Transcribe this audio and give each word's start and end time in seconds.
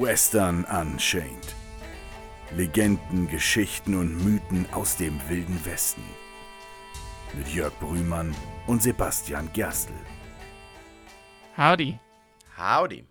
Western 0.00 0.64
Unchained. 0.64 1.54
Legenden, 2.56 3.28
Geschichten 3.28 3.94
und 3.94 4.24
Mythen 4.24 4.66
aus 4.72 4.96
dem 4.96 5.20
wilden 5.28 5.62
Westen. 5.66 6.02
Mit 7.36 7.48
Jörg 7.48 7.78
Brühmann 7.78 8.34
und 8.66 8.82
Sebastian 8.82 9.50
Gerstl. 9.52 9.92
Howdy. 11.58 11.98
Howdy. 12.56 13.04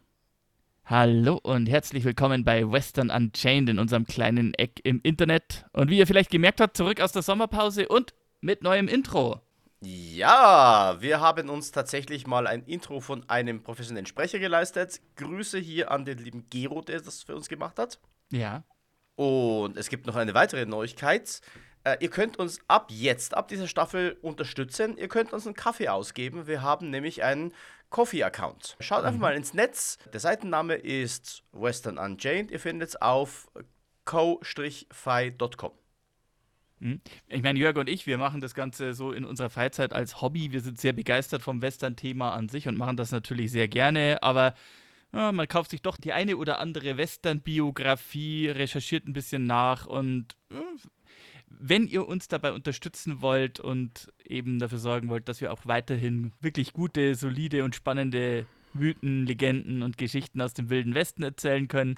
Hallo 0.86 1.40
und 1.44 1.68
herzlich 1.70 2.04
willkommen 2.04 2.44
bei 2.44 2.70
Western 2.70 3.12
Unchained 3.12 3.70
in 3.70 3.78
unserem 3.78 4.08
kleinen 4.08 4.56
Eck 4.56 4.80
im 4.84 5.02
Internet. 5.04 5.66
Und 5.74 5.92
wie 5.92 6.00
ihr 6.00 6.08
vielleicht 6.08 6.32
gemerkt 6.32 6.62
habt, 6.62 6.76
zurück 6.76 7.00
aus 7.00 7.12
der 7.12 7.22
Sommerpause 7.22 7.88
und 7.88 8.16
mit 8.42 8.64
neuem 8.64 8.88
Intro. 8.88 9.40
Ja, 9.84 10.98
wir 11.00 11.20
haben 11.20 11.50
uns 11.50 11.72
tatsächlich 11.72 12.28
mal 12.28 12.46
ein 12.46 12.64
Intro 12.66 13.00
von 13.00 13.28
einem 13.28 13.64
professionellen 13.64 14.06
Sprecher 14.06 14.38
geleistet. 14.38 15.02
Grüße 15.16 15.58
hier 15.58 15.90
an 15.90 16.06
den 16.06 16.20
lieben 16.20 16.48
Gero, 16.52 16.82
der 16.82 17.02
das 17.02 17.24
für 17.24 17.36
uns 17.36 17.50
gemacht 17.50 17.80
hat. 17.80 18.00
Ja. 18.32 18.64
Und 19.16 19.78
es 19.78 19.90
gibt 19.90 20.06
noch 20.06 20.16
eine 20.16 20.36
weitere 20.36 20.68
Neuigkeit. 20.68 21.42
Äh, 21.84 21.98
ihr 22.00 22.12
könnt 22.12 22.38
uns 22.38 22.60
ab 22.68 22.92
jetzt, 22.92 23.34
ab 23.34 23.48
dieser 23.48 23.68
Staffel 23.68 24.18
unterstützen. 24.22 24.98
Ihr 24.98 25.08
könnt 25.08 25.34
uns 25.34 25.48
einen 25.48 25.56
Kaffee 25.56 25.90
ausgeben. 25.90 26.46
Wir 26.46 26.62
haben 26.62 26.92
nämlich 26.92 27.24
einen 27.24 27.52
Coffee-Account. 27.90 28.78
Schaut 28.80 29.04
einfach 29.04 29.20
mal 29.20 29.36
ins 29.36 29.56
Netz. 29.56 29.98
Der 30.14 30.20
Seitenname 30.20 30.76
ist 30.76 31.44
Western 31.54 31.98
Unchained. 31.98 32.52
Ihr 32.52 32.60
findet 32.60 32.90
es 32.90 33.02
auf 33.02 33.50
co-fi.com. 34.06 35.72
Hm? 36.82 37.00
Ich 37.28 37.44
meine, 37.44 37.60
Jörg 37.60 37.78
und 37.78 37.88
ich, 37.88 38.08
wir 38.08 38.18
machen 38.18 38.42
das 38.42 38.56
Ganze 38.56 38.94
so 38.94 39.12
in 39.12 39.24
unserer 39.24 39.50
Freizeit 39.50 39.94
als 39.94 40.22
Hobby. 40.22 40.52
Wir 40.52 40.62
sind 40.62 40.80
sehr 40.80 40.94
begeistert 40.94 41.44
vom 41.44 41.62
Western-Thema 41.62 42.34
an 42.34 42.50
sich 42.50 42.68
und 42.68 42.78
machen 42.78 42.98
das 42.98 43.12
natürlich 43.12 43.52
sehr 43.52 43.68
gerne, 43.68 44.22
aber 44.24 44.56
ja, 45.14 45.32
man 45.32 45.48
kauft 45.48 45.72
sich 45.72 45.82
doch 45.82 45.98
die 45.98 46.14
eine 46.14 46.38
oder 46.38 46.60
andere 46.60 46.98
Western-Biografie, 46.98 48.48
recherchiert 48.48 49.08
ein 49.08 49.14
bisschen 49.14 49.46
nach 49.46 49.86
und 49.86 50.36
wenn 51.60 51.86
ihr 51.86 52.08
uns 52.08 52.28
dabei 52.28 52.54
unterstützen 52.54 53.22
wollt 53.22 53.60
und 53.60 54.12
eben 54.26 54.58
dafür 54.58 54.78
sorgen 54.78 55.10
wollt, 55.10 55.28
dass 55.28 55.42
wir 55.42 55.52
auch 55.52 55.66
weiterhin 55.66 56.32
wirklich 56.40 56.74
gute, 56.74 57.16
solide 57.16 57.64
und 57.64 57.76
spannende 57.76 58.46
Mythen, 58.74 59.26
Legenden 59.26 59.84
und 59.84 59.98
Geschichten 59.98 60.42
aus 60.42 60.54
dem 60.54 60.70
Wilden 60.70 60.96
Westen 60.96 61.24
erzählen 61.24 61.68
können, 61.68 61.96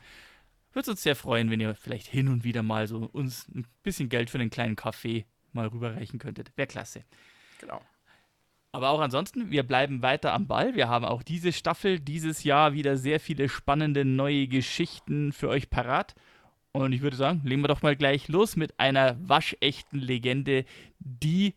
würde 0.75 0.91
uns 0.91 1.03
sehr 1.03 1.15
freuen, 1.15 1.49
wenn 1.49 1.59
ihr 1.59 1.75
vielleicht 1.75 2.07
hin 2.07 2.27
und 2.27 2.43
wieder 2.43 2.63
mal 2.63 2.87
so 2.87 3.09
uns 3.11 3.47
ein 3.49 3.65
bisschen 3.83 4.09
Geld 4.09 4.29
für 4.29 4.39
einen 4.39 4.49
kleinen 4.49 4.75
Kaffee 4.75 5.25
mal 5.51 5.67
rüberreichen 5.67 6.19
könntet. 6.19 6.51
Wäre 6.55 6.67
klasse. 6.67 7.03
Genau. 7.59 7.81
Aber 8.71 8.89
auch 8.89 9.01
ansonsten, 9.01 9.51
wir 9.51 9.61
bleiben 9.61 10.01
weiter 10.01 10.33
am 10.33 10.47
Ball. 10.47 10.73
Wir 10.73 10.89
haben 10.89 11.05
auch 11.05 11.21
diese 11.21 11.53
Staffel, 11.53 11.99
dieses 11.99 12.43
Jahr 12.43 12.73
wieder 12.73 12.97
sehr 12.97 13.19
viele 13.19 13.47
spannende 13.47 14.03
neue 14.03 14.47
Geschichten 14.47 15.31
für 15.31 15.47
euch 15.47 15.69
parat. 15.69 16.15
Und 16.71 16.91
ich 16.91 17.01
würde 17.01 17.15
sagen, 17.15 17.41
legen 17.43 17.61
wir 17.61 17.67
doch 17.67 17.83
mal 17.83 17.95
gleich 17.95 18.27
los 18.29 18.55
mit 18.55 18.79
einer 18.79 19.15
waschechten 19.19 19.99
Legende, 19.99 20.65
die, 20.97 21.53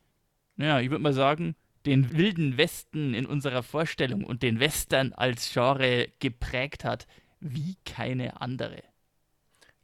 naja, 0.57 0.81
ich 0.81 0.91
würde 0.91 1.03
mal 1.03 1.15
sagen, 1.15 1.57
den 1.87 2.13
wilden 2.13 2.59
Westen 2.59 3.15
in 3.15 3.25
unserer 3.25 3.63
Vorstellung 3.63 4.25
und 4.25 4.43
den 4.43 4.61
Western 4.61 5.15
als 5.15 5.51
Genre 5.51 6.09
geprägt 6.19 6.85
hat, 6.85 7.07
wie 7.41 7.77
keine 7.87 8.43
andere. 8.43 8.83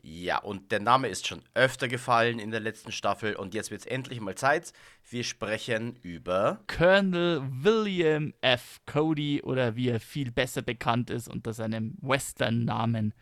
Ja, 0.05 0.39
und 0.39 0.73
der 0.73 0.81
Name 0.81 1.07
ist 1.07 1.29
schon 1.29 1.43
öfter 1.55 1.87
gefallen 1.87 2.41
in 2.41 2.51
der 2.51 2.59
letzten 2.59 2.91
Staffel 2.91 3.37
und 3.37 3.55
jetzt 3.55 3.71
wird 3.71 3.83
es 3.83 3.87
endlich 3.87 4.21
mal 4.21 4.35
Zeit. 4.35 4.73
Wir 5.09 5.23
sprechen 5.23 5.95
über 6.03 6.61
Colonel 6.67 7.43
William 7.49 8.35
F. 8.41 8.81
Cody 8.85 9.43
oder 9.43 9.77
wie 9.77 9.91
er 9.91 10.01
viel 10.01 10.33
besser 10.33 10.63
bekannt 10.63 11.09
ist 11.09 11.29
unter 11.29 11.53
seinem 11.53 11.95
Western-Namen 12.01 13.15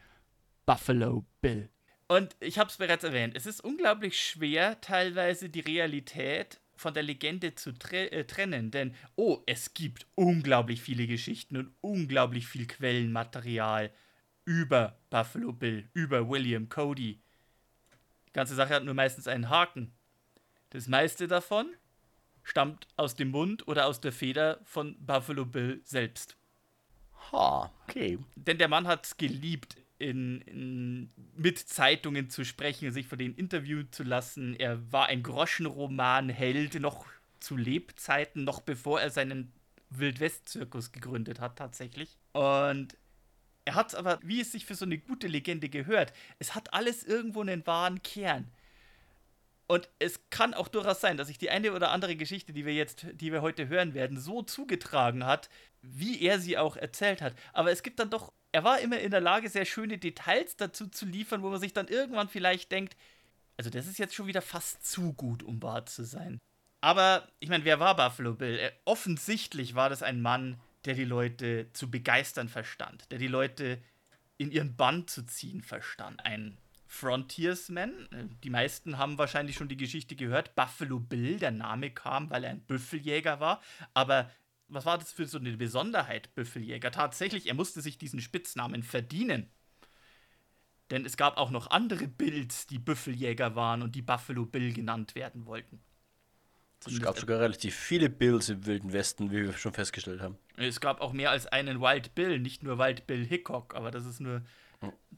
Buffalo 0.65 1.27
Bill. 1.43 1.69
Und 2.09 2.35
ich 2.41 2.59
habe 2.59 2.71
es 2.71 2.79
bereits 2.79 3.05
erwähnt, 3.05 3.37
es 3.37 3.45
ist 3.45 3.63
unglaublich 3.63 4.19
schwer, 4.19 4.81
teilweise 4.81 5.51
die 5.51 5.61
Realität 5.61 6.61
von 6.77 6.95
der 6.95 7.03
Legende 7.03 7.55
zu 7.55 7.73
tre 7.73 8.11
äh, 8.11 8.25
trennen, 8.25 8.71
denn 8.71 8.95
oh, 9.17 9.43
es 9.45 9.75
gibt 9.75 10.07
unglaublich 10.15 10.81
viele 10.81 11.07
Geschichten 11.07 11.59
und 11.59 11.75
unglaublich 11.83 12.47
viel 12.47 12.67
Quellenmaterial 12.67 13.93
über 14.51 14.97
Buffalo 15.11 15.53
Bill, 15.53 15.89
über 15.95 16.29
William 16.29 16.69
Cody. 16.69 17.21
Die 18.27 18.33
ganze 18.33 18.57
Sache 18.57 18.75
hat 18.75 18.85
nur 18.85 18.95
meistens 18.95 19.29
einen 19.29 19.49
Haken. 19.49 19.93
Das 20.71 20.89
meiste 20.89 21.29
davon 21.29 21.69
stammt 22.43 22.89
aus 22.97 23.15
dem 23.15 23.31
Mund 23.31 23.69
oder 23.69 23.87
aus 23.87 24.01
der 24.01 24.11
Feder 24.11 24.59
von 24.65 24.97
Buffalo 25.07 25.47
Bill 25.47 25.81
selbst. 25.85 26.37
Ha, 27.31 27.71
okay. 27.85 28.19
Denn 28.35 28.59
der 28.59 28.67
Mann 28.67 28.89
hat 28.89 29.07
es 29.07 29.17
geliebt, 29.17 29.77
in, 29.99 30.41
in, 30.41 31.11
mit 31.37 31.61
Zeitungen 31.61 32.29
zu 32.29 32.45
sprechen, 32.45 32.91
sich 32.91 33.07
von 33.07 33.19
denen 33.19 33.37
interviewen 33.37 33.93
zu 33.93 34.03
lassen. 34.03 34.57
Er 34.57 34.81
war 34.91 35.07
ein 35.07 35.23
Groschenroman-Held 35.23 36.81
noch 36.81 37.07
zu 37.39 37.57
Lebzeiten, 37.57 38.43
noch 38.43 38.63
bevor 38.63 39.01
er 39.01 39.11
seinen 39.11 39.53
Wildwest-Zirkus 39.91 40.91
gegründet 40.91 41.39
hat, 41.39 41.57
tatsächlich. 41.57 42.17
Und 42.33 42.97
er 43.65 43.75
hat 43.75 43.95
aber, 43.95 44.19
wie 44.23 44.41
es 44.41 44.53
sich 44.53 44.67
für 44.67 44.75
so 44.75 44.85
eine 44.85 44.99
gute 44.99 45.27
Legende 45.27 45.69
gehört, 45.69 46.13
es 46.39 46.55
hat 46.55 46.73
alles 46.75 47.05
irgendwo 47.05 47.41
einen 47.41 47.67
wahren 47.67 48.03
Kern. 48.03 48.51
Und 49.67 49.89
es 50.01 50.19
kann 50.31 50.53
auch 50.53 50.67
durchaus 50.67 51.01
sein, 51.01 51.17
dass 51.17 51.29
sich 51.29 51.39
die 51.39 51.51
eine 51.51 51.73
oder 51.73 51.93
andere 51.93 52.17
Geschichte, 52.17 52.53
die 52.53 52.67
wir 52.67 52.75
jetzt, 52.75 53.07
die 53.13 53.31
wir 53.31 53.41
heute 53.41 53.69
hören 53.69 53.95
werden, 53.95 54.19
so 54.19 54.43
zugetragen 54.43 55.25
hat, 55.25 55.49
wie 55.81 56.21
er 56.23 56.41
sie 56.41 56.59
auch 56.59 56.77
erzählt 56.77 57.23
hat. 57.23 57.37
Aber 57.53 57.71
es 57.71 57.85
gibt 57.85 58.01
dann 58.01 58.11
doch, 58.11 58.33
er 58.51 58.65
war 58.65 58.81
immer 58.81 58.99
in 58.99 59.13
der 59.13 59.21
Lage, 59.21 59.49
sehr 59.49 59.65
schöne 59.65 59.99
Details 59.99 60.57
dazu 60.57 60.89
zu 60.89 61.07
liefern, 61.07 61.43
wo 61.43 61.51
man 61.51 61.61
sich 61.61 61.73
dann 61.73 61.87
irgendwann 61.87 62.29
vielleicht 62.29 62.73
denkt, 62.73 62.97
also 63.57 63.71
das 63.71 63.87
ist 63.87 63.99
jetzt 63.99 64.15
schon 64.15 64.27
wieder 64.27 64.43
fast 64.43 64.85
zu 64.85 65.13
gut, 65.13 65.45
um 65.45 65.63
wahr 65.63 65.87
zu 65.87 66.03
sein. 66.03 66.41
Aber 66.81 67.29
ich 67.39 67.49
meine, 67.49 67.65
wer 67.65 67.79
war 67.79 67.95
Buffalo 67.95 68.35
Bill? 68.35 68.59
Er, 68.59 68.73
offensichtlich 68.87 69.75
war 69.75 69.89
das 69.89 70.03
ein 70.03 70.21
Mann, 70.21 70.59
der 70.85 70.95
die 70.95 71.05
Leute 71.05 71.73
zu 71.73 71.91
begeistern 71.91 72.49
verstand, 72.49 73.11
der 73.11 73.19
die 73.19 73.29
Leute 73.29 73.83
in 74.39 74.51
ihren 74.51 74.77
Bann 74.77 75.07
zu 75.07 75.25
ziehen 75.27 75.63
verstand. 75.63 76.25
Ein 76.25 76.57
Frontiersman, 76.87 78.09
äh, 78.13 78.25
die 78.43 78.51
meisten 78.51 78.99
haben 78.99 79.19
wahrscheinlich 79.19 79.57
schon 79.57 79.69
die 79.69 79.77
Geschichte 79.77 80.17
gehört, 80.17 80.55
Buffalo 80.55 80.99
Bill, 80.99 81.39
der 81.39 81.53
Name 81.53 81.91
kam, 81.91 82.31
weil 82.31 82.45
er 82.45 82.51
ein 82.51 82.63
Büffeljäger 82.63 83.39
war, 83.39 83.61
aber 83.95 84.31
was 84.71 84.87
war 84.87 84.99
das 84.99 85.13
für 85.13 85.27
so 85.27 85.39
eine 85.39 85.57
Besonderheit, 85.57 86.35
Büffeljäger? 86.35 86.91
Tatsächlich, 86.91 87.47
er 87.47 87.55
musste 87.55 87.81
sich 87.81 87.99
diesen 87.99 88.21
Spitznamen 88.21 88.83
verdienen. 88.83 89.51
Denn 90.91 91.05
es 91.05 91.17
gab 91.17 91.37
auch 91.39 91.51
noch 91.51 91.71
andere 91.71 92.09
Bills, 92.09 92.67
die 92.67 92.79
Büffeljäger 92.79 93.55
waren 93.55 93.83
und 93.83 93.95
die 93.95 94.03
Buffalo 94.03 94.47
Bill 94.47 94.73
genannt 94.73 95.15
werden 95.15 95.47
wollten. 95.47 95.81
Es 96.87 97.01
gab 97.01 97.19
sogar 97.19 97.41
relativ 97.41 97.75
viele 97.75 98.09
Bills 98.09 98.49
im 98.49 98.65
Wilden 98.65 98.93
Westen, 98.93 99.31
wie 99.31 99.45
wir 99.45 99.53
schon 99.53 99.73
festgestellt 99.73 100.21
haben. 100.21 100.39
Es 100.57 100.81
gab 100.81 101.01
auch 101.01 101.13
mehr 101.13 101.31
als 101.31 101.47
einen 101.47 101.81
Wild 101.81 102.15
Bill, 102.15 102.39
nicht 102.39 102.63
nur 102.63 102.79
Wild 102.79 103.07
Bill 103.07 103.25
Hickok, 103.25 103.75
aber 103.75 103.91
das 103.91 104.07
ist 104.07 104.21
nur, 104.21 104.43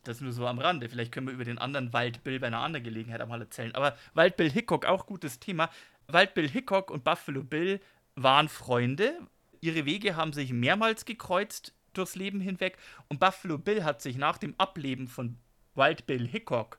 das 0.02 0.20
nur 0.20 0.32
so 0.32 0.46
am 0.46 0.58
Rande. 0.58 0.88
Vielleicht 0.88 1.12
können 1.12 1.28
wir 1.28 1.34
über 1.34 1.44
den 1.44 1.58
anderen 1.58 1.92
Wild 1.92 2.24
Bill 2.24 2.40
bei 2.40 2.48
einer 2.48 2.58
anderen 2.58 2.84
Gelegenheit 2.84 3.20
einmal 3.20 3.40
erzählen. 3.40 3.74
Aber 3.74 3.96
Wild 4.14 4.36
Bill 4.36 4.50
Hickok, 4.50 4.86
auch 4.86 5.06
gutes 5.06 5.38
Thema. 5.38 5.70
Wild 6.08 6.34
Bill 6.34 6.48
Hickok 6.48 6.90
und 6.90 7.04
Buffalo 7.04 7.44
Bill 7.44 7.80
waren 8.16 8.48
Freunde. 8.48 9.18
Ihre 9.60 9.84
Wege 9.84 10.16
haben 10.16 10.32
sich 10.32 10.52
mehrmals 10.52 11.04
gekreuzt 11.04 11.72
durchs 11.92 12.16
Leben 12.16 12.40
hinweg 12.40 12.76
und 13.08 13.20
Buffalo 13.20 13.58
Bill 13.58 13.84
hat 13.84 14.02
sich 14.02 14.16
nach 14.16 14.38
dem 14.38 14.54
Ableben 14.58 15.06
von 15.06 15.36
Wild 15.74 16.06
Bill 16.06 16.26
Hickok 16.26 16.78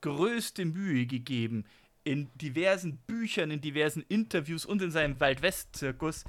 größte 0.00 0.64
Mühe 0.64 1.06
gegeben, 1.06 1.64
in 2.04 2.30
diversen 2.34 2.96
Büchern, 2.98 3.50
in 3.50 3.60
diversen 3.60 4.04
Interviews 4.08 4.64
und 4.64 4.82
in 4.82 4.90
seinem 4.90 5.20
Wildwest-Zirkus 5.20 6.24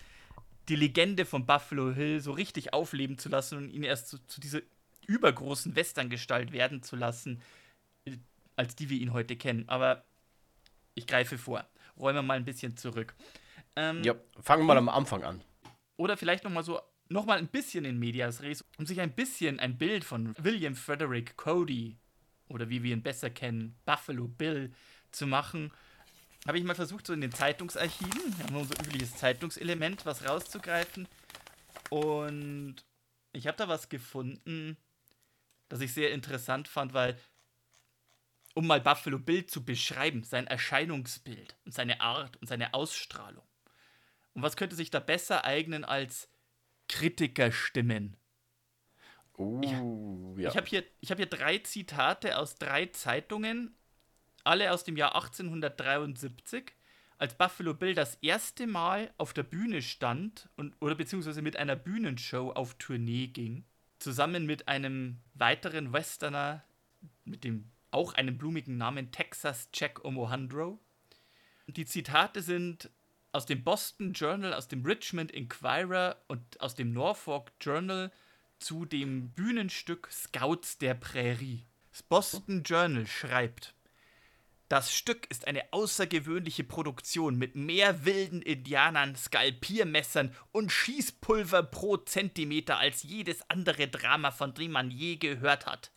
die 0.70 0.76
Legende 0.76 1.26
von 1.26 1.46
Buffalo 1.46 1.92
Hill 1.92 2.22
so 2.22 2.32
richtig 2.32 2.74
aufleben 2.74 3.18
zu 3.18 3.30
lassen 3.30 3.58
und 3.58 3.70
ihn 3.70 3.84
erst 3.84 4.10
zu, 4.10 4.18
zu 4.28 4.40
dieser 4.40 4.62
übergroßen 5.08 5.76
Westerngestalt 5.76 6.52
werden 6.52 6.84
zu 6.84 6.96
lassen, 6.96 7.42
äh, 8.06 8.18
als 8.56 8.76
die 8.76 8.90
wir 8.90 9.00
ihn 9.00 9.14
heute 9.14 9.36
kennen. 9.36 9.68
Aber 9.68 10.04
ich 10.94 11.08
greife 11.08 11.38
vor. 11.38 11.66
Räumen 11.98 12.18
wir 12.18 12.22
mal 12.22 12.38
ein 12.38 12.46
bisschen 12.46 12.78
zurück. 12.78 13.16
Ähm, 13.76 14.04
ja, 14.04 14.16
fangen 14.42 14.64
wir 14.64 14.68
mal 14.68 14.78
am 14.78 14.90
Anfang 14.90 15.24
an. 15.24 15.42
Oder 15.98 16.18
vielleicht 16.18 16.44
noch 16.44 16.52
mal 16.52 16.64
so 16.64 16.80
noch 17.10 17.26
mal 17.26 17.38
ein 17.38 17.48
bisschen 17.48 17.86
in 17.86 18.00
Medias 18.00 18.42
Res, 18.42 18.64
um 18.78 18.86
sich 18.86 19.02
ein 19.02 19.12
bisschen 19.12 19.60
ein 19.60 19.78
Bild 19.78 20.04
von 20.04 20.34
William 20.38 20.76
Frederick 20.76 21.36
Cody 21.36 21.98
oder 22.48 22.70
wie 22.70 22.84
wir 22.84 22.94
ihn 22.94 23.04
besser 23.04 23.30
kennen, 23.30 23.76
Buffalo 23.86 24.28
Bill, 24.28 24.72
zu 25.12 25.28
machen, 25.28 25.72
habe 26.48 26.58
ich 26.58 26.64
mal 26.64 26.76
versucht, 26.76 27.06
so 27.06 27.14
in 27.14 27.22
den 27.22 27.32
Zeitungsarchiven, 27.32 28.38
wir 28.38 28.46
haben 28.46 28.56
unser 28.56 28.80
übliches 28.80 29.16
Zeitungselement, 29.16 30.06
was 30.06 30.28
rauszugreifen. 30.28 31.08
Und 31.90 32.84
ich 33.34 33.48
habe 33.48 33.58
da 33.58 33.68
was 33.68 33.90
gefunden, 33.90 34.78
das 35.70 35.82
ich 35.82 35.94
sehr 35.94 36.12
interessant 36.12 36.68
fand, 36.68 36.94
weil, 36.94 37.20
um 38.56 38.66
mal 38.68 38.82
Buffalo 38.82 39.20
Bill 39.20 39.46
zu 39.46 39.64
beschreiben, 39.64 40.24
sein 40.24 40.48
Erscheinungsbild 40.48 41.56
und 41.66 41.74
seine 41.74 42.02
Art 42.02 42.38
und 42.38 42.48
seine 42.48 42.74
Ausstrahlung. 42.74 43.46
Und 44.34 44.42
was 44.42 44.56
könnte 44.56 44.76
sich 44.76 44.90
da 44.90 45.00
besser 45.00 45.46
eignen 45.46 45.86
als 45.86 46.30
Kritikerstimmen? 46.88 48.18
Uh, 49.38 50.36
ja. 50.38 50.50
Ich 50.50 50.58
habe 50.58 50.68
hier, 50.68 50.84
ich 51.00 51.12
hab 51.12 51.18
hier 51.18 51.28
drei 51.28 51.60
Zitate 51.60 52.38
aus 52.38 52.56
drei 52.56 52.88
Zeitungen, 52.88 53.76
alle 54.44 54.72
aus 54.72 54.84
dem 54.84 54.98
Jahr 54.98 55.16
1873, 55.16 56.74
als 57.18 57.38
Buffalo 57.38 57.74
Bill 57.74 57.94
das 57.94 58.16
erste 58.16 58.66
Mal 58.66 59.14
auf 59.18 59.34
der 59.34 59.44
Bühne 59.44 59.82
stand 59.82 60.50
und, 60.56 60.76
oder 60.80 60.96
beziehungsweise 60.96 61.42
mit 61.42 61.56
einer 61.56 61.76
Bühnenshow 61.76 62.52
auf 62.52 62.74
Tournee 62.76 63.28
ging, 63.28 63.64
zusammen 64.00 64.46
mit 64.46 64.68
einem 64.68 65.20
weiteren 65.36 65.94
Westerner 65.94 66.64
mit 67.26 67.44
dem 67.44 67.70
auch 67.92 68.14
einem 68.14 68.38
blumigen 68.38 68.78
Namen 68.78 69.12
Texas 69.12 69.70
Jack 69.74 70.04
Omohundro. 70.06 70.80
Die 71.68 71.86
Zitate 71.86 72.42
sind 72.42 72.90
aus 73.34 73.46
dem 73.46 73.64
Boston 73.64 74.14
Journal, 74.14 74.54
aus 74.54 74.68
dem 74.68 74.84
Richmond 74.86 75.32
Inquirer 75.32 76.18
und 76.28 76.60
aus 76.60 76.76
dem 76.76 76.92
Norfolk 76.92 77.52
Journal 77.62 78.12
zu 78.60 78.86
dem 78.86 79.30
Bühnenstück 79.32 80.10
Scouts 80.12 80.78
der 80.78 80.94
Prärie. 80.94 81.66
Das 81.92 82.04
Boston 82.04 82.64
Journal 82.64 83.08
schreibt, 83.08 83.74
das 84.72 84.94
Stück 84.94 85.30
ist 85.30 85.48
eine 85.48 85.74
außergewöhnliche 85.74 86.64
Produktion 86.64 87.38
mit 87.38 87.58
mehr 87.58 88.06
wilden 88.06 88.42
Indianern, 88.42 89.18
Skalpiermessern 89.18 90.34
und 90.54 90.72
Schießpulver 90.72 91.64
pro 91.64 91.98
Zentimeter 91.98 92.78
als 92.78 93.04
jedes 93.04 93.42
andere 93.50 93.90
Drama, 93.90 94.32
von 94.32 94.54
dem 94.54 94.72
man 94.72 94.90
je 94.90 95.18
gehört 95.18 95.66
hat. 95.66 95.92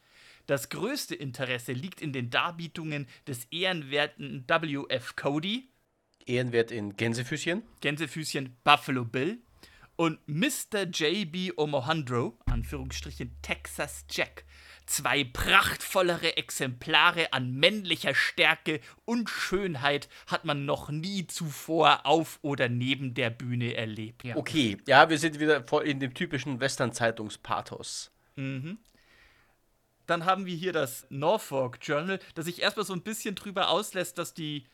Das 0.47 0.71
größte 0.71 1.15
Interesse 1.15 1.73
liegt 1.73 2.01
in 2.01 2.13
den 2.13 2.31
Darbietungen 2.31 3.07
des 3.29 3.45
ehrenwerten 3.53 4.45
W.F. 4.49 5.15
Cody, 5.15 5.69
Ehrenwert 6.27 6.73
in 6.73 6.97
Gänsefüßchen. 6.97 7.63
Gänsefüßchen 7.81 8.57
Buffalo 8.65 9.05
Bill 9.05 9.39
und 9.95 10.19
Mr. 10.27 10.83
J.B. 10.93 11.53
Omohundro, 11.57 12.37
Anführungsstrichen 12.47 13.37
Texas 13.41 14.05
Jack. 14.11 14.45
Zwei 14.87 15.25
prachtvollere 15.25 16.37
Exemplare 16.37 17.33
an 17.33 17.55
männlicher 17.55 18.15
Stärke 18.15 18.81
und 19.07 19.31
Schönheit 19.31 20.09
hat 20.27 20.45
man 20.45 20.67
noch 20.67 20.91
nie 20.91 21.27
zuvor 21.27 22.05
auf 22.05 22.39
oder 22.43 22.69
neben 22.69 23.15
der 23.15 23.31
Bühne 23.31 23.75
erlebt. 23.75 24.25
Ja. 24.25 24.37
Okay, 24.37 24.77
ja, 24.87 25.09
wir 25.09 25.19
sind 25.19 25.41
wieder 25.41 25.65
in 25.83 26.01
dem 26.01 26.13
typischen 26.13 26.61
Western-Zeitungspathos. 26.61 28.11
Dann 30.07 30.27
haben 30.27 30.45
wir 30.45 30.55
hier 30.55 30.73
das 30.73 31.07
Norfolk 31.09 31.79
Journal, 31.81 32.21
das 32.35 32.45
sich 32.45 32.61
erstmal 32.61 32.85
so 32.85 32.93
ein 32.93 33.03
bisschen 33.03 33.35
drüber 33.35 33.71
auslässt, 33.71 34.19
dass 34.19 34.35
die, 34.35 34.67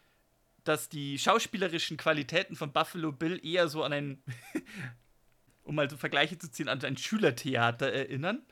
dass 0.65 0.89
die 0.89 1.19
schauspielerischen 1.21 1.97
Qualitäten 1.97 2.57
von 2.57 2.73
Buffalo 2.73 3.13
Bill 3.13 3.41
eher 3.45 3.69
so 3.69 3.85
an 3.85 3.93
ein, 3.93 4.23
um 5.63 5.77
mal 5.77 5.89
so 5.89 5.97
Vergleiche 5.97 6.37
zu 6.37 6.51
ziehen, 6.51 6.69
an 6.69 6.83
ein 6.83 6.97
Schülertheater 6.97 7.93
erinnern. 7.93 8.43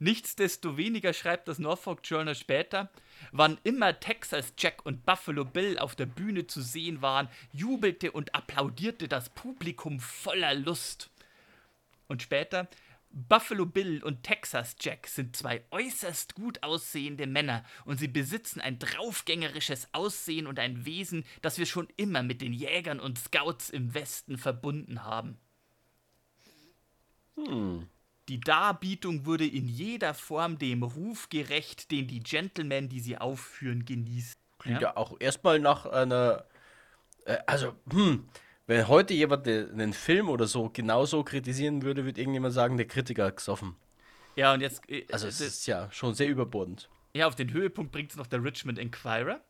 Nichtsdestoweniger 0.00 1.12
schreibt 1.12 1.48
das 1.48 1.58
Norfolk 1.58 2.00
Journal 2.04 2.34
später, 2.34 2.90
wann 3.32 3.58
immer 3.64 3.98
Texas 3.98 4.54
Jack 4.56 4.86
und 4.86 5.04
Buffalo 5.04 5.44
Bill 5.44 5.78
auf 5.78 5.96
der 5.96 6.06
Bühne 6.06 6.46
zu 6.46 6.62
sehen 6.62 7.02
waren, 7.02 7.28
jubelte 7.52 8.12
und 8.12 8.34
applaudierte 8.34 9.08
das 9.08 9.30
Publikum 9.30 9.98
voller 9.98 10.54
Lust. 10.54 11.10
Und 12.06 12.22
später, 12.22 12.68
Buffalo 13.10 13.66
Bill 13.66 14.02
und 14.04 14.22
Texas 14.22 14.76
Jack 14.80 15.06
sind 15.06 15.34
zwei 15.34 15.64
äußerst 15.70 16.34
gut 16.34 16.62
aussehende 16.62 17.26
Männer 17.26 17.64
und 17.84 17.98
sie 17.98 18.08
besitzen 18.08 18.60
ein 18.60 18.78
draufgängerisches 18.78 19.88
Aussehen 19.92 20.46
und 20.46 20.58
ein 20.58 20.84
Wesen, 20.84 21.24
das 21.42 21.58
wir 21.58 21.66
schon 21.66 21.88
immer 21.96 22.22
mit 22.22 22.40
den 22.42 22.52
Jägern 22.52 23.00
und 23.00 23.18
Scouts 23.18 23.70
im 23.70 23.94
Westen 23.94 24.36
verbunden 24.36 25.04
haben. 25.04 25.38
Die 28.28 28.40
Darbietung 28.40 29.24
wurde 29.24 29.46
in 29.46 29.66
jeder 29.66 30.12
Form 30.14 30.58
dem 30.58 30.82
Ruf 30.82 31.28
gerecht, 31.30 31.90
den 31.90 32.06
die 32.06 32.20
Gentlemen, 32.20 32.88
die 32.88 33.00
sie 33.00 33.16
aufführen, 33.18 33.84
genießen. 33.84 34.36
Klingt 34.58 34.82
ja, 34.82 34.96
auch 34.96 35.16
erstmal 35.20 35.58
nach 35.60 35.86
einer. 35.86 36.44
Äh, 37.24 37.38
also, 37.46 37.74
hm, 37.90 38.28
wenn 38.66 38.88
heute 38.88 39.14
jemand 39.14 39.46
de- 39.46 39.70
einen 39.70 39.92
Film 39.92 40.28
oder 40.28 40.46
so 40.46 40.68
genauso 40.68 41.24
kritisieren 41.24 41.82
würde, 41.82 42.04
würde 42.04 42.20
irgendjemand 42.20 42.52
sagen, 42.54 42.76
der 42.76 42.86
Kritiker 42.86 43.30
gesoffen. 43.32 43.76
Ja, 44.36 44.52
und 44.52 44.60
jetzt. 44.60 44.88
äh, 44.90 45.06
Also, 45.10 45.26
es 45.28 45.40
äh, 45.40 45.46
ist 45.46 45.66
ja 45.66 45.90
schon 45.90 46.14
sehr 46.14 46.28
überbordend. 46.28 46.88
Ja, 47.14 47.26
auf 47.26 47.34
den 47.34 47.52
Höhepunkt 47.52 47.92
bringt 47.92 48.10
es 48.10 48.16
noch 48.16 48.26
der 48.26 48.44
Richmond 48.44 48.78
Inquirer. 48.78 49.40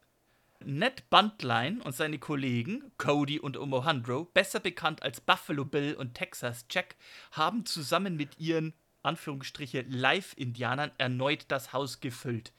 Ned 0.65 1.09
Buntline 1.09 1.83
und 1.83 1.95
seine 1.95 2.19
Kollegen, 2.19 2.91
Cody 2.99 3.39
und 3.39 3.57
Omohundro, 3.57 4.25
besser 4.25 4.61
bekannt 4.61 5.03
als 5.03 5.21
Buffalo 5.21 5.65
Bill 5.65 5.95
und 5.95 6.15
Texas 6.15 6.67
Jack, 6.69 6.97
haben 7.31 7.65
zusammen 7.65 8.17
mit 8.17 8.39
ihren, 8.39 8.75
Anführungsstriche, 9.03 9.85
Live-Indianern 9.89 10.91
erneut 10.99 11.45
das 11.49 11.73
Haus 11.73 12.01
gefüllt. 12.01 12.53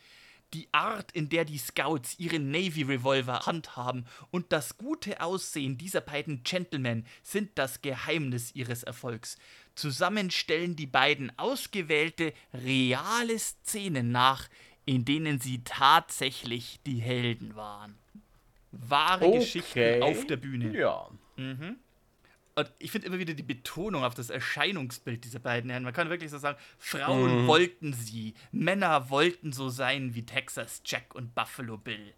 Die 0.54 0.68
Art, 0.72 1.12
in 1.12 1.30
der 1.30 1.46
die 1.46 1.60
Scouts 1.60 2.18
ihre 2.18 2.40
Navy-Revolver 2.40 3.46
handhaben 3.46 4.06
und 4.32 4.52
das 4.52 4.78
gute 4.78 5.22
Aussehen 5.22 5.78
dieser 5.78 6.02
beiden 6.02 6.42
Gentlemen 6.44 7.06
sind 7.22 7.52
das 7.60 7.84
Geheimnis 7.84 8.56
ihres 8.56 8.82
Erfolgs. 8.82 9.38
Zusammen 9.76 10.32
stellen 10.32 10.76
die 10.76 10.88
beiden 10.88 11.38
ausgewählte, 11.38 12.34
reale 12.52 13.38
Szenen 13.38 14.12
nach, 14.12 14.50
in 14.90 15.06
denen 15.06 15.40
sie 15.40 15.64
tatsächlich 15.64 16.80
die 16.84 16.98
Helden 16.98 17.56
waren. 17.56 17.96
Wahre 18.72 19.30
Geschichten 19.34 20.02
auf 20.02 20.26
der 20.26 20.38
Bühne. 20.38 20.76
Ja. 20.76 21.12
Und 21.36 22.74
ich 22.80 22.90
finde 22.90 23.06
immer 23.06 23.20
wieder 23.20 23.36
die 23.36 23.44
Betonung 23.44 24.04
auf 24.04 24.16
das 24.16 24.32
Erscheinungsbild 24.32 25.24
dieser 25.24 25.38
beiden 25.38 25.70
Herren. 25.70 25.84
Man 25.84 25.94
kann 25.94 26.10
wirklich 26.10 26.32
so 26.32 26.40
sagen, 26.40 26.58
Frauen 26.80 27.46
wollten 27.46 27.94
sie, 27.94 28.34
Männer 28.52 29.12
wollten 29.12 29.54
so 29.54 29.70
sein 29.70 30.16
wie 30.16 30.26
Texas 30.26 30.82
Jack 30.84 31.14
und 31.14 31.36
Buffalo 31.36 31.78
Bill. 31.78 32.16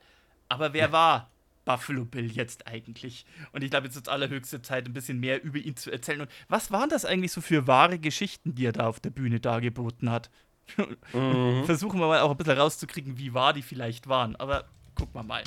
Aber 0.47 0.71
wer 0.71 0.93
war 0.93 1.29
Buffalo 1.65 2.05
Bill 2.05 2.31
jetzt 2.31 2.67
eigentlich? 2.67 3.25
Und 3.51 3.65
ich 3.65 3.69
glaube, 3.69 3.87
jetzt 3.87 3.97
ist 3.97 4.07
allerhöchste 4.07 4.61
Zeit, 4.61 4.85
ein 4.85 4.93
bisschen 4.93 5.19
mehr 5.19 5.43
über 5.43 5.57
ihn 5.57 5.75
zu 5.75 5.91
erzählen. 5.91 6.21
Und 6.21 6.31
was 6.47 6.71
waren 6.71 6.87
das 6.87 7.03
eigentlich 7.03 7.33
so 7.33 7.41
für 7.41 7.67
wahre 7.67 7.99
Geschichten, 7.99 8.55
die 8.55 8.65
er 8.65 8.71
da 8.71 8.87
auf 8.87 9.01
der 9.01 9.09
Bühne 9.09 9.41
dargeboten 9.41 10.09
hat? 10.09 10.29
Versuchen 11.65 11.99
wir 11.99 12.07
mal 12.07 12.21
auch 12.21 12.31
ein 12.31 12.37
bisschen 12.37 12.57
rauszukriegen, 12.57 13.17
wie 13.17 13.33
wahr 13.33 13.53
die 13.53 13.61
vielleicht 13.61 14.07
waren. 14.07 14.35
Aber 14.35 14.65
gucken 14.95 15.15
wir 15.15 15.23
mal. 15.23 15.43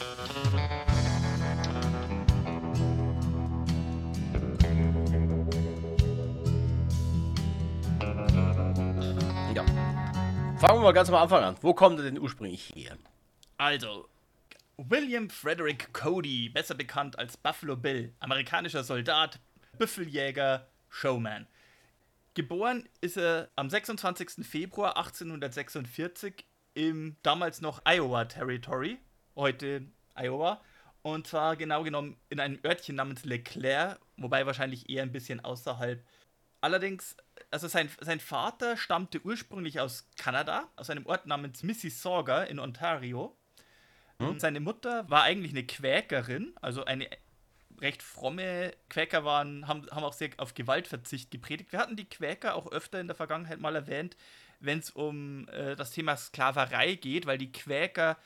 ja. 9.54 9.64
Fangen 10.58 10.78
wir 10.78 10.82
mal 10.82 10.92
ganz 10.92 11.08
am 11.08 11.14
Anfang 11.16 11.44
an. 11.44 11.56
Wo 11.60 11.74
kommt 11.74 11.98
er 11.98 12.04
denn 12.04 12.18
ursprünglich 12.18 12.72
her? 12.74 12.96
Also, 13.56 14.08
William 14.76 15.30
Frederick 15.30 15.92
Cody, 15.92 16.48
besser 16.48 16.74
bekannt 16.74 17.18
als 17.18 17.36
Buffalo 17.36 17.76
Bill, 17.76 18.12
amerikanischer 18.20 18.82
Soldat, 18.82 19.38
Büffeljäger, 19.78 20.66
Showman. 20.88 21.46
Geboren 22.34 22.88
ist 23.00 23.16
er 23.16 23.48
am 23.54 23.70
26. 23.70 24.44
Februar 24.44 24.96
1846 24.96 26.44
im 26.74 27.14
damals 27.22 27.60
noch 27.60 27.82
Iowa 27.84 28.24
Territory, 28.24 28.98
heute 29.36 29.86
Iowa, 30.16 30.60
und 31.02 31.28
zwar 31.28 31.54
genau 31.54 31.84
genommen 31.84 32.16
in 32.30 32.40
einem 32.40 32.58
Örtchen 32.64 32.96
namens 32.96 33.24
Leclerc, 33.24 34.00
wobei 34.16 34.46
wahrscheinlich 34.46 34.90
eher 34.90 35.04
ein 35.04 35.12
bisschen 35.12 35.44
außerhalb. 35.44 36.04
Allerdings, 36.60 37.16
also 37.52 37.68
sein, 37.68 37.88
sein 38.00 38.18
Vater 38.18 38.76
stammte 38.76 39.20
ursprünglich 39.24 39.78
aus 39.78 40.08
Kanada, 40.16 40.68
aus 40.74 40.90
einem 40.90 41.06
Ort 41.06 41.26
namens 41.26 41.62
Mississauga 41.62 42.42
in 42.42 42.58
Ontario. 42.58 43.36
Und 44.18 44.40
seine 44.40 44.60
Mutter 44.60 45.08
war 45.10 45.22
eigentlich 45.22 45.52
eine 45.52 45.66
Quäkerin, 45.66 46.54
also 46.60 46.84
eine 46.84 47.08
recht 47.84 48.02
fromme 48.02 48.72
Quäker 48.88 49.24
waren, 49.24 49.68
haben, 49.68 49.88
haben 49.90 50.02
auch 50.02 50.12
sehr 50.12 50.30
auf 50.38 50.54
Gewaltverzicht 50.54 51.30
gepredigt. 51.30 51.70
Wir 51.70 51.78
hatten 51.78 51.96
die 51.96 52.08
Quäker 52.08 52.56
auch 52.56 52.72
öfter 52.72 53.00
in 53.00 53.06
der 53.06 53.14
Vergangenheit 53.14 53.60
mal 53.60 53.76
erwähnt, 53.76 54.16
wenn 54.58 54.80
es 54.80 54.90
um 54.90 55.48
äh, 55.50 55.76
das 55.76 55.92
Thema 55.92 56.16
Sklaverei 56.16 56.94
geht, 56.94 57.26
weil 57.26 57.38
die 57.38 57.52
Quäker 57.52 58.16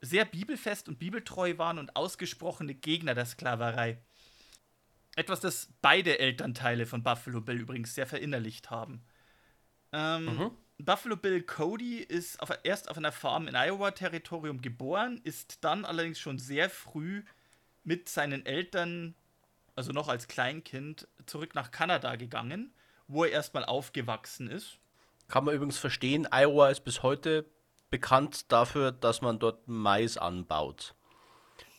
sehr 0.00 0.24
bibelfest 0.24 0.88
und 0.88 0.98
bibeltreu 0.98 1.58
waren 1.58 1.78
und 1.78 1.96
ausgesprochene 1.96 2.74
Gegner 2.74 3.14
der 3.14 3.26
Sklaverei. 3.26 3.98
Etwas, 5.16 5.40
das 5.40 5.68
beide 5.82 6.18
Elternteile 6.18 6.86
von 6.86 7.02
Buffalo 7.02 7.40
Bill 7.40 7.60
übrigens 7.60 7.94
sehr 7.94 8.06
verinnerlicht 8.06 8.70
haben. 8.70 9.02
Ähm, 9.92 10.52
Buffalo 10.78 11.16
Bill 11.16 11.42
Cody 11.42 11.98
ist 11.98 12.40
auf, 12.40 12.50
erst 12.62 12.88
auf 12.88 12.96
einer 12.96 13.12
Farm 13.12 13.48
in 13.48 13.54
Iowa-Territorium 13.54 14.62
geboren, 14.62 15.20
ist 15.24 15.64
dann 15.64 15.84
allerdings 15.84 16.20
schon 16.20 16.38
sehr 16.38 16.70
früh 16.70 17.22
mit 17.84 18.08
seinen 18.08 18.44
Eltern, 18.46 19.14
also 19.76 19.92
noch 19.92 20.08
als 20.08 20.28
Kleinkind, 20.28 21.08
zurück 21.26 21.54
nach 21.54 21.70
Kanada 21.70 22.16
gegangen, 22.16 22.72
wo 23.08 23.24
er 23.24 23.32
erstmal 23.32 23.64
aufgewachsen 23.64 24.48
ist. 24.48 24.78
Kann 25.28 25.44
man 25.44 25.54
übrigens 25.54 25.78
verstehen, 25.78 26.28
Iowa 26.32 26.70
ist 26.70 26.84
bis 26.84 27.02
heute 27.02 27.46
bekannt 27.90 28.50
dafür, 28.52 28.92
dass 28.92 29.20
man 29.20 29.38
dort 29.38 29.66
Mais 29.68 30.16
anbaut. 30.16 30.94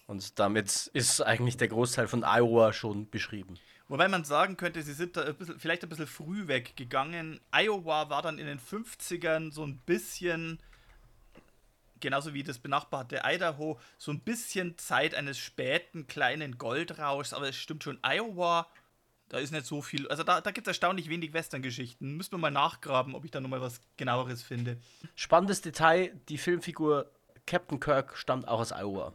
Und 0.08 0.39
damit 0.39 0.88
ist 0.93 1.22
eigentlich 1.22 1.58
der 1.58 1.70
Großteil 1.70 2.08
von 2.08 2.24
Iowa 2.25 2.74
schon 2.74 3.10
beschrieben. 3.10 3.58
Wobei 3.88 4.08
man 4.08 4.24
sagen 4.24 4.58
könnte, 4.58 4.81
sie 4.84 4.93
sind 4.93 5.17
da 5.17 5.24
ein 5.24 5.36
bisschen, 5.36 5.60
vielleicht 5.60 5.84
ein 5.84 5.89
bisschen 5.89 6.08
früh 6.08 6.48
weggegangen. 6.48 7.39
Iowa 7.51 8.10
war 8.10 8.22
dann 8.22 8.38
in 8.38 8.46
den 8.46 8.60
50ern 8.60 9.51
so 9.51 9.63
ein 9.63 9.77
bisschen, 9.79 10.60
genauso 12.01 12.34
wie 12.34 12.43
das 12.43 12.60
benachbarte 12.60 13.22
Idaho, 13.24 13.79
so 13.98 14.12
ein 14.12 14.20
bisschen 14.20 14.77
Zeit 14.77 15.15
eines 15.15 15.38
späten 15.38 16.08
kleinen 16.08 16.58
Goldrauschs. 16.58 17.34
Aber 17.34 17.48
es 17.48 17.55
stimmt 17.55 17.84
schon, 17.84 18.00
Iowa, 18.03 18.67
da 19.29 19.38
ist 19.38 19.51
nicht 19.51 19.65
so 19.65 19.81
viel. 19.81 20.08
Also 20.10 20.24
da, 20.24 20.41
da 20.41 20.51
gibt 20.51 20.67
es 20.67 20.72
erstaunlich 20.72 21.08
wenig 21.10 21.31
Western-Geschichten. 21.31 22.17
Müssen 22.17 22.34
wir 22.34 22.38
mal 22.38 22.51
nachgraben, 22.51 23.15
ob 23.15 23.24
ich 23.24 23.31
da 23.31 23.39
nochmal 23.39 23.62
was 23.62 23.79
genaueres 23.96 24.43
finde. 24.43 24.77
Spannendes 25.15 25.62
Detail: 25.62 26.12
die 26.27 26.38
Filmfigur 26.38 27.10
Captain 27.48 27.79
Kirk 27.79 28.17
stammt 28.17 28.48
auch 28.48 28.60
aus 28.60 28.72
Iowa. 28.72 29.13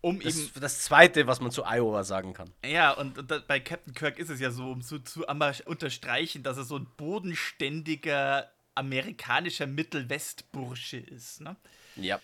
Um 0.00 0.18
Das, 0.18 0.36
eben 0.36 0.50
das 0.60 0.80
zweite, 0.80 1.28
was 1.28 1.40
man 1.40 1.52
zu 1.52 1.64
Iowa 1.64 2.02
sagen 2.02 2.34
kann. 2.34 2.50
Ja, 2.64 2.90
und, 2.90 3.18
und 3.18 3.30
da, 3.30 3.38
bei 3.38 3.60
Captain 3.60 3.94
Kirk 3.94 4.18
ist 4.18 4.30
es 4.30 4.40
ja 4.40 4.50
so, 4.50 4.72
um 4.72 4.82
so 4.82 4.98
zu 4.98 5.24
unterstreichen, 5.26 6.42
dass 6.42 6.56
er 6.56 6.64
so 6.64 6.76
ein 6.76 6.88
bodenständiger 6.96 8.50
amerikanischer 8.74 9.68
Mittelwestbursche 9.68 10.96
ist. 10.96 11.40
Ne? 11.40 11.54
Ja. 11.96 12.20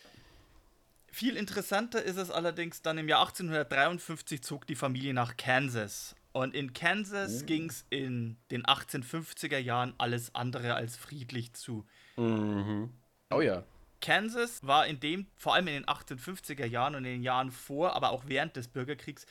Viel 1.11 1.37
interessanter 1.37 2.03
ist 2.03 2.17
es 2.17 2.31
allerdings, 2.31 2.83
dann 2.83 2.99
im 2.99 3.09
Jahr 3.09 3.21
1853 3.21 4.43
zog 4.43 4.67
die 4.67 4.77
Familie 4.77 5.15
nach 5.15 5.37
Kansas. 5.37 6.15
Und 6.33 6.55
in 6.55 6.73
Kansas 6.73 7.47
ging 7.47 7.69
es 7.69 7.85
in 7.91 8.37
den 8.51 8.65
1850er 8.65 9.59
Jahren 9.59 9.95
alles 9.99 10.35
andere 10.35 10.75
als 10.75 10.97
friedlich 10.97 11.55
zu. 11.55 11.87
Oh 12.17 13.41
ja. 13.41 13.65
Kansas 14.01 14.65
war 14.65 14.87
in 14.87 15.01
dem, 15.01 15.27
vor 15.37 15.55
allem 15.55 15.67
in 15.67 15.75
den 15.75 15.87
1850er 15.87 16.67
Jahren 16.67 16.95
und 16.95 17.05
in 17.05 17.15
den 17.15 17.23
Jahren 17.23 17.51
vor, 17.51 17.97
aber 17.97 18.11
auch 18.11 18.25
während 18.27 18.55
des 18.55 18.69
Bürgerkriegs, 18.69 19.27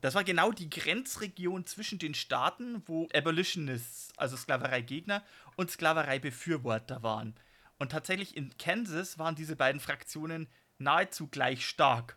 das 0.00 0.14
war 0.14 0.24
genau 0.24 0.52
die 0.52 0.70
Grenzregion 0.70 1.66
zwischen 1.66 1.98
den 1.98 2.14
Staaten, 2.14 2.82
wo 2.86 3.08
Abolitionists, 3.14 4.12
also 4.16 4.36
Sklavereigegner 4.36 5.24
und 5.56 5.70
Sklavereibefürworter 5.70 7.02
waren. 7.02 7.34
Und 7.82 7.90
tatsächlich 7.90 8.36
in 8.36 8.56
Kansas 8.58 9.18
waren 9.18 9.34
diese 9.34 9.56
beiden 9.56 9.80
Fraktionen 9.80 10.46
nahezu 10.78 11.26
gleich 11.26 11.66
stark. 11.66 12.16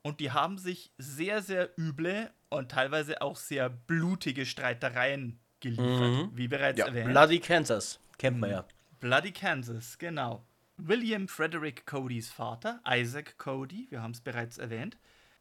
Und 0.00 0.18
die 0.18 0.30
haben 0.30 0.56
sich 0.56 0.94
sehr, 0.96 1.42
sehr 1.42 1.78
üble 1.78 2.30
und 2.48 2.70
teilweise 2.70 3.20
auch 3.20 3.36
sehr 3.36 3.68
blutige 3.68 4.46
Streitereien 4.46 5.38
geliefert, 5.60 6.30
wie 6.32 6.48
bereits 6.48 6.78
ja. 6.78 6.86
erwähnt. 6.86 7.10
Bloody 7.10 7.38
Kansas. 7.38 8.00
Kennt 8.16 8.40
man 8.40 8.48
ja. 8.48 8.64
Bloody 8.98 9.30
Kansas, 9.30 9.98
genau. 9.98 10.46
William 10.78 11.28
Frederick 11.28 11.84
Codys 11.84 12.30
Vater, 12.30 12.80
Isaac 12.88 13.36
Cody, 13.36 13.88
wir 13.90 14.00
haben 14.00 14.12
es 14.12 14.22
bereits 14.22 14.56
erwähnt, 14.56 14.96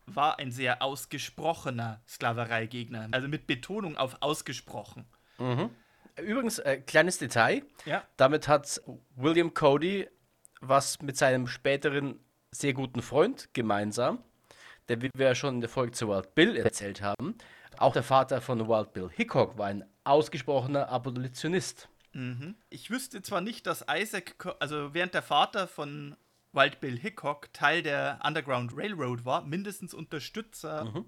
war 0.08 0.40
ein 0.40 0.52
sehr 0.52 0.82
ausgesprochener 0.82 2.02
Sklavereigegner. 2.06 3.08
Also 3.12 3.30
mit 3.30 3.48
Betonung 3.48 3.96
auf 3.96 4.18
ausgesprochen. 4.20 5.06
Übrigens, 6.22 6.60
äh, 6.60 6.78
kleines 6.78 7.18
Detail. 7.18 7.64
Ja. 7.86 8.04
Damit 8.18 8.48
hat 8.48 8.82
William 9.16 9.54
Cody 9.54 10.08
was 10.62 11.02
mit 11.02 11.18
seinem 11.18 11.48
späteren 11.48 12.20
sehr 12.52 12.74
guten 12.74 13.02
Freund 13.02 13.50
gemeinsam, 13.54 14.24
der, 14.90 15.02
wie 15.02 15.10
wir 15.16 15.28
ja 15.28 15.36
schon 15.36 15.56
in 15.56 15.62
der 15.62 15.70
Folge 15.70 15.92
zu 15.92 16.08
Wild 16.08 16.34
Bill 16.34 16.56
erzählt 16.56 17.02
haben, 17.02 17.36
auch 17.78 17.94
der 17.94 18.04
Vater 18.04 18.42
von 18.42 18.68
Wild 18.68 18.94
Bill 18.94 19.10
Hickok 19.14 19.58
war 19.58 19.68
ein 19.68 19.84
ausgesprochener 20.04 20.90
Abolitionist. 20.90 21.90
Ich 22.70 22.90
wüsste 22.90 23.22
zwar 23.22 23.42
nicht, 23.42 23.68
dass 23.68 23.86
Isaac, 23.94 24.56
also 24.60 24.94
während 24.96 25.14
der 25.14 25.22
Vater 25.22 25.68
von 25.68 26.16
Wild 26.54 26.80
Bill 26.80 26.98
Hickok 26.98 27.54
Teil 27.54 27.84
der 27.84 28.20
Underground 28.24 28.72
Railroad 28.76 29.26
war, 29.26 29.44
mindestens 29.44 29.94
Unterstützer. 29.94 31.06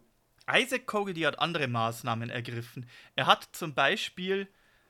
Isaac 0.51 0.85
Cody 0.85 1.21
hat 1.21 1.39
andere 1.39 1.67
Maßnahmen 1.67 2.29
ergriffen. 2.29 2.87
Er 3.15 3.25
hat 3.25 3.47
zum 3.53 3.73
Beispiel 3.73 4.47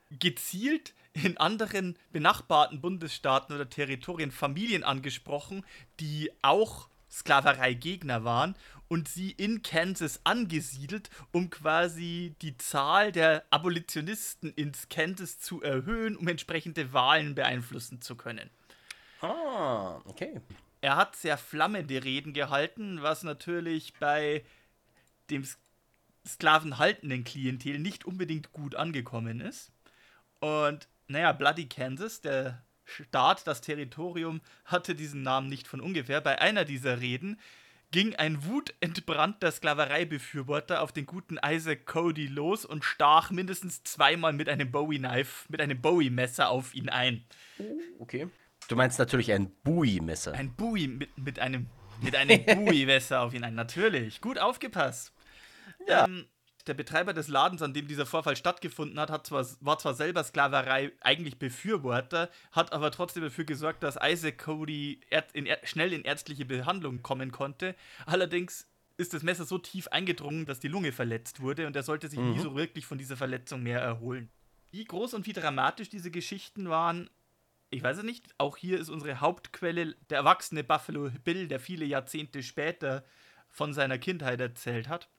gezielt 0.09 0.93
in 1.13 1.37
anderen 1.37 1.97
benachbarten 2.11 2.81
Bundesstaaten 2.81 3.55
oder 3.55 3.69
Territorien 3.69 4.31
Familien 4.31 4.83
angesprochen, 4.83 5.65
die 5.99 6.31
auch 6.41 6.89
Sklavereigegner 7.11 8.23
waren 8.23 8.55
und 8.87 9.07
sie 9.07 9.31
in 9.31 9.61
Kansas 9.63 10.21
angesiedelt, 10.23 11.09
um 11.31 11.49
quasi 11.49 12.35
die 12.41 12.57
Zahl 12.57 13.11
der 13.11 13.45
Abolitionisten 13.49 14.53
ins 14.53 14.89
Kansas 14.89 15.39
zu 15.39 15.61
erhöhen, 15.61 16.15
um 16.15 16.27
entsprechende 16.27 16.93
Wahlen 16.93 17.35
beeinflussen 17.35 18.01
zu 18.01 18.15
können. 18.15 18.49
Ah, 19.21 20.01
okay. 20.05 20.41
Er 20.81 20.95
hat 20.95 21.15
sehr 21.15 21.37
flammende 21.37 22.03
Reden 22.03 22.33
gehalten, 22.33 23.01
was 23.01 23.23
natürlich 23.23 23.93
bei 23.95 24.43
dem 25.29 25.45
sklavenhaltenden 26.25 27.23
Klientel 27.23 27.79
nicht 27.79 28.05
unbedingt 28.05 28.53
gut 28.53 28.75
angekommen 28.75 29.41
ist. 29.41 29.71
Und 30.39 30.87
naja, 31.07 31.31
Bloody 31.31 31.67
Kansas, 31.67 32.21
der 32.21 32.63
Staat, 32.85 33.45
das 33.45 33.61
Territorium, 33.61 34.41
hatte 34.65 34.95
diesen 34.95 35.21
Namen 35.21 35.47
nicht 35.47 35.67
von 35.67 35.81
ungefähr. 35.81 36.21
Bei 36.21 36.41
einer 36.41 36.65
dieser 36.65 37.01
Reden 37.01 37.39
ging 37.91 38.15
ein 38.15 38.45
wutentbrannter 38.45 39.51
Sklavereibefürworter 39.51 40.81
auf 40.81 40.91
den 40.91 41.05
guten 41.05 41.39
Isaac 41.43 41.85
Cody 41.85 42.27
los 42.27 42.65
und 42.65 42.83
stach 42.83 43.31
mindestens 43.31 43.83
zweimal 43.83 44.33
mit 44.33 44.47
einem 44.47 44.71
Bowie-Knife, 44.71 45.45
mit 45.49 45.61
einem 45.61 45.81
Bowie-Messer 45.81 46.49
auf 46.49 46.75
ihn 46.75 46.89
ein. 46.89 47.23
Okay. 47.99 48.27
Du 48.67 48.75
meinst 48.75 48.99
natürlich 48.99 49.31
ein 49.31 49.51
Bowie-Messer. 49.63 50.33
Ein 50.33 50.53
Bowie 50.55 50.87
mit, 50.87 51.17
mit 51.17 51.39
einem, 51.39 51.67
mit 52.01 52.15
einem 52.15 52.45
Bowie-Messer 52.65 53.21
auf 53.21 53.33
ihn 53.33 53.43
ein. 53.43 53.55
Natürlich. 53.55 54.21
Gut 54.21 54.37
aufgepasst. 54.37 55.11
Ja. 55.87 56.05
Ähm, 56.05 56.25
der 56.69 56.75
Betreiber 56.75 57.13
des 57.13 57.27
Ladens, 57.27 57.61
an 57.61 57.73
dem 57.73 57.87
dieser 57.87 58.05
Vorfall 58.05 58.35
stattgefunden 58.35 58.99
hat, 58.99 59.09
hat 59.09 59.27
zwar, 59.27 59.45
war 59.59 59.79
zwar 59.79 59.93
selber 59.93 60.23
Sklaverei 60.23 60.91
eigentlich 61.01 61.39
Befürworter, 61.39 62.29
hat 62.51 62.71
aber 62.71 62.91
trotzdem 62.91 63.23
dafür 63.23 63.43
gesorgt, 63.43 63.83
dass 63.83 63.97
Isaac 64.01 64.37
Cody 64.37 65.01
in, 65.33 65.47
schnell 65.63 65.91
in 65.91 66.03
ärztliche 66.03 66.45
Behandlung 66.45 67.01
kommen 67.01 67.31
konnte. 67.31 67.75
Allerdings 68.05 68.67
ist 68.97 69.13
das 69.13 69.23
Messer 69.23 69.45
so 69.45 69.57
tief 69.57 69.87
eingedrungen, 69.87 70.45
dass 70.45 70.59
die 70.59 70.67
Lunge 70.67 70.91
verletzt 70.91 71.41
wurde 71.41 71.67
und 71.67 71.75
er 71.75 71.83
sollte 71.83 72.07
sich 72.07 72.19
nie 72.19 72.39
so 72.39 72.55
wirklich 72.55 72.85
von 72.85 72.97
dieser 72.97 73.17
Verletzung 73.17 73.63
mehr 73.63 73.81
erholen. 73.81 74.29
Wie 74.71 74.85
groß 74.85 75.15
und 75.15 75.25
wie 75.25 75.33
dramatisch 75.33 75.89
diese 75.89 76.11
Geschichten 76.11 76.69
waren, 76.69 77.09
ich 77.71 77.83
weiß 77.83 77.97
es 77.99 78.03
nicht. 78.03 78.25
Auch 78.37 78.57
hier 78.57 78.79
ist 78.79 78.89
unsere 78.89 79.21
Hauptquelle 79.21 79.95
der 80.09 80.19
erwachsene 80.19 80.63
Buffalo 80.63 81.09
Bill, 81.23 81.47
der 81.47 81.59
viele 81.59 81.85
Jahrzehnte 81.85 82.43
später 82.43 83.03
von 83.49 83.73
seiner 83.73 83.97
Kindheit 83.97 84.39
erzählt 84.41 84.87
hat. 84.89 85.09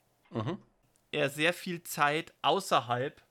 Er 1.12 1.28
sehr 1.28 1.52
viel 1.52 1.82
Zeit 1.82 2.32
außerhalb 2.42 3.22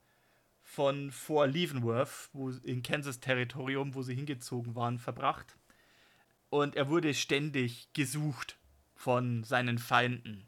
von 0.62 1.12
Fort 1.12 1.51
Leavenworth, 1.51 2.29
wo 2.33 2.50
in 2.50 2.83
Kansas 2.83 3.19
Territorium, 3.19 3.95
wo 3.95 4.01
sie 4.01 4.15
hingezogen 4.15 4.75
waren, 4.75 5.00
verbracht. 5.00 5.57
Und 6.50 6.75
er 6.75 6.89
wurde 6.89 7.13
ständig 7.13 7.91
gesucht 7.93 8.57
von 8.95 9.43
seinen 9.43 9.77
Feinden. 9.77 10.48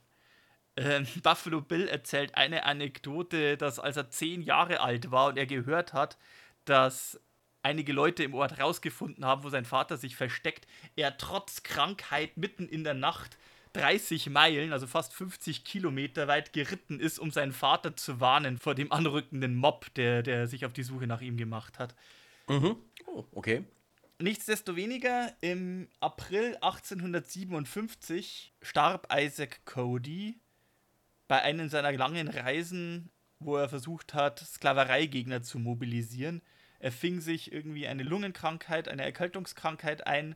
Ähm, 0.75 1.07
Buffalo 1.23 1.61
Bill 1.61 1.87
erzählt 1.87 2.35
eine 2.35 2.65
Anekdote, 2.65 3.57
dass 3.57 3.79
als 3.79 3.97
er 3.97 4.09
zehn 4.09 4.41
Jahre 4.41 4.81
alt 4.81 5.11
war 5.11 5.29
und 5.29 5.37
er 5.37 5.45
gehört 5.45 5.93
hat, 5.93 6.17
dass 6.65 7.19
einige 7.63 7.93
Leute 7.93 8.23
im 8.23 8.33
Ort 8.33 8.59
rausgefunden 8.59 9.25
haben, 9.25 9.43
wo 9.43 9.49
sein 9.49 9.65
Vater 9.65 9.97
sich 9.97 10.15
versteckt, 10.15 10.67
er 10.95 11.17
trotz 11.17 11.63
Krankheit 11.63 12.37
mitten 12.37 12.67
in 12.67 12.83
der 12.83 12.93
Nacht 12.93 13.37
30 13.73 14.29
Meilen, 14.29 14.73
also 14.73 14.87
fast 14.87 15.13
50 15.13 15.63
Kilometer 15.63 16.27
weit 16.27 16.53
geritten 16.53 16.99
ist, 16.99 17.19
um 17.19 17.31
seinen 17.31 17.53
Vater 17.53 17.95
zu 17.95 18.19
warnen 18.19 18.57
vor 18.57 18.75
dem 18.75 18.91
anrückenden 18.91 19.55
Mob, 19.55 19.93
der, 19.95 20.23
der 20.23 20.47
sich 20.47 20.65
auf 20.65 20.73
die 20.73 20.83
Suche 20.83 21.07
nach 21.07 21.21
ihm 21.21 21.37
gemacht 21.37 21.79
hat. 21.79 21.95
Oh, 23.07 23.25
okay. 23.31 23.63
Nichtsdestoweniger, 24.19 25.33
im 25.41 25.87
April 25.99 26.55
1857 26.61 28.53
starb 28.61 29.07
Isaac 29.11 29.65
Cody 29.65 30.39
bei 31.27 31.41
einem 31.41 31.69
seiner 31.69 31.91
langen 31.91 32.27
Reisen, 32.27 33.09
wo 33.39 33.55
er 33.57 33.69
versucht 33.69 34.13
hat, 34.13 34.39
Sklavereigegner 34.39 35.41
zu 35.41 35.57
mobilisieren. 35.59 36.41
Er 36.79 36.91
fing 36.91 37.19
sich 37.19 37.51
irgendwie 37.51 37.87
eine 37.87 38.03
Lungenkrankheit, 38.03 38.87
eine 38.87 39.03
Erkältungskrankheit 39.03 40.05
ein, 40.05 40.35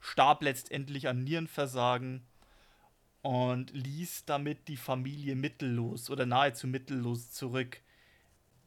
starb 0.00 0.42
letztendlich 0.42 1.08
an 1.08 1.24
Nierenversagen 1.24 2.26
und 3.22 3.70
ließ 3.72 4.24
damit 4.26 4.68
die 4.68 4.76
Familie 4.76 5.36
mittellos 5.36 6.10
oder 6.10 6.26
nahezu 6.26 6.66
mittellos 6.66 7.30
zurück. 7.30 7.80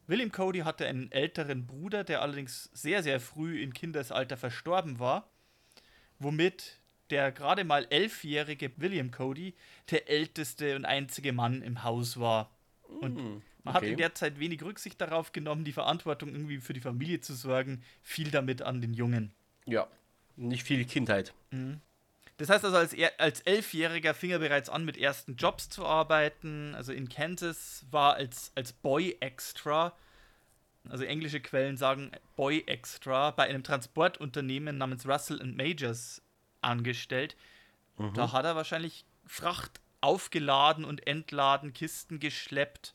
William 0.06 0.32
Cody 0.32 0.60
hatte 0.60 0.86
einen 0.86 1.10
älteren 1.12 1.66
Bruder, 1.66 2.04
der 2.04 2.22
allerdings 2.22 2.70
sehr, 2.72 3.02
sehr 3.02 3.20
früh 3.20 3.60
in 3.60 3.72
Kindesalter 3.72 4.36
verstorben 4.36 4.98
war, 4.98 5.30
womit 6.18 6.80
der 7.10 7.32
gerade 7.32 7.64
mal 7.64 7.86
elfjährige 7.90 8.72
William 8.76 9.10
Cody 9.10 9.54
der 9.90 10.08
älteste 10.08 10.74
und 10.74 10.84
einzige 10.84 11.32
Mann 11.32 11.62
im 11.62 11.84
Haus 11.84 12.18
war. 12.18 12.50
Und 13.00 13.42
man 13.62 13.74
hat 13.74 13.82
okay. 13.82 13.92
in 13.92 13.98
der 13.98 14.14
Zeit 14.14 14.38
wenig 14.38 14.62
Rücksicht 14.62 15.00
darauf 15.00 15.32
genommen, 15.32 15.64
die 15.64 15.72
Verantwortung 15.72 16.30
irgendwie 16.30 16.58
für 16.58 16.72
die 16.72 16.80
Familie 16.80 17.20
zu 17.20 17.34
sorgen, 17.34 17.82
fiel 18.02 18.30
damit 18.30 18.62
an 18.62 18.80
den 18.80 18.94
Jungen. 18.94 19.32
Ja. 19.66 19.88
Nicht 20.36 20.64
viel 20.64 20.84
Kindheit. 20.84 21.34
Das 22.38 22.50
heißt 22.50 22.64
also, 22.64 22.76
als, 22.76 22.92
er, 22.92 23.12
als 23.18 23.40
Elfjähriger 23.40 24.12
fing 24.12 24.30
er 24.30 24.38
bereits 24.38 24.68
an, 24.68 24.84
mit 24.84 24.98
ersten 24.98 25.36
Jobs 25.36 25.70
zu 25.70 25.86
arbeiten. 25.86 26.74
Also 26.74 26.92
in 26.92 27.08
Kansas 27.08 27.86
war 27.90 28.14
als, 28.14 28.52
als 28.54 28.72
Boy 28.72 29.16
Extra, 29.20 29.94
also 30.88 31.04
englische 31.04 31.40
Quellen 31.40 31.76
sagen 31.76 32.12
Boy 32.36 32.62
Extra, 32.66 33.30
bei 33.30 33.44
einem 33.44 33.64
Transportunternehmen 33.64 34.76
namens 34.76 35.06
Russell 35.06 35.40
Majors 35.56 36.22
angestellt. 36.60 37.36
Mhm. 37.96 38.12
Da 38.14 38.32
hat 38.32 38.44
er 38.44 38.54
wahrscheinlich 38.54 39.06
Fracht 39.24 39.80
aufgeladen 40.00 40.84
und 40.84 41.06
entladen, 41.06 41.72
Kisten 41.72 42.20
geschleppt 42.20 42.94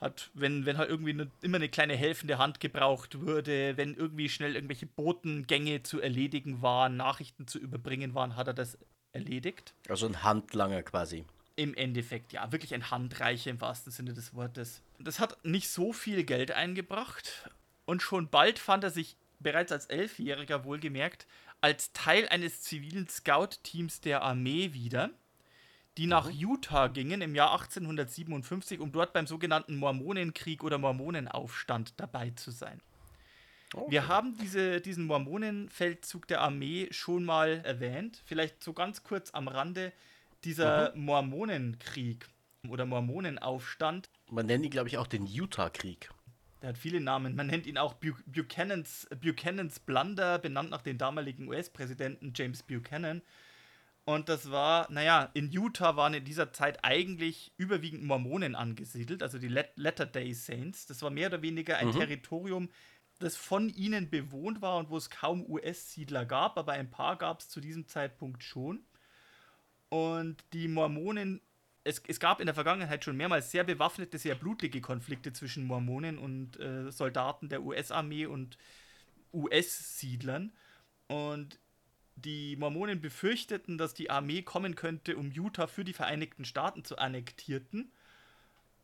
hat, 0.00 0.30
wenn, 0.34 0.64
wenn 0.66 0.78
halt 0.78 0.90
irgendwie 0.90 1.12
ne, 1.12 1.30
immer 1.42 1.56
eine 1.56 1.68
kleine 1.68 1.96
helfende 1.96 2.38
Hand 2.38 2.60
gebraucht 2.60 3.20
wurde, 3.20 3.76
wenn 3.76 3.94
irgendwie 3.94 4.28
schnell 4.28 4.54
irgendwelche 4.54 4.86
Botengänge 4.86 5.82
zu 5.82 6.00
erledigen 6.00 6.62
waren, 6.62 6.96
Nachrichten 6.96 7.46
zu 7.46 7.58
überbringen 7.58 8.14
waren, 8.14 8.36
hat 8.36 8.46
er 8.46 8.54
das 8.54 8.78
erledigt. 9.12 9.74
Also 9.88 10.06
ein 10.06 10.22
Handlanger 10.22 10.82
quasi. 10.82 11.24
Im 11.56 11.74
Endeffekt, 11.74 12.32
ja, 12.32 12.52
wirklich 12.52 12.72
ein 12.74 12.90
Handreicher 12.90 13.50
im 13.50 13.60
wahrsten 13.60 13.90
Sinne 13.90 14.14
des 14.14 14.34
Wortes. 14.34 14.82
Das 15.00 15.18
hat 15.18 15.44
nicht 15.44 15.68
so 15.68 15.92
viel 15.92 16.22
Geld 16.22 16.52
eingebracht 16.52 17.50
und 17.84 18.00
schon 18.00 18.28
bald 18.28 18.60
fand 18.60 18.84
er 18.84 18.90
sich 18.90 19.16
bereits 19.40 19.72
als 19.72 19.86
Elfjähriger 19.86 20.64
wohlgemerkt 20.64 21.26
als 21.60 21.92
Teil 21.92 22.28
eines 22.28 22.62
zivilen 22.62 23.08
Scout-Teams 23.08 24.00
der 24.00 24.22
Armee 24.22 24.72
wieder 24.72 25.10
die 25.98 26.06
nach 26.06 26.30
mhm. 26.30 26.38
Utah 26.38 26.86
gingen 26.86 27.20
im 27.20 27.34
Jahr 27.34 27.52
1857, 27.52 28.80
um 28.80 28.92
dort 28.92 29.12
beim 29.12 29.26
sogenannten 29.26 29.76
Mormonenkrieg 29.76 30.62
oder 30.62 30.78
Mormonenaufstand 30.78 32.00
dabei 32.00 32.30
zu 32.30 32.52
sein. 32.52 32.80
Okay. 33.74 33.90
Wir 33.90 34.08
haben 34.08 34.38
diese, 34.38 34.80
diesen 34.80 35.06
Mormonenfeldzug 35.06 36.26
der 36.28 36.40
Armee 36.40 36.88
schon 36.92 37.24
mal 37.24 37.60
erwähnt, 37.64 38.22
vielleicht 38.24 38.62
so 38.62 38.72
ganz 38.72 39.02
kurz 39.02 39.32
am 39.32 39.48
Rande. 39.48 39.92
Dieser 40.44 40.94
mhm. 40.94 41.04
Mormonenkrieg 41.04 42.26
oder 42.68 42.86
Mormonenaufstand. 42.86 44.08
Man 44.30 44.46
nennt 44.46 44.64
ihn, 44.64 44.70
glaube 44.70 44.88
ich, 44.88 44.98
auch 44.98 45.08
den 45.08 45.26
Utah-Krieg. 45.26 46.10
Der 46.62 46.70
hat 46.70 46.78
viele 46.78 47.00
Namen. 47.00 47.34
Man 47.34 47.48
nennt 47.48 47.66
ihn 47.66 47.76
auch 47.76 47.94
Buchanans, 47.94 49.08
Buchanans 49.20 49.80
Blunder, 49.80 50.38
benannt 50.38 50.70
nach 50.70 50.82
dem 50.82 50.96
damaligen 50.96 51.48
US-Präsidenten 51.48 52.32
James 52.34 52.62
Buchanan. 52.62 53.22
Und 54.08 54.30
das 54.30 54.50
war, 54.50 54.90
naja, 54.90 55.28
in 55.34 55.50
Utah 55.50 55.96
waren 55.96 56.14
in 56.14 56.24
dieser 56.24 56.50
Zeit 56.50 56.82
eigentlich 56.82 57.52
überwiegend 57.58 58.04
Mormonen 58.04 58.54
angesiedelt, 58.54 59.22
also 59.22 59.38
die 59.38 59.48
Let 59.48 59.72
Latter 59.76 60.06
Day 60.06 60.32
Saints. 60.32 60.86
Das 60.86 61.02
war 61.02 61.10
mehr 61.10 61.28
oder 61.28 61.42
weniger 61.42 61.76
ein 61.76 61.88
mhm. 61.88 61.92
Territorium, 61.92 62.70
das 63.18 63.36
von 63.36 63.68
ihnen 63.68 64.08
bewohnt 64.08 64.62
war 64.62 64.78
und 64.78 64.88
wo 64.88 64.96
es 64.96 65.10
kaum 65.10 65.44
US-Siedler 65.46 66.24
gab, 66.24 66.56
aber 66.56 66.72
ein 66.72 66.90
paar 66.90 67.18
gab 67.18 67.40
es 67.40 67.50
zu 67.50 67.60
diesem 67.60 67.86
Zeitpunkt 67.86 68.42
schon. 68.42 68.80
Und 69.90 70.42
die 70.54 70.68
Mormonen, 70.68 71.42
es, 71.84 72.02
es 72.08 72.18
gab 72.18 72.40
in 72.40 72.46
der 72.46 72.54
Vergangenheit 72.54 73.04
schon 73.04 73.18
mehrmals 73.18 73.50
sehr 73.50 73.64
bewaffnete, 73.64 74.16
sehr 74.16 74.36
blutige 74.36 74.80
Konflikte 74.80 75.34
zwischen 75.34 75.66
Mormonen 75.66 76.16
und 76.16 76.58
äh, 76.58 76.90
Soldaten 76.90 77.50
der 77.50 77.62
US-Armee 77.62 78.24
und 78.24 78.56
US-Siedlern. 79.34 80.54
Und 81.08 81.58
die 82.20 82.56
Mormonen 82.56 83.00
befürchteten, 83.00 83.78
dass 83.78 83.94
die 83.94 84.10
Armee 84.10 84.42
kommen 84.42 84.74
könnte, 84.74 85.16
um 85.16 85.30
Utah 85.30 85.66
für 85.66 85.84
die 85.84 85.92
Vereinigten 85.92 86.44
Staaten 86.44 86.84
zu 86.84 86.98
annektierten 86.98 87.92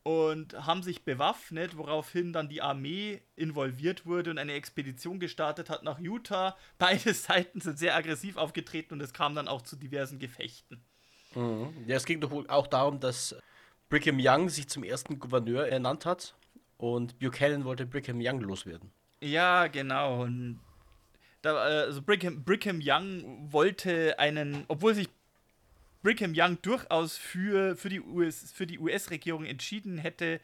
und 0.05 0.53
haben 0.53 0.83
sich 0.83 1.03
bewaffnet, 1.03 1.77
woraufhin 1.77 2.31
dann 2.31 2.47
die 2.47 2.61
Armee 2.61 3.21
involviert 3.35 4.05
wurde 4.05 4.29
und 4.29 4.37
eine 4.37 4.53
Expedition 4.53 5.19
gestartet 5.19 5.71
hat 5.71 5.81
nach 5.81 5.99
Utah. 5.99 6.55
Beide 6.77 7.13
Seiten 7.13 7.59
sind 7.59 7.79
sehr 7.79 7.95
aggressiv 7.95 8.37
aufgetreten 8.37 8.93
und 8.93 9.01
es 9.01 9.13
kam 9.13 9.33
dann 9.33 9.47
auch 9.47 9.63
zu 9.63 9.75
diversen 9.75 10.19
Gefechten. 10.19 10.83
Mhm. 11.33 11.73
Ja, 11.87 11.95
es 11.95 12.05
ging 12.05 12.21
doch 12.21 12.29
wohl 12.29 12.47
auch 12.47 12.67
darum, 12.67 12.99
dass 12.99 13.35
Brigham 13.89 14.17
Young 14.19 14.49
sich 14.49 14.67
zum 14.67 14.83
ersten 14.83 15.17
Gouverneur 15.17 15.67
ernannt 15.67 16.05
hat 16.05 16.35
und 16.77 17.17
Buchanan 17.17 17.65
wollte 17.65 17.87
Brigham 17.87 18.19
Young 18.21 18.41
loswerden. 18.41 18.91
Ja, 19.21 19.65
genau. 19.65 20.21
Und 20.21 20.59
da, 21.45 21.69
äh, 21.69 21.83
also 21.85 22.01
Brigham, 22.01 22.43
Brigham 22.43 22.79
Young 22.83 23.51
wollte 23.51 24.17
einen, 24.19 24.65
obwohl 24.67 24.95
sich 24.95 25.09
Brigham 26.01 26.33
Young 26.35 26.57
durchaus 26.61 27.17
für, 27.17 27.75
für 27.75 27.89
die 27.89 27.99
US-Regierung 27.99 29.43
US 29.43 29.49
entschieden 29.49 29.97
hätte 29.97 30.39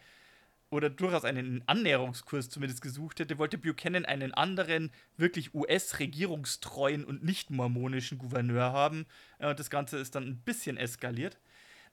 oder 0.70 0.90
durchaus 0.90 1.26
einen 1.26 1.64
Annäherungskurs 1.68 2.50
zumindest 2.50 2.82
gesucht 2.82 3.20
hätte, 3.20 3.38
wollte 3.38 3.58
Buchanan 3.58 4.06
einen 4.06 4.34
anderen, 4.34 4.92
wirklich 5.18 5.54
US-regierungstreuen 5.54 7.04
und 7.04 7.24
nicht 7.24 7.50
mormonischen 7.50 8.18
Gouverneur 8.18 8.72
haben. 8.72 9.06
Und 9.40 9.46
äh, 9.48 9.56
das 9.56 9.70
Ganze 9.70 9.98
ist 9.98 10.16
dann 10.16 10.24
ein 10.28 10.38
bisschen 10.38 10.78
eskaliert. 10.78 11.40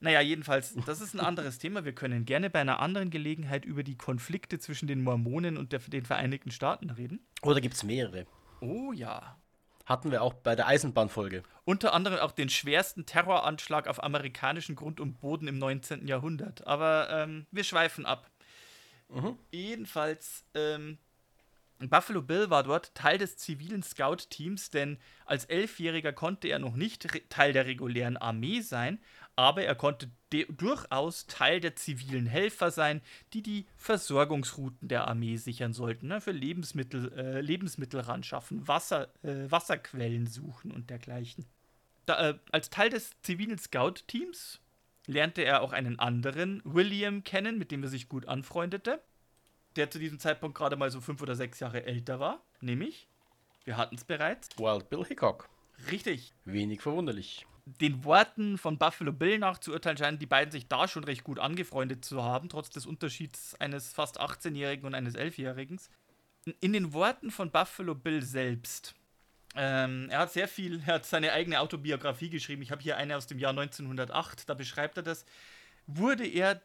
Naja, 0.01 0.21
jedenfalls, 0.21 0.77
das 0.87 1.01
ist 1.01 1.14
ein 1.14 1.21
anderes 1.21 1.59
Thema. 1.59 1.85
Wir 1.85 1.92
können 1.92 2.25
gerne 2.25 2.51
bei 2.51 2.61
einer 2.61 2.79
anderen 2.79 3.11
Gelegenheit 3.11 3.64
über 3.64 3.83
die 3.83 3.97
Konflikte 3.97 4.61
zwischen 4.61 4.87
den 4.87 5.03
Mormonen 5.03 5.57
und 5.57 5.73
der, 5.73 5.81
den 5.81 6.05
Vereinigten 6.05 6.51
Staaten 6.51 6.90
reden. 6.90 7.21
Oder 7.42 7.61
gibt 7.61 7.75
es 7.75 7.83
mehrere? 7.83 8.27
Oh 8.61 8.92
ja. 8.92 9.37
Hatten 9.87 10.11
wir 10.11 10.23
auch 10.23 10.35
bei 10.35 10.55
der 10.55 10.66
Eisenbahnfolge. 10.66 11.42
Unter 11.64 11.94
anderem 11.94 12.18
auch 12.18 12.33
den 12.33 12.51
schwersten 12.51 13.07
Terroranschlag 13.07 13.88
auf 13.88 14.03
amerikanischen 14.03 14.77
Grund 14.77 15.01
und 15.01 15.18
Boden 15.18 15.49
im 15.49 15.59
19. 15.59 16.07
Jahrhundert. 16.07 16.66
Aber 16.66 17.09
ähm, 17.11 17.47
wir 17.51 17.64
schweifen 17.64 18.05
ab. 18.05 18.31
Mhm. 19.09 19.38
Jedenfalls, 19.51 20.44
ähm, 20.55 20.99
Buffalo 21.79 22.23
Bill 22.23 22.51
war 22.51 22.64
dort 22.64 22.95
Teil 22.95 23.19
des 23.19 23.37
zivilen 23.37 23.83
Scout-Teams, 23.83 24.71
denn 24.71 24.99
als 25.25 25.45
Elfjähriger 25.45 26.12
konnte 26.12 26.49
er 26.49 26.59
noch 26.59 26.75
nicht 26.75 27.07
Teil 27.29 27.53
der 27.53 27.67
regulären 27.67 28.17
Armee 28.17 28.61
sein, 28.61 28.99
aber 29.37 29.62
er 29.62 29.77
konnte 29.77 30.11
durchaus 30.31 31.29
Teil 31.29 31.61
der 31.61 31.77
zivilen 31.77 32.27
Helfer 32.27 32.73
sein, 32.73 33.01
die 33.33 33.43
die 33.43 33.67
Versorgungsrouten 33.77 34.88
der 34.88 35.07
Armee 35.07 35.37
sichern 35.37 35.73
sollten, 35.73 36.09
ne, 36.09 36.21
für 36.21 36.33
Lebensmittel, 36.33 37.12
äh, 37.12 37.41
Lebensmittel 37.41 38.01
ran 38.01 38.25
schaffen, 38.25 38.67
Wasser, 38.67 39.09
äh, 39.23 39.49
Wasserquellen 39.49 40.27
suchen 40.27 40.73
und 40.73 40.91
dergleichen. 40.91 41.47
Da, 42.07 42.31
äh, 42.31 42.38
als 42.51 42.71
Teil 42.71 42.91
des 42.91 43.12
zivilen 43.23 43.59
Scout-Teams 43.59 44.61
lernte 45.07 45.43
er 45.43 45.62
auch 45.62 45.73
einen 45.73 45.99
anderen 45.99 46.61
William 46.64 47.23
kennen, 47.23 47.59
mit 47.59 47.71
dem 47.71 47.83
er 47.85 47.88
sich 47.88 48.09
gut 48.09 48.27
anfreundete, 48.27 49.01
der 49.76 49.90
zu 49.90 49.98
diesem 49.98 50.18
Zeitpunkt 50.18 50.57
gerade 50.57 50.76
mal 50.76 50.90
so 50.90 51.00
fünf 51.00 51.22
oder 51.22 51.35
sechs 51.35 51.61
Jahre 51.61 51.85
älter 51.85 52.20
war, 52.20 52.42
nämlich, 52.61 53.09
wir 53.64 53.76
hatten 53.76 53.96
es 53.96 54.04
bereits. 54.04 54.48
Wild 54.59 54.90
Bill 54.90 55.04
Hickok. 55.04 55.48
Richtig. 55.90 56.33
Wenig 56.44 56.81
verwunderlich 56.81 57.46
den 57.81 58.04
Worten 58.04 58.59
von 58.59 58.78
Buffalo 58.78 59.12
Bill 59.12 59.38
nach 59.38 59.59
zu 59.59 59.72
urteilen, 59.72 59.98
scheinen 59.98 60.18
die 60.18 60.26
beiden 60.26 60.50
sich 60.50 60.68
da 60.68 60.88
schon 60.88 61.04
recht 61.04 61.24
gut 61.24 61.38
angefreundet 61.38 62.04
zu 62.04 62.22
haben, 62.22 62.48
trotz 62.48 62.70
des 62.70 62.87
Unterschieds 62.87 63.54
eines 63.57 63.92
fast 63.92 64.20
18-Jährigen 64.20 64.87
und 64.87 64.94
eines 64.94 65.14
11-Jährigen. 65.14 65.78
In 66.61 66.72
den 66.72 66.92
Worten 66.92 67.31
von 67.31 67.50
Buffalo 67.50 67.94
Bill 67.94 68.22
selbst, 68.22 68.94
ähm, 69.54 70.09
er 70.11 70.20
hat 70.20 70.33
sehr 70.33 70.48
viel, 70.48 70.81
er 70.87 70.94
hat 70.94 71.07
seine 71.07 71.33
eigene 71.33 71.61
Autobiografie 71.61 72.31
geschrieben. 72.31 72.62
Ich 72.62 72.70
habe 72.70 72.83
hier 72.83 72.96
eine 72.96 73.16
aus 73.16 73.26
dem 73.26 73.38
Jahr 73.38 73.50
1908, 73.50 74.48
da 74.48 74.54
beschreibt 74.54 74.96
er 74.96 75.02
das. 75.02 75.26
Wurde 75.87 76.26
er 76.26 76.62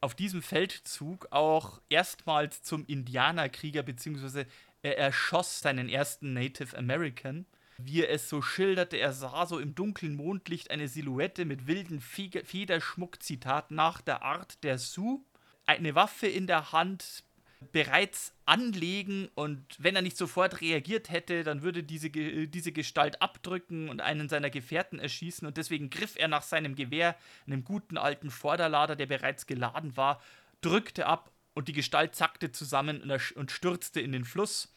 auf 0.00 0.14
diesem 0.14 0.42
Feldzug 0.42 1.28
auch 1.30 1.80
erstmals 1.88 2.62
zum 2.62 2.84
Indianerkrieger, 2.86 3.82
beziehungsweise 3.82 4.46
er 4.82 4.98
erschoss 4.98 5.60
seinen 5.60 5.88
ersten 5.88 6.32
Native 6.32 6.76
American. 6.76 7.46
Wie 7.78 8.02
er 8.02 8.10
es 8.10 8.28
so 8.28 8.42
schilderte, 8.42 8.96
er 8.96 9.12
sah 9.12 9.46
so 9.46 9.58
im 9.58 9.74
dunklen 9.74 10.16
Mondlicht 10.16 10.70
eine 10.70 10.88
Silhouette 10.88 11.44
mit 11.44 11.66
wilden 11.66 12.00
Federschmuck, 12.00 13.22
Zitat, 13.22 13.70
nach 13.70 14.00
der 14.00 14.22
Art 14.22 14.62
der 14.64 14.78
Sioux, 14.78 15.24
eine 15.64 15.94
Waffe 15.94 16.26
in 16.26 16.46
der 16.46 16.72
Hand, 16.72 17.24
bereits 17.72 18.34
anlegen 18.44 19.28
und 19.34 19.62
wenn 19.78 19.96
er 19.96 20.02
nicht 20.02 20.16
sofort 20.16 20.60
reagiert 20.60 21.10
hätte, 21.10 21.42
dann 21.42 21.62
würde 21.62 21.82
diese, 21.82 22.08
diese 22.10 22.72
Gestalt 22.72 23.20
abdrücken 23.20 23.88
und 23.88 24.00
einen 24.00 24.28
seiner 24.28 24.50
Gefährten 24.50 24.98
erschießen 24.98 25.46
und 25.46 25.56
deswegen 25.56 25.90
griff 25.90 26.14
er 26.16 26.28
nach 26.28 26.42
seinem 26.42 26.76
Gewehr, 26.76 27.16
einem 27.46 27.64
guten 27.64 27.98
alten 27.98 28.30
Vorderlader, 28.30 28.94
der 28.94 29.06
bereits 29.06 29.46
geladen 29.46 29.96
war, 29.96 30.22
drückte 30.60 31.06
ab 31.06 31.32
und 31.54 31.68
die 31.68 31.72
Gestalt 31.72 32.14
zackte 32.14 32.52
zusammen 32.52 33.10
und 33.34 33.50
stürzte 33.50 34.00
in 34.00 34.12
den 34.12 34.24
Fluss. 34.24 34.72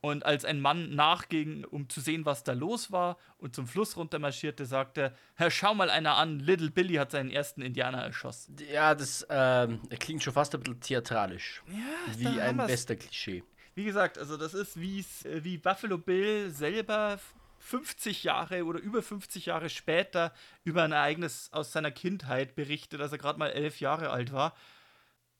Und 0.00 0.24
als 0.24 0.44
ein 0.44 0.60
Mann 0.60 0.94
nachging, 0.94 1.64
um 1.64 1.88
zu 1.88 2.00
sehen, 2.00 2.24
was 2.24 2.44
da 2.44 2.52
los 2.52 2.92
war, 2.92 3.16
und 3.36 3.54
zum 3.56 3.66
Fluss 3.66 3.96
runtermarschierte, 3.96 4.64
sagte: 4.64 5.12
Herr, 5.34 5.50
schau 5.50 5.74
mal 5.74 5.90
einer 5.90 6.16
an, 6.16 6.38
Little 6.38 6.70
Billy 6.70 6.94
hat 6.94 7.10
seinen 7.10 7.30
ersten 7.30 7.62
Indianer 7.62 8.02
erschossen. 8.02 8.56
Ja, 8.72 8.94
das 8.94 9.26
ähm, 9.28 9.80
klingt 9.98 10.22
schon 10.22 10.32
fast 10.32 10.54
ein 10.54 10.60
bisschen 10.60 10.80
theatralisch. 10.80 11.62
Ja, 11.68 12.18
wie 12.18 12.40
ein 12.40 12.56
bester 12.58 12.94
Klischee. 12.94 13.42
Wie 13.74 13.84
gesagt, 13.84 14.18
also 14.18 14.36
das 14.36 14.54
ist 14.54 14.80
wie, 14.80 15.04
wie 15.24 15.58
Buffalo 15.58 15.98
Bill 15.98 16.50
selber 16.50 17.18
50 17.58 18.24
Jahre 18.24 18.64
oder 18.64 18.80
über 18.80 19.02
50 19.02 19.46
Jahre 19.46 19.68
später 19.68 20.32
über 20.64 20.82
ein 20.82 20.92
Ereignis 20.92 21.50
aus 21.52 21.72
seiner 21.72 21.90
Kindheit 21.90 22.54
berichtet, 22.54 23.00
als 23.00 23.12
er 23.12 23.18
gerade 23.18 23.38
mal 23.38 23.50
elf 23.50 23.80
Jahre 23.80 24.10
alt 24.10 24.32
war. 24.32 24.56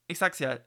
Ich 0.09 0.19
sag's 0.19 0.39
ja, 0.39 0.59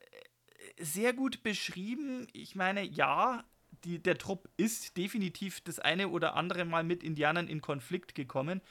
sehr 0.80 1.13
gut 1.13 1.43
beschrieben. 1.43 2.27
Ich 2.34 2.56
meine, 2.56 2.84
ja, 2.84 3.43
die, 3.84 4.00
der 4.00 4.17
Trupp 4.17 4.50
ist 4.58 4.98
definitiv 4.98 5.62
das 5.62 5.80
eine 5.80 6.10
oder 6.10 6.36
andere 6.36 6.65
Mal 6.65 6.84
mit 6.84 7.04
Indianern 7.04 7.48
in 7.48 7.62
Konflikt 7.62 8.15
gekommen. 8.15 8.62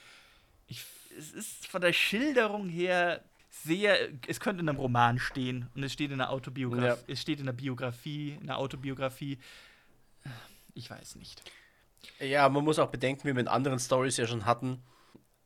Ich, 0.67 0.85
es 1.19 1.33
ist 1.33 1.67
von 1.67 1.81
der 1.81 1.93
Schilderung 1.93 2.69
her 2.69 3.25
sehr, 3.51 4.09
es 4.29 4.41
könnte 4.41 4.63
in 4.63 4.69
einem 4.69 4.79
Roman 4.79 5.19
stehen 5.19 5.69
und 5.75 5.83
es 5.83 5.93
steht 5.93 6.13
in 6.13 6.21
einer 6.21 6.31
Autobiografie, 6.31 7.03
ja. 7.07 7.13
es 7.13 7.21
steht 7.21 7.41
in 7.41 7.49
einer 7.49 7.57
Biografie, 7.57 8.39
in 8.41 8.49
einer 8.49 8.59
Autobiografie. 8.59 9.39
Ich 10.75 10.89
weiß 10.89 11.17
nicht. 11.17 11.43
Ja, 12.21 12.49
man 12.49 12.65
muss 12.65 12.79
auch 12.79 12.91
bedenken, 12.91 13.29
wie 13.29 13.35
wir 13.35 13.41
in 13.41 13.49
anderen 13.49 13.79
Stories 13.79 14.17
ja 14.17 14.27
schon 14.27 14.47
hatten. 14.47 14.83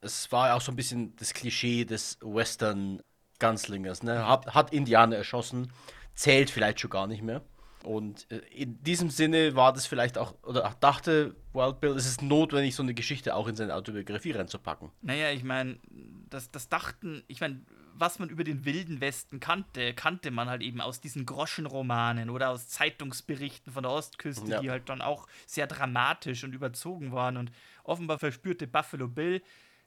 Es 0.00 0.30
war 0.30 0.54
auch 0.54 0.60
so 0.60 0.70
ein 0.70 0.76
bisschen 0.76 1.16
das 1.16 1.32
Klischee 1.32 1.84
des 1.84 2.18
Western 2.20 3.02
Gunslingers. 3.38 4.02
Ne? 4.02 4.26
Hat, 4.26 4.54
hat 4.54 4.72
Indianer 4.72 5.16
erschossen, 5.16 5.72
zählt 6.14 6.50
vielleicht 6.50 6.80
schon 6.80 6.90
gar 6.90 7.06
nicht 7.06 7.22
mehr. 7.22 7.42
Und 7.84 8.30
äh, 8.30 8.38
in 8.50 8.82
diesem 8.82 9.10
Sinne 9.10 9.54
war 9.54 9.72
das 9.72 9.86
vielleicht 9.86 10.18
auch, 10.18 10.34
oder 10.42 10.74
dachte 10.80 11.36
Wild 11.52 11.80
Bill, 11.80 11.92
es 11.92 12.06
ist 12.06 12.22
notwendig, 12.22 12.74
so 12.74 12.82
eine 12.82 12.94
Geschichte 12.94 13.34
auch 13.34 13.46
in 13.46 13.56
seine 13.56 13.74
Autobiografie 13.74 14.32
reinzupacken. 14.32 14.90
Naja, 15.02 15.30
ich 15.30 15.44
meine, 15.44 15.78
das, 16.30 16.50
das 16.50 16.68
dachten, 16.68 17.22
ich 17.28 17.40
meine, 17.40 17.60
was 17.96 18.18
man 18.18 18.28
über 18.28 18.42
den 18.42 18.64
Wilden 18.64 19.00
Westen 19.00 19.38
kannte, 19.38 19.94
kannte 19.94 20.30
man 20.30 20.48
halt 20.48 20.62
eben 20.62 20.80
aus 20.80 21.00
diesen 21.00 21.26
Groschenromanen 21.26 22.30
oder 22.30 22.50
aus 22.50 22.68
Zeitungsberichten 22.68 23.72
von 23.72 23.84
der 23.84 23.92
Ostküste, 23.92 24.50
ja. 24.50 24.60
die 24.60 24.70
halt 24.70 24.88
dann 24.88 25.00
auch 25.00 25.28
sehr 25.46 25.66
dramatisch 25.66 26.42
und 26.44 26.54
überzogen 26.54 27.12
waren. 27.12 27.36
Und 27.36 27.52
offenbar 27.84 28.18
verspürte 28.18 28.66
Buffalo 28.66 29.08
Bill, 29.08 29.42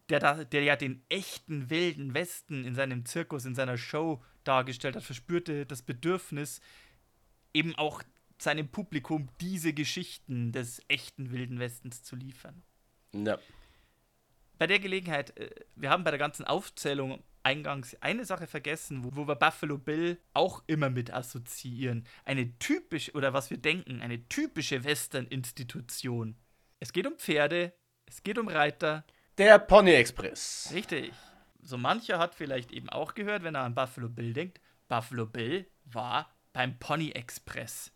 der, 0.09 0.19
da, 0.19 0.43
der 0.43 0.63
ja 0.63 0.75
den 0.75 1.03
echten 1.09 1.69
Wilden 1.69 2.13
Westen 2.13 2.63
in 2.63 2.75
seinem 2.75 3.05
Zirkus, 3.05 3.45
in 3.45 3.55
seiner 3.55 3.77
Show 3.77 4.23
dargestellt 4.45 4.95
hat, 4.95 5.03
verspürte 5.03 5.65
das 5.65 5.81
Bedürfnis, 5.81 6.61
eben 7.57 7.75
auch 7.75 8.03
seinem 8.39 8.67
Publikum 8.69 9.29
diese 9.41 9.73
Geschichten 9.73 10.51
des 10.51 10.81
echten 10.87 11.31
Wilden 11.31 11.59
Westens 11.59 12.03
zu 12.03 12.15
liefern. 12.15 12.61
Ja. 13.13 13.39
Bei 14.59 14.67
der 14.67 14.79
Gelegenheit, 14.79 15.37
äh, 15.37 15.49
wir 15.75 15.89
haben 15.89 16.03
bei 16.03 16.11
der 16.11 16.19
ganzen 16.19 16.45
Aufzählung 16.45 17.23
eingangs 17.43 17.95
eine 18.01 18.25
Sache 18.25 18.45
vergessen, 18.45 19.03
wo, 19.03 19.15
wo 19.15 19.27
wir 19.27 19.35
Buffalo 19.35 19.77
Bill 19.77 20.19
auch 20.33 20.63
immer 20.67 20.89
mit 20.89 21.11
assoziieren. 21.11 22.05
Eine 22.25 22.57
typische, 22.59 23.13
oder 23.13 23.33
was 23.33 23.49
wir 23.49 23.57
denken, 23.57 24.01
eine 24.01 24.27
typische 24.27 24.83
Western-Institution. 24.83 26.37
Es 26.79 26.93
geht 26.93 27.07
um 27.07 27.17
Pferde, 27.17 27.73
es 28.05 28.21
geht 28.21 28.37
um 28.37 28.47
Reiter. 28.47 29.05
Der 29.37 29.59
Pony 29.59 29.91
Express. 29.91 30.71
Richtig. 30.73 31.11
So 31.61 31.77
mancher 31.77 32.19
hat 32.19 32.35
vielleicht 32.35 32.71
eben 32.71 32.89
auch 32.89 33.13
gehört, 33.13 33.43
wenn 33.43 33.55
er 33.55 33.63
an 33.63 33.75
Buffalo 33.75 34.09
Bill 34.09 34.33
denkt, 34.33 34.61
Buffalo 34.87 35.25
Bill 35.25 35.67
war 35.85 36.36
beim 36.57 36.79
Pony 36.79 37.11
Express. 37.11 37.91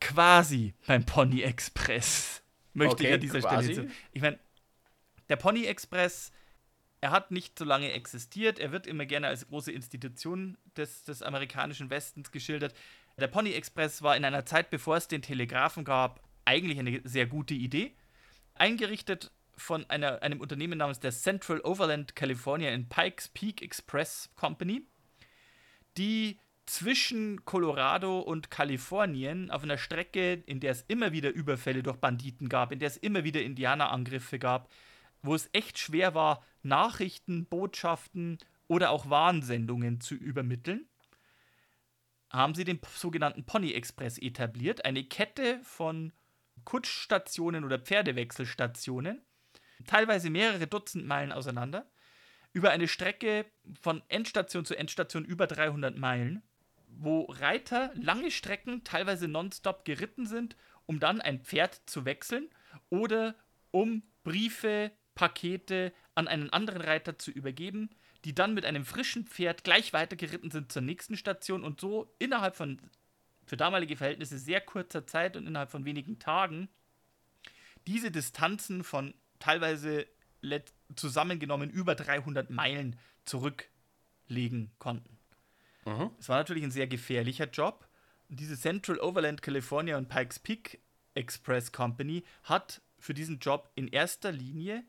Quasi 0.00 0.74
beim 0.88 1.06
Pony 1.06 1.42
Express. 1.42 2.42
Möchte 2.74 2.94
okay, 2.94 3.06
ich 3.06 3.14
an 3.14 3.20
dieser 3.20 3.40
quasi. 3.40 3.72
Stelle. 3.74 3.90
Ich 4.12 4.22
meine, 4.22 4.40
der 5.28 5.36
Pony 5.36 5.66
Express, 5.66 6.32
er 7.00 7.12
hat 7.12 7.30
nicht 7.30 7.56
so 7.56 7.64
lange 7.64 7.92
existiert. 7.92 8.58
Er 8.58 8.72
wird 8.72 8.88
immer 8.88 9.06
gerne 9.06 9.28
als 9.28 9.46
große 9.46 9.70
Institution 9.70 10.58
des, 10.76 11.04
des 11.04 11.22
amerikanischen 11.22 11.90
Westens 11.90 12.32
geschildert. 12.32 12.74
Der 13.18 13.28
Pony 13.28 13.52
Express 13.52 14.02
war 14.02 14.16
in 14.16 14.24
einer 14.24 14.44
Zeit, 14.44 14.68
bevor 14.70 14.96
es 14.96 15.06
den 15.06 15.22
Telegrafen 15.22 15.84
gab, 15.84 16.20
eigentlich 16.44 16.80
eine 16.80 17.02
sehr 17.04 17.26
gute 17.26 17.54
Idee. 17.54 17.94
Eingerichtet 18.54 19.30
von 19.56 19.88
einer, 19.88 20.22
einem 20.22 20.40
Unternehmen 20.40 20.78
namens 20.78 20.98
der 20.98 21.12
Central 21.12 21.60
Overland 21.60 22.16
California 22.16 22.70
in 22.70 22.88
Pikes 22.88 23.28
Peak 23.28 23.62
Express 23.62 24.30
Company, 24.34 24.82
die 25.96 26.40
zwischen 26.68 27.44
Colorado 27.46 28.20
und 28.20 28.50
Kalifornien 28.50 29.50
auf 29.50 29.62
einer 29.62 29.78
Strecke, 29.78 30.34
in 30.34 30.60
der 30.60 30.72
es 30.72 30.84
immer 30.86 31.12
wieder 31.12 31.30
Überfälle 31.30 31.82
durch 31.82 31.96
Banditen 31.96 32.48
gab, 32.48 32.72
in 32.72 32.78
der 32.78 32.88
es 32.88 32.98
immer 32.98 33.24
wieder 33.24 33.42
Indianerangriffe 33.42 34.38
gab, 34.38 34.70
wo 35.22 35.34
es 35.34 35.48
echt 35.52 35.78
schwer 35.78 36.14
war, 36.14 36.44
Nachrichten, 36.62 37.46
Botschaften 37.46 38.38
oder 38.66 38.90
auch 38.90 39.08
Warnsendungen 39.08 40.00
zu 40.00 40.14
übermitteln, 40.14 40.86
haben 42.30 42.54
sie 42.54 42.64
den 42.64 42.80
sogenannten 42.94 43.44
Pony 43.44 43.72
Express 43.72 44.18
etabliert, 44.18 44.84
eine 44.84 45.04
Kette 45.04 45.60
von 45.62 46.12
Kutschstationen 46.64 47.64
oder 47.64 47.78
Pferdewechselstationen, 47.78 49.22
teilweise 49.86 50.28
mehrere 50.28 50.66
Dutzend 50.66 51.06
Meilen 51.06 51.32
auseinander, 51.32 51.90
über 52.52 52.70
eine 52.70 52.88
Strecke 52.88 53.46
von 53.80 54.02
Endstation 54.08 54.66
zu 54.66 54.76
Endstation 54.76 55.24
über 55.24 55.46
300 55.46 55.96
Meilen 55.96 56.42
wo 56.88 57.24
Reiter 57.24 57.92
lange 57.94 58.30
Strecken, 58.30 58.84
teilweise 58.84 59.28
nonstop 59.28 59.84
geritten 59.84 60.26
sind, 60.26 60.56
um 60.86 61.00
dann 61.00 61.20
ein 61.20 61.40
Pferd 61.40 61.80
zu 61.86 62.04
wechseln 62.04 62.48
oder 62.90 63.34
um 63.70 64.02
Briefe, 64.24 64.90
Pakete 65.14 65.92
an 66.14 66.28
einen 66.28 66.50
anderen 66.50 66.80
Reiter 66.80 67.18
zu 67.18 67.30
übergeben, 67.30 67.90
die 68.24 68.34
dann 68.34 68.54
mit 68.54 68.64
einem 68.64 68.84
frischen 68.84 69.26
Pferd 69.26 69.64
gleich 69.64 69.92
weitergeritten 69.92 70.50
sind 70.50 70.72
zur 70.72 70.82
nächsten 70.82 71.16
Station 71.16 71.64
und 71.64 71.80
so 71.80 72.14
innerhalb 72.18 72.56
von 72.56 72.80
für 73.46 73.56
damalige 73.56 73.96
Verhältnisse 73.96 74.38
sehr 74.38 74.60
kurzer 74.60 75.06
Zeit 75.06 75.36
und 75.36 75.46
innerhalb 75.46 75.70
von 75.70 75.84
wenigen 75.84 76.18
Tagen 76.18 76.68
diese 77.86 78.10
Distanzen 78.10 78.84
von 78.84 79.14
teilweise 79.38 80.06
zusammengenommen 80.94 81.70
über 81.70 81.94
300 81.94 82.50
Meilen 82.50 82.96
zurücklegen 83.24 84.70
konnten. 84.78 85.17
Mhm. 85.88 86.10
Es 86.18 86.28
war 86.28 86.38
natürlich 86.38 86.64
ein 86.64 86.70
sehr 86.70 86.86
gefährlicher 86.86 87.46
Job. 87.46 87.88
Diese 88.28 88.56
Central 88.56 88.98
Overland 89.00 89.42
California 89.42 89.96
und 89.96 90.08
Pikes 90.08 90.38
Peak 90.38 90.80
Express 91.14 91.72
Company 91.72 92.24
hat 92.44 92.82
für 92.98 93.14
diesen 93.14 93.38
Job 93.38 93.70
in 93.74 93.88
erster 93.88 94.32
Linie 94.32 94.84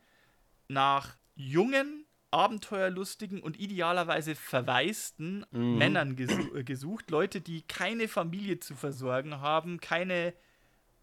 nach 0.68 1.16
jungen, 1.36 2.06
abenteuerlustigen 2.32 3.42
und 3.42 3.60
idealerweise 3.60 4.36
verwaisten 4.36 5.46
mhm. 5.52 5.78
Männern 5.78 6.16
gesu 6.16 6.56
äh, 6.56 6.64
gesucht. 6.64 7.10
Leute, 7.10 7.42
die 7.42 7.64
keine 7.64 8.08
Familie 8.08 8.60
zu 8.60 8.76
versorgen 8.76 9.42
haben, 9.42 9.80
keine, 9.80 10.34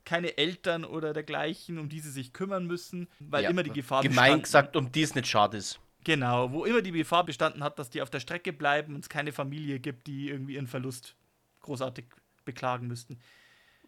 keine 0.05 0.39
Eltern 0.39 0.85
oder 0.85 1.13
dergleichen, 1.13 1.79
um 1.79 1.89
die 1.89 2.01
sie 2.01 2.11
sich 2.11 2.33
kümmern 2.33 2.67
müssen, 2.67 3.09
weil 3.19 3.45
ja, 3.45 3.51
immer 3.51 3.65
die 3.65 3.71
Gefahr 3.71 4.03
Gemein 4.03 4.15
bestanden. 4.15 4.43
gesagt, 4.43 4.77
um 4.77 4.93
die 4.93 5.03
es 5.03 5.15
nicht 5.15 5.27
schade 5.27 5.57
ist. 5.57 5.81
Genau, 6.07 6.53
wo 6.53 6.65
immer 6.65 6.83
die 6.83 6.93
Gefahr 6.93 7.27
bestanden 7.27 7.65
hat, 7.65 7.81
dass 7.81 7.91
die 7.91 8.01
auf 8.01 8.11
der 8.11 8.21
Strecke 8.21 8.53
bleiben 8.53 8.95
und 8.95 9.01
es 9.01 9.09
keine 9.09 9.33
Familie 9.33 9.81
gibt, 9.81 10.07
die 10.07 10.29
irgendwie 10.29 10.55
ihren 10.55 10.69
Verlust 10.69 11.17
großartig 11.63 12.05
beklagen 12.45 12.87
müssten. 12.87 13.19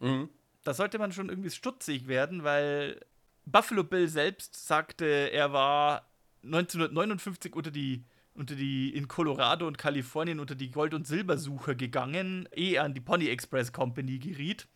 Mhm. 0.00 0.28
Da 0.64 0.74
sollte 0.74 0.98
man 0.98 1.12
schon 1.12 1.28
irgendwie 1.28 1.50
stutzig 1.50 2.08
werden, 2.08 2.42
weil 2.42 3.00
Buffalo 3.46 3.84
Bill 3.84 4.08
selbst 4.08 4.66
sagte, 4.66 5.04
er 5.04 5.52
war 5.52 6.10
1959 6.42 7.54
unter 7.54 7.70
die, 7.70 8.04
unter 8.34 8.56
die 8.56 8.92
in 8.96 9.06
Colorado 9.06 9.68
und 9.68 9.78
Kalifornien 9.78 10.40
unter 10.40 10.56
die 10.56 10.72
Gold- 10.72 10.94
und 10.94 11.06
Silbersucher 11.06 11.76
gegangen, 11.76 12.48
ehe 12.52 12.78
er 12.78 12.82
an 12.82 12.94
die 12.94 13.00
Pony 13.00 13.28
Express 13.28 13.72
Company 13.72 14.18
geriet 14.18 14.66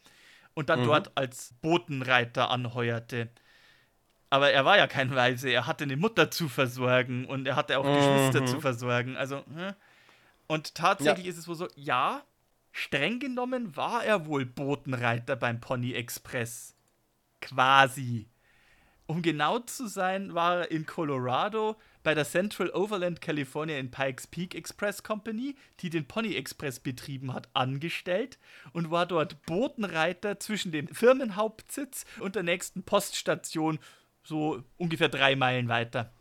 und 0.55 0.69
dann 0.69 0.83
mhm. 0.83 0.87
dort 0.87 1.17
als 1.17 1.55
Botenreiter 1.61 2.51
anheuerte. 2.51 3.31
Aber 4.33 4.51
er 4.51 4.64
war 4.64 4.79
ja 4.79 4.87
kein 4.87 5.14
Weise, 5.14 5.51
er 5.51 5.66
hatte 5.66 5.85
eine 5.85 5.99
Mutter 5.99 6.31
zu 6.31 6.49
versorgen 6.49 7.27
und 7.27 7.47
er 7.47 7.55
hatte 7.55 7.79
auch 7.79 7.85
mhm. 7.85 7.97
Geschwister 7.97 8.47
zu 8.47 8.62
versorgen. 8.62 9.14
Also, 9.14 9.45
hm. 9.45 9.75
und 10.47 10.75
tatsächlich 10.75 11.27
ja. 11.27 11.33
ist 11.33 11.37
es 11.37 11.49
wohl 11.49 11.55
so, 11.55 11.68
ja, 11.77 12.23
streng 12.71 13.21
genommen 13.21 13.77
war 13.77 14.03
er 14.07 14.25
wohl 14.25 14.47
Botenreiter 14.47 15.37
beim 15.37 15.61
Pony 15.61 15.92
Express. 15.92 16.75
Quasi. 17.42 18.31
Um 19.05 19.21
genau 19.21 19.59
zu 19.59 19.87
sein, 19.87 20.33
war 20.33 20.61
er 20.61 20.71
in 20.71 20.87
Colorado 20.87 21.77
bei 22.03 22.14
der 22.14 22.25
Central 22.25 22.71
Overland 22.71 23.21
California 23.21 23.77
in 23.77 23.90
Pikes 23.90 24.27
Peak 24.27 24.55
Express 24.55 25.03
Company, 25.03 25.57
die 25.81 25.90
den 25.90 26.09
Pony 26.09 26.37
Express 26.37 26.81
betrieben 26.81 27.35
hat, 27.35 27.51
angestellt 27.53 28.38
und 28.73 28.90
war 28.90 29.05
dort 29.05 29.42
Botenreiter 29.45 30.40
zwischen 30.40 30.73
dem 30.73 30.88
Firmenhauptsitz 30.88 32.07
und 32.18 32.35
der 32.35 32.45
nächsten 32.45 32.83
Poststation 32.83 33.79
so 34.23 34.63
ungefähr 34.77 35.09
drei 35.09 35.37
Meilen 35.37 35.69
weiter. 35.69 36.13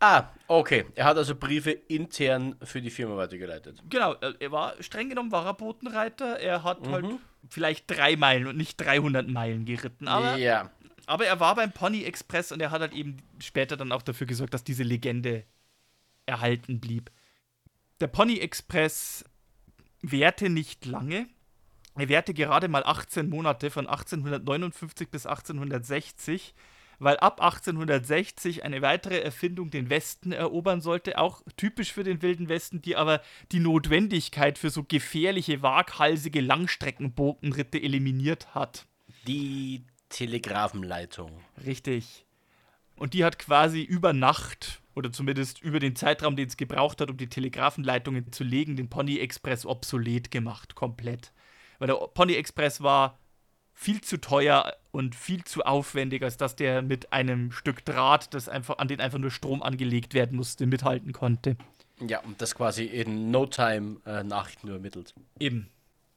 Ah, 0.00 0.28
okay. 0.48 0.84
Er 0.96 1.06
hat 1.06 1.16
also 1.16 1.34
Briefe 1.34 1.70
intern 1.70 2.56
für 2.62 2.82
die 2.82 2.90
Firma 2.90 3.16
weitergeleitet. 3.16 3.82
Genau, 3.88 4.12
äh, 4.14 4.34
er 4.38 4.52
war 4.52 4.74
streng 4.82 5.08
genommen 5.08 5.32
war 5.32 5.46
er 5.46 5.54
Botenreiter. 5.54 6.38
Er 6.40 6.62
hat 6.62 6.86
mhm. 6.86 6.90
halt 6.90 7.06
vielleicht 7.48 7.90
drei 7.90 8.16
Meilen 8.16 8.46
und 8.46 8.56
nicht 8.56 8.76
300 8.76 9.28
Meilen 9.28 9.64
geritten. 9.64 10.08
Aber, 10.08 10.36
ja. 10.36 10.70
aber 11.06 11.26
er 11.26 11.40
war 11.40 11.54
beim 11.54 11.72
Pony 11.72 12.04
Express 12.04 12.52
und 12.52 12.60
er 12.60 12.70
hat 12.70 12.82
halt 12.82 12.92
eben 12.92 13.16
später 13.38 13.76
dann 13.76 13.92
auch 13.92 14.02
dafür 14.02 14.26
gesorgt, 14.26 14.52
dass 14.52 14.64
diese 14.64 14.82
Legende 14.82 15.44
erhalten 16.26 16.80
blieb. 16.80 17.10
Der 18.00 18.08
Pony 18.08 18.38
Express 18.38 19.24
währte 20.02 20.50
nicht 20.50 20.84
lange. 20.84 21.28
Er 21.96 22.08
währte 22.08 22.34
gerade 22.34 22.68
mal 22.68 22.84
18 22.84 23.30
Monate 23.30 23.70
von 23.70 23.86
1859 23.86 25.10
bis 25.10 25.26
1860 25.26 26.54
weil 26.98 27.16
ab 27.18 27.40
1860 27.40 28.64
eine 28.64 28.82
weitere 28.82 29.20
Erfindung 29.20 29.70
den 29.70 29.90
Westen 29.90 30.32
erobern 30.32 30.80
sollte, 30.80 31.18
auch 31.18 31.42
typisch 31.56 31.92
für 31.92 32.04
den 32.04 32.22
Wilden 32.22 32.48
Westen, 32.48 32.82
die 32.82 32.96
aber 32.96 33.20
die 33.52 33.60
Notwendigkeit 33.60 34.58
für 34.58 34.70
so 34.70 34.84
gefährliche, 34.84 35.62
waghalsige 35.62 36.40
Langstreckenbogenritte 36.40 37.80
eliminiert 37.80 38.54
hat. 38.54 38.86
Die 39.26 39.84
Telegrafenleitung. 40.08 41.30
Richtig. 41.64 42.24
Und 42.96 43.14
die 43.14 43.24
hat 43.24 43.38
quasi 43.38 43.82
über 43.82 44.12
Nacht 44.12 44.80
oder 44.94 45.10
zumindest 45.10 45.60
über 45.60 45.80
den 45.80 45.96
Zeitraum, 45.96 46.36
den 46.36 46.46
es 46.46 46.56
gebraucht 46.56 47.00
hat, 47.00 47.10
um 47.10 47.16
die 47.16 47.28
Telegrafenleitungen 47.28 48.30
zu 48.32 48.44
legen, 48.44 48.76
den 48.76 48.88
Pony 48.88 49.18
Express 49.18 49.66
obsolet 49.66 50.30
gemacht, 50.30 50.74
komplett. 50.74 51.32
Weil 51.78 51.88
der 51.88 51.94
Pony 51.94 52.34
Express 52.34 52.80
war 52.80 53.18
viel 53.74 54.00
zu 54.00 54.20
teuer 54.20 54.72
und 54.92 55.14
viel 55.14 55.44
zu 55.44 55.64
aufwendig, 55.64 56.22
als 56.22 56.36
dass 56.36 56.56
der 56.56 56.80
mit 56.80 57.12
einem 57.12 57.50
Stück 57.52 57.84
Draht, 57.84 58.32
das 58.32 58.48
einfach, 58.48 58.78
an 58.78 58.88
den 58.88 59.00
einfach 59.00 59.18
nur 59.18 59.30
Strom 59.30 59.62
angelegt 59.62 60.14
werden 60.14 60.36
musste, 60.36 60.66
mithalten 60.66 61.12
konnte. 61.12 61.56
Ja, 62.00 62.20
und 62.20 62.40
das 62.40 62.54
quasi 62.54 62.84
in 62.84 63.30
No 63.30 63.46
Time 63.46 63.96
äh, 64.06 64.22
Nachrichten 64.22 64.68
übermittelt. 64.68 65.14
Eben. 65.38 65.68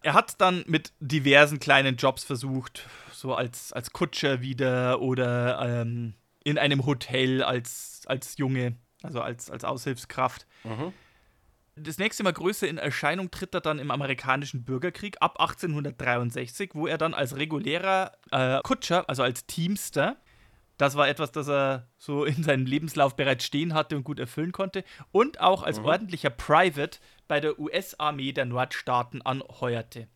Er 0.04 0.14
hat 0.14 0.40
dann 0.40 0.64
mit 0.68 0.94
diversen 1.00 1.60
kleinen 1.60 1.98
Jobs 1.98 2.24
versucht, 2.24 2.88
so 3.12 3.34
als, 3.34 3.74
als 3.74 3.92
Kutscher 3.92 4.42
wieder 4.42 5.02
oder 5.02 5.82
ähm, 5.82 6.14
in 6.44 6.58
einem 6.58 6.86
Hotel 6.86 7.44
als, 7.44 8.04
als 8.06 8.38
Junge, 8.38 8.76
also 9.02 9.22
als, 9.22 9.50
als 9.50 9.64
Aushilfskraft. 9.66 10.46
Mhm. 10.64 10.94
Das 11.80 11.98
nächste 12.00 12.24
Mal 12.24 12.34
größer 12.34 12.68
in 12.68 12.78
Erscheinung 12.78 13.30
tritt 13.30 13.54
er 13.54 13.62
dann 13.62 13.80
im 13.80 13.92
amerikanischen 13.92 14.64
Bürgerkrieg 14.64 15.18
ab 15.20 15.40
1863, 15.40 16.72
wo 16.74 16.88
er 16.88 16.98
dann 16.98 17.14
als 17.14 17.36
regulärer 17.36 18.14
äh, 18.32 18.62
Kutscher, 18.64 19.08
also 19.08 19.24
als 19.24 19.46
Teamster, 19.46 20.18
das 20.78 20.96
war 20.96 21.08
etwas, 21.08 21.32
das 21.32 21.48
er 21.48 21.88
so 21.98 22.24
in 22.24 22.44
seinem 22.44 22.66
Lebenslauf 22.66 23.16
bereits 23.16 23.46
stehen 23.46 23.74
hatte 23.74 23.96
und 23.96 24.04
gut 24.04 24.20
erfüllen 24.20 24.52
konnte. 24.52 24.84
Und 25.12 25.40
auch 25.40 25.64
als 25.64 25.80
mhm. 25.80 25.86
ordentlicher 25.86 26.30
Private 26.30 27.00
bei 27.28 27.40
der 27.40 27.60
US-Armee 27.60 28.32
der 28.32 28.46
Nordstaaten 28.46 29.22
anheuerte. 29.24 30.08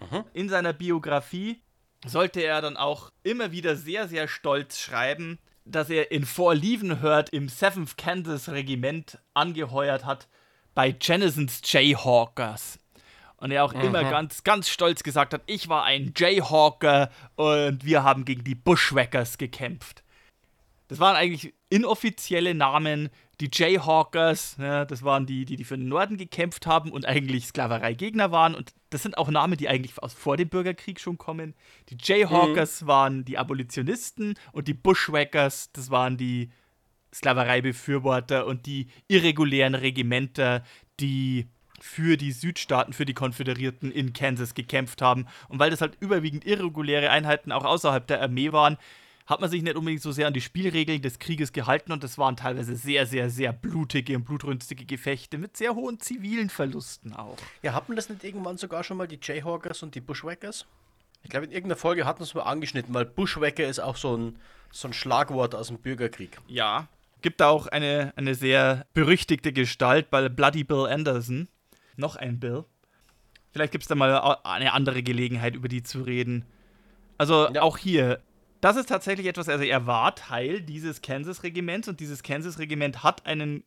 Mhm. 0.00 0.24
In 0.32 0.48
seiner 0.48 0.72
Biografie 0.72 1.62
sollte 2.04 2.40
er 2.40 2.60
dann 2.60 2.76
auch 2.76 3.10
immer 3.22 3.52
wieder 3.52 3.76
sehr, 3.76 4.08
sehr 4.08 4.26
stolz 4.26 4.78
schreiben, 4.80 5.38
dass 5.64 5.90
er 5.90 6.10
in 6.10 6.24
Fort 6.24 6.58
Leavenworth 6.60 7.30
im 7.30 7.46
7th 7.46 7.96
Kansas 7.96 8.48
Regiment 8.48 9.18
angeheuert 9.32 10.04
hat 10.04 10.26
bei 10.74 10.94
Jennisons 11.00 11.60
Jayhawkers. 11.64 12.78
Und 13.36 13.50
er 13.50 13.64
auch 13.64 13.74
mhm. 13.74 13.80
immer 13.80 14.04
ganz, 14.04 14.44
ganz 14.44 14.68
stolz 14.68 15.02
gesagt 15.02 15.34
hat, 15.34 15.42
ich 15.46 15.68
war 15.68 15.84
ein 15.84 16.12
Jayhawker 16.16 17.10
und 17.34 17.84
wir 17.84 18.04
haben 18.04 18.24
gegen 18.24 18.44
die 18.44 18.54
Bushwhackers 18.54 19.36
gekämpft. 19.36 20.04
Das 20.86 21.00
waren 21.00 21.16
eigentlich 21.16 21.54
inoffizielle 21.68 22.54
Namen. 22.54 23.08
Die 23.40 23.48
Jayhawkers, 23.52 24.58
ja, 24.60 24.84
das 24.84 25.02
waren 25.02 25.26
die, 25.26 25.44
die, 25.44 25.56
die 25.56 25.64
für 25.64 25.76
den 25.76 25.88
Norden 25.88 26.18
gekämpft 26.18 26.66
haben 26.66 26.92
und 26.92 27.06
eigentlich 27.06 27.46
Sklavereigegner 27.46 28.30
waren. 28.30 28.54
Und 28.54 28.74
das 28.90 29.02
sind 29.02 29.18
auch 29.18 29.28
Namen, 29.30 29.56
die 29.56 29.68
eigentlich 29.68 30.00
aus 30.00 30.12
vor 30.12 30.36
dem 30.36 30.48
Bürgerkrieg 30.48 31.00
schon 31.00 31.18
kommen. 31.18 31.54
Die 31.88 31.96
Jayhawkers 32.00 32.82
mhm. 32.82 32.86
waren 32.86 33.24
die 33.24 33.38
Abolitionisten 33.38 34.34
und 34.52 34.68
die 34.68 34.74
Bushwhackers, 34.74 35.72
das 35.72 35.90
waren 35.90 36.16
die 36.16 36.52
Sklavereibefürworter 37.14 38.46
und 38.46 38.66
die 38.66 38.88
irregulären 39.08 39.74
Regimenter, 39.74 40.64
die 41.00 41.46
für 41.80 42.16
die 42.16 42.32
Südstaaten, 42.32 42.92
für 42.92 43.04
die 43.04 43.14
Konföderierten 43.14 43.90
in 43.90 44.12
Kansas 44.12 44.54
gekämpft 44.54 45.02
haben. 45.02 45.26
Und 45.48 45.58
weil 45.58 45.70
das 45.70 45.80
halt 45.80 45.96
überwiegend 45.98 46.44
irreguläre 46.44 47.10
Einheiten 47.10 47.50
auch 47.50 47.64
außerhalb 47.64 48.06
der 48.06 48.22
Armee 48.22 48.52
waren, 48.52 48.78
hat 49.26 49.40
man 49.40 49.50
sich 49.50 49.62
nicht 49.62 49.76
unbedingt 49.76 50.02
so 50.02 50.12
sehr 50.12 50.26
an 50.26 50.32
die 50.32 50.40
Spielregeln 50.40 51.02
des 51.02 51.18
Krieges 51.18 51.52
gehalten 51.52 51.92
und 51.92 52.04
das 52.04 52.18
waren 52.18 52.36
teilweise 52.36 52.76
sehr, 52.76 53.06
sehr, 53.06 53.30
sehr 53.30 53.52
blutige 53.52 54.16
und 54.16 54.24
blutrünstige 54.24 54.84
Gefechte 54.84 55.38
mit 55.38 55.56
sehr 55.56 55.74
hohen 55.74 56.00
zivilen 56.00 56.50
Verlusten 56.50 57.14
auch. 57.14 57.38
Ja, 57.62 57.72
hat 57.72 57.88
man 57.88 57.96
das 57.96 58.08
nicht 58.08 58.24
irgendwann 58.24 58.58
sogar 58.58 58.84
schon 58.84 58.96
mal 58.96 59.08
die 59.08 59.18
Jayhawkers 59.20 59.82
und 59.82 59.94
die 59.94 60.00
Bushwhackers? 60.00 60.66
Ich 61.22 61.30
glaube, 61.30 61.46
in 61.46 61.52
irgendeiner 61.52 61.78
Folge 61.78 62.04
hatten 62.04 62.20
wir 62.20 62.24
es 62.24 62.34
mal 62.34 62.42
angeschnitten, 62.42 62.92
weil 62.94 63.06
Bushwhacker 63.06 63.66
ist 63.66 63.78
auch 63.78 63.96
so 63.96 64.16
ein, 64.16 64.38
so 64.70 64.88
ein 64.88 64.92
Schlagwort 64.92 65.54
aus 65.54 65.68
dem 65.68 65.78
Bürgerkrieg. 65.78 66.38
Ja, 66.48 66.88
gibt 67.22 67.40
da 67.40 67.48
auch 67.48 67.66
eine, 67.66 68.12
eine 68.16 68.34
sehr 68.34 68.86
berüchtigte 68.94 69.52
Gestalt 69.52 70.10
bei 70.10 70.28
Bloody 70.28 70.64
Bill 70.64 70.86
Anderson. 70.86 71.48
Noch 71.96 72.16
ein 72.16 72.40
Bill. 72.40 72.64
Vielleicht 73.52 73.72
gibt 73.72 73.84
es 73.84 73.88
da 73.88 73.94
mal 73.94 74.38
eine 74.44 74.72
andere 74.72 75.02
Gelegenheit, 75.02 75.54
über 75.54 75.68
die 75.68 75.82
zu 75.82 76.02
reden. 76.02 76.46
Also 77.18 77.50
ja. 77.52 77.62
auch 77.62 77.78
hier, 77.78 78.20
das 78.60 78.76
ist 78.76 78.88
tatsächlich 78.88 79.26
etwas, 79.26 79.48
also 79.48 79.64
er 79.64 79.86
war 79.86 80.14
Teil 80.14 80.62
dieses 80.62 81.02
Kansas-Regiments 81.02 81.88
und 81.88 82.00
dieses 82.00 82.22
Kansas-Regiment 82.22 83.02
hat 83.02 83.26
einen 83.26 83.64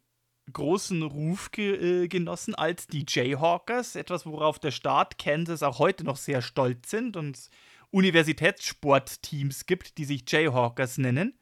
großen 0.52 1.02
Ruf 1.04 1.52
ge 1.52 2.04
äh, 2.04 2.08
genossen 2.08 2.56
als 2.56 2.88
die 2.88 3.06
Jayhawkers, 3.08 3.96
etwas, 3.96 4.26
worauf 4.26 4.60
der 4.60 4.72
Staat 4.72 5.18
Kansas 5.18 5.64
auch 5.64 5.80
heute 5.80 6.04
noch 6.04 6.18
sehr 6.18 6.42
stolz 6.42 6.90
sind 6.90 7.18
und 7.18 7.50
Universitätssportteams 7.92 9.66
gibt, 9.66 9.98
die 9.98 10.06
sich 10.06 10.24
Jayhawkers 10.28 10.98
nennen. 10.98 11.38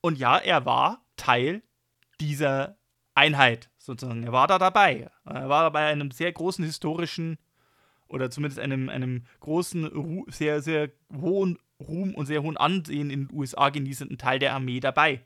Und 0.00 0.18
ja, 0.18 0.36
er 0.38 0.64
war 0.66 1.05
Teil 1.16 1.62
dieser 2.20 2.76
Einheit 3.14 3.70
sozusagen. 3.78 4.24
Er 4.24 4.32
war 4.32 4.46
da 4.46 4.58
dabei. 4.58 5.10
Er 5.24 5.48
war 5.48 5.70
bei 5.70 5.86
einem 5.86 6.10
sehr 6.10 6.32
großen 6.32 6.64
historischen 6.64 7.38
oder 8.08 8.30
zumindest 8.30 8.60
einem, 8.60 8.88
einem 8.88 9.26
großen, 9.40 10.24
sehr, 10.28 10.60
sehr 10.60 10.90
hohen 11.14 11.58
Ruhm 11.80 12.14
und 12.14 12.26
sehr 12.26 12.42
hohen 12.42 12.56
Ansehen 12.56 13.10
in 13.10 13.26
den 13.26 13.36
USA 13.36 13.70
genießenden 13.70 14.18
Teil 14.18 14.38
der 14.38 14.54
Armee 14.54 14.80
dabei. 14.80 15.22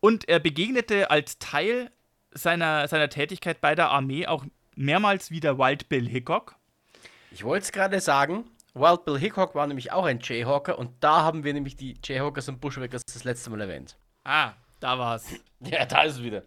Und 0.00 0.28
er 0.28 0.40
begegnete 0.40 1.10
als 1.10 1.38
Teil 1.38 1.90
seiner, 2.32 2.88
seiner 2.88 3.08
Tätigkeit 3.08 3.60
bei 3.60 3.74
der 3.74 3.90
Armee 3.90 4.26
auch 4.26 4.44
mehrmals 4.74 5.30
wieder 5.30 5.58
Wild 5.58 5.88
Bill 5.88 6.08
Hickok. 6.08 6.56
Ich 7.30 7.44
wollte 7.44 7.64
es 7.64 7.72
gerade 7.72 8.00
sagen, 8.00 8.44
Wild 8.74 9.04
Bill 9.04 9.18
Hickok 9.18 9.54
war 9.54 9.66
nämlich 9.66 9.92
auch 9.92 10.04
ein 10.04 10.20
Jayhawker 10.20 10.78
und 10.78 10.92
da 11.00 11.22
haben 11.22 11.44
wir 11.44 11.52
nämlich 11.52 11.76
die 11.76 11.98
Jayhawkers 12.02 12.48
und 12.48 12.60
Bushwhackers 12.60 13.02
das 13.04 13.24
letzte 13.24 13.50
Mal 13.50 13.60
erwähnt. 13.60 13.96
Ah, 14.24 14.52
da 14.82 14.98
war's. 14.98 15.26
Ja, 15.64 15.86
da 15.86 16.02
ist 16.02 16.16
es 16.16 16.22
wieder. 16.24 16.42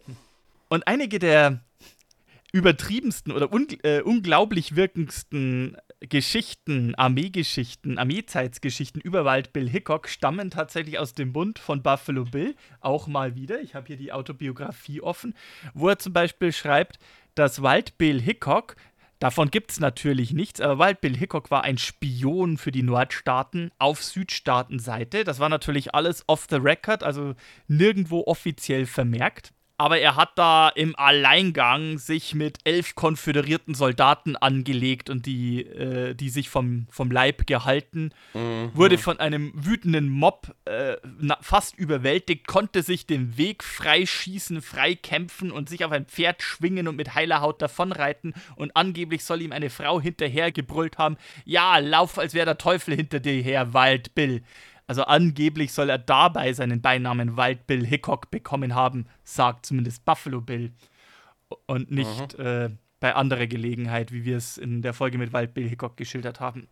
Und 0.67 0.88
einige 0.88 1.19
der 1.19 1.62
übertriebensten 2.52 3.32
oder 3.32 3.50
un 3.54 3.67
äh, 3.84 4.02
unglaublich 4.02 4.76
wirkendsten 4.76 5.78
Geschichten, 6.02 6.95
Armeegeschichten, 6.95 7.98
Armeezeitsgeschichten 7.98 9.00
über 9.00 9.24
Wild 9.24 9.54
Bill 9.54 9.69
Hickok 9.69 10.10
stammen 10.10 10.52
tatsächlich 10.52 11.00
aus 11.00 11.13
dem 11.13 11.32
Bund 11.32 11.60
von 11.60 11.82
Buffalo 11.82 12.26
Bill. 12.26 12.56
Auch 12.82 13.08
mal 13.08 13.36
wieder. 13.36 13.62
Ich 13.62 13.74
habe 13.74 13.88
hier 13.88 13.98
die 13.98 14.12
Autobiografie 14.12 15.00
offen, 15.00 15.34
wo 15.74 15.88
er 15.88 15.98
zum 15.98 16.12
Beispiel 16.12 16.52
schreibt, 16.52 17.00
dass 17.36 17.62
Wild 17.62 17.98
Bill 17.98 18.21
Hickok 18.21 18.76
Davon 19.19 19.49
gibt 19.49 19.71
es 19.71 19.80
natürlich 19.80 20.34
nichts, 20.34 20.60
aber 20.60 20.86
Wild 20.86 21.01
Bill 21.01 21.15
Hickok 21.15 21.49
war 21.49 21.63
ein 21.63 21.78
Spion 21.78 22.58
für 22.58 22.71
die 22.71 22.84
Nordstaaten 22.84 23.71
auf 23.80 24.04
Südstaatenseite. 24.04 25.23
Das 25.23 25.39
war 25.39 25.49
natürlich 25.49 25.95
alles 25.95 26.23
off 26.28 26.47
the 26.49 26.58
record, 26.58 27.01
also 27.01 27.34
nirgendwo 27.67 28.23
offiziell 28.25 28.86
vermerkt 28.86 29.54
aber 29.78 30.00
er 30.00 30.16
hat 30.16 30.38
da 30.38 30.70
im 30.70 30.96
Alleingang 30.96 31.98
sich 31.98 32.34
mit 32.34 32.60
elf 32.64 32.96
konföderierten 32.96 33.74
Soldaten 33.74 34.36
angelegt 34.38 35.10
und 35.10 35.26
die, 35.26 35.62
äh, 35.62 36.16
die 36.16 36.30
sich 36.30 36.50
vom, 36.50 36.88
vom 36.90 37.12
Leib 37.12 37.46
gehalten, 37.46 38.12
mhm. 38.34 38.72
wurde 38.74 38.98
von 38.98 39.20
einem 39.20 39.52
wütenden 39.54 40.10
Mob 40.10 40.56
äh, 40.66 40.96
na, 41.20 41.38
fast 41.42 41.78
überwältigt, 41.78 42.48
konnte 42.48 42.84
sich 42.84 43.06
den 43.06 43.38
Weg 43.38 43.64
freischießen, 43.64 44.62
freikämpfen 44.62 45.52
und 45.52 45.68
sich 45.68 45.84
auf 45.84 45.92
ein 45.92 46.06
Pferd 46.06 46.42
schwingen 46.42 46.88
und 46.88 46.96
mit 46.96 47.14
heiler 47.14 47.42
Haut 47.42 47.62
davonreiten 47.62 48.34
und 48.56 48.76
angeblich 48.76 49.26
soll 49.26 49.42
ihm 49.42 49.52
eine 49.52 49.70
Frau 49.70 50.00
hinterher 50.00 50.52
gebrüllt 50.52 50.98
haben, 50.98 51.18
ja, 51.44 51.80
lauf, 51.80 52.18
als 52.18 52.34
wäre 52.34 52.46
der 52.46 52.58
Teufel 52.58 52.96
hinter 52.96 53.20
dir 53.20 53.42
her, 53.42 53.74
Wald 53.74 54.16
Bill. 54.16 54.42
Also 54.88 55.04
angeblich 55.04 55.74
soll 55.74 55.89
er 55.89 55.98
dabei 55.98 56.54
seinen 56.54 56.82
Beinamen 56.82 57.38
Wild 57.38 57.65
Bill 57.65 57.86
Hickok 57.86 58.30
bekommen 58.30 58.76
haben, 58.76 59.08
sagt 59.24 59.65
zumindest 59.65 60.06
Buffalo 60.06 60.41
Bill. 60.41 60.71
Und 61.65 61.91
nicht 61.91 62.38
mhm. 62.38 62.45
äh, 62.45 62.69
bei 63.00 63.15
anderer 63.15 63.48
Gelegenheit, 63.48 64.12
wie 64.12 64.26
wir 64.26 64.38
es 64.38 64.58
in 64.58 64.82
der 64.82 64.93
Folge 64.93 65.17
mit 65.17 65.34
Wild 65.34 65.54
Bill 65.54 65.67
Hickok 65.67 65.98
geschildert 65.98 66.39
haben. 66.39 66.67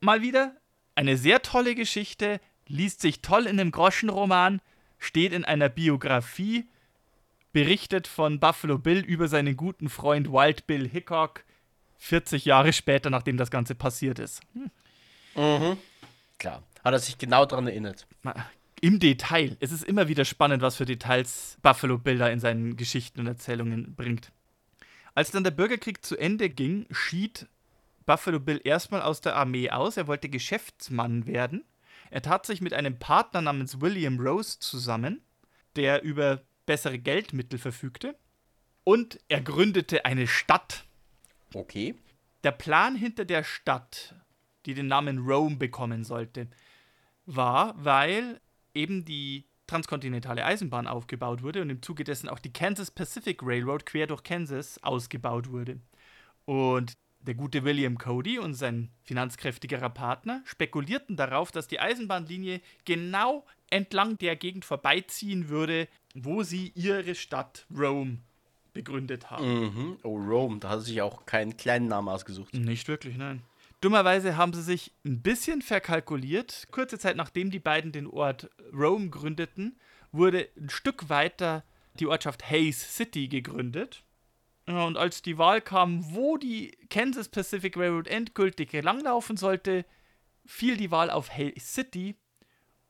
Mal 0.00 0.22
wieder 0.22 0.56
eine 0.94 1.16
sehr 1.16 1.42
tolle 1.42 1.74
Geschichte, 1.74 2.40
liest 2.68 3.00
sich 3.00 3.22
toll 3.22 3.46
in 3.46 3.58
einem 3.60 3.70
Groschenroman, 3.70 4.60
steht 4.98 5.32
in 5.32 5.44
einer 5.44 5.68
Biografie, 5.68 6.66
berichtet 7.52 8.06
von 8.06 8.38
Buffalo 8.38 8.78
Bill 8.78 9.00
über 9.00 9.28
seinen 9.28 9.56
guten 9.56 9.88
Freund 9.88 10.30
Wild 10.30 10.66
Bill 10.66 10.88
Hickok 10.88 11.44
40 11.98 12.44
Jahre 12.44 12.72
später, 12.72 13.10
nachdem 13.10 13.36
das 13.36 13.50
Ganze 13.50 13.74
passiert 13.74 14.18
ist. 14.18 14.42
Hm. 14.52 14.70
Mhm. 15.34 15.78
Klar 16.38 16.62
hat 16.86 16.94
er 16.94 17.00
sich 17.00 17.18
genau 17.18 17.44
daran 17.44 17.66
erinnert. 17.66 18.06
Im 18.80 19.00
Detail. 19.00 19.56
Es 19.58 19.72
ist 19.72 19.82
immer 19.82 20.06
wieder 20.06 20.24
spannend, 20.24 20.62
was 20.62 20.76
für 20.76 20.84
Details 20.84 21.58
Buffalo 21.60 21.98
Bilder 21.98 22.30
in 22.30 22.38
seinen 22.38 22.76
Geschichten 22.76 23.18
und 23.20 23.26
Erzählungen 23.26 23.96
bringt. 23.96 24.30
Als 25.12 25.32
dann 25.32 25.42
der 25.42 25.50
Bürgerkrieg 25.50 26.04
zu 26.04 26.16
Ende 26.16 26.48
ging, 26.48 26.86
schied 26.92 27.48
Buffalo 28.04 28.38
Bill 28.38 28.60
erstmal 28.62 29.02
aus 29.02 29.20
der 29.20 29.34
Armee 29.34 29.70
aus. 29.70 29.96
Er 29.96 30.06
wollte 30.06 30.28
Geschäftsmann 30.28 31.26
werden. 31.26 31.64
Er 32.10 32.22
tat 32.22 32.46
sich 32.46 32.60
mit 32.60 32.72
einem 32.72 33.00
Partner 33.00 33.40
namens 33.40 33.80
William 33.80 34.20
Rose 34.20 34.60
zusammen, 34.60 35.22
der 35.74 36.04
über 36.04 36.42
bessere 36.66 37.00
Geldmittel 37.00 37.58
verfügte. 37.58 38.16
Und 38.84 39.18
er 39.26 39.40
gründete 39.40 40.04
eine 40.04 40.28
Stadt. 40.28 40.84
Okay. 41.52 41.96
Der 42.44 42.52
Plan 42.52 42.94
hinter 42.94 43.24
der 43.24 43.42
Stadt, 43.42 44.14
die 44.66 44.74
den 44.74 44.86
Namen 44.86 45.18
Rome 45.18 45.56
bekommen 45.56 46.04
sollte, 46.04 46.46
war, 47.26 47.74
weil 47.76 48.40
eben 48.74 49.04
die 49.04 49.44
transkontinentale 49.66 50.44
Eisenbahn 50.44 50.86
aufgebaut 50.86 51.42
wurde 51.42 51.62
und 51.62 51.70
im 51.70 51.82
Zuge 51.82 52.04
dessen 52.04 52.28
auch 52.28 52.38
die 52.38 52.52
Kansas 52.52 52.90
Pacific 52.90 53.40
Railroad 53.42 53.84
quer 53.84 54.06
durch 54.06 54.22
Kansas 54.22 54.82
ausgebaut 54.82 55.50
wurde. 55.50 55.80
Und 56.44 56.96
der 57.26 57.34
gute 57.34 57.64
William 57.64 57.98
Cody 57.98 58.38
und 58.38 58.54
sein 58.54 58.90
finanzkräftigerer 59.02 59.90
Partner 59.90 60.42
spekulierten 60.44 61.16
darauf, 61.16 61.50
dass 61.50 61.66
die 61.66 61.80
Eisenbahnlinie 61.80 62.60
genau 62.84 63.44
entlang 63.68 64.16
der 64.18 64.36
Gegend 64.36 64.64
vorbeiziehen 64.64 65.48
würde, 65.48 65.88
wo 66.14 66.44
sie 66.44 66.70
ihre 66.76 67.16
Stadt 67.16 67.66
Rome 67.76 68.18
begründet 68.72 69.30
haben. 69.30 69.64
Mhm. 69.64 69.96
Oh, 70.04 70.16
Rome, 70.18 70.60
da 70.60 70.70
hat 70.70 70.82
sich 70.82 71.02
auch 71.02 71.26
keinen 71.26 71.56
kleinen 71.56 71.88
Namen 71.88 72.08
ausgesucht. 72.08 72.54
Nicht 72.54 72.86
wirklich, 72.86 73.16
nein. 73.16 73.42
Dummerweise 73.80 74.36
haben 74.36 74.52
sie 74.52 74.62
sich 74.62 74.92
ein 75.04 75.22
bisschen 75.22 75.62
verkalkuliert. 75.62 76.68
Kurze 76.70 76.98
Zeit 76.98 77.16
nachdem 77.16 77.50
die 77.50 77.58
beiden 77.58 77.92
den 77.92 78.06
Ort 78.06 78.50
Rome 78.72 79.10
gründeten, 79.10 79.78
wurde 80.12 80.48
ein 80.56 80.70
Stück 80.70 81.08
weiter 81.08 81.64
die 82.00 82.06
Ortschaft 82.06 82.50
Hayes 82.50 82.96
City 82.96 83.28
gegründet. 83.28 84.02
Und 84.66 84.96
als 84.96 85.22
die 85.22 85.38
Wahl 85.38 85.60
kam, 85.60 86.14
wo 86.14 86.36
die 86.36 86.76
Kansas 86.90 87.28
Pacific 87.28 87.76
Railroad 87.76 88.08
endgültig 88.08 88.72
langlaufen 88.72 89.36
sollte, 89.36 89.84
fiel 90.44 90.76
die 90.76 90.90
Wahl 90.90 91.10
auf 91.10 91.30
Hayes 91.30 91.74
City 91.74 92.16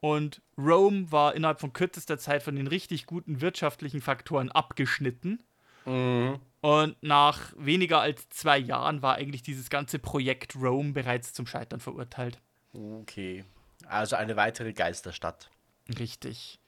und 0.01 0.42
Rome 0.57 1.11
war 1.11 1.35
innerhalb 1.35 1.61
von 1.61 1.72
kürzester 1.72 2.18
Zeit 2.18 2.42
von 2.42 2.55
den 2.55 2.66
richtig 2.66 3.07
guten 3.07 3.40
wirtschaftlichen 3.40 4.01
Faktoren 4.01 4.51
abgeschnitten. 4.51 5.42
Mhm. 5.85 6.38
Und 6.66 7.00
nach 7.00 7.52
weniger 7.57 8.00
als 8.00 8.29
zwei 8.29 8.59
Jahren 8.59 9.00
war 9.00 9.14
eigentlich 9.14 9.42
dieses 9.44 9.70
ganze 9.70 10.00
Projekt 10.00 10.57
Rome 10.57 10.94
bereits 10.94 11.33
zum 11.33 11.46
Scheitern 11.46 11.79
verurteilt. 11.79 12.40
Okay. 12.72 13.44
Also 13.87 14.16
eine 14.16 14.35
weitere 14.35 14.72
Geisterstadt. 14.72 15.48
Richtig. 15.96 16.59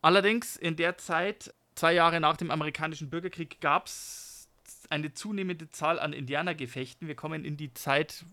Allerdings 0.00 0.56
in 0.56 0.76
der 0.76 0.96
Zeit, 0.96 1.52
zwei 1.74 1.92
Jahre 1.92 2.18
nach 2.18 2.38
dem 2.38 2.50
amerikanischen 2.50 3.10
Bürgerkrieg, 3.10 3.60
gab 3.60 3.88
es 3.88 4.48
eine 4.88 5.12
zunehmende 5.12 5.68
Zahl 5.68 6.00
an 6.00 6.14
Indianergefechten. 6.14 7.06
Wir 7.06 7.14
kommen 7.14 7.44
in 7.44 7.58
die 7.58 7.74
Zeit 7.74 8.24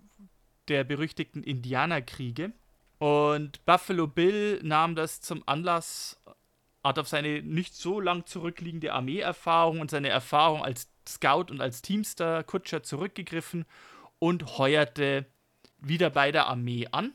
der 0.69 0.86
berüchtigten 0.86 1.43
Indianerkriege. 1.43 2.53
Und 2.97 3.65
Buffalo 3.65 4.08
Bill 4.08 4.62
nahm 4.63 4.95
das 4.95 5.19
zum 5.19 5.43
Anlass, 5.45 6.17
hat 6.82 6.97
auf 6.97 7.10
seine 7.10 7.41
nicht 7.41 7.75
so 7.75 7.99
lang 7.99 8.25
zurückliegende 8.25 8.93
Armeeerfahrung 8.93 9.82
und 9.82 9.91
seine 9.91 10.08
Erfahrung 10.08 10.63
als 10.63 10.88
Scout 11.13 11.45
und 11.50 11.62
als 11.62 11.82
Teamster 11.82 12.43
Kutscher 12.43 12.84
zurückgegriffen 12.84 13.65
und 14.19 14.58
heuerte 14.58 15.26
wieder 15.80 16.10
bei 16.10 16.32
der 16.32 16.48
Armee 16.48 16.88
an 16.91 17.13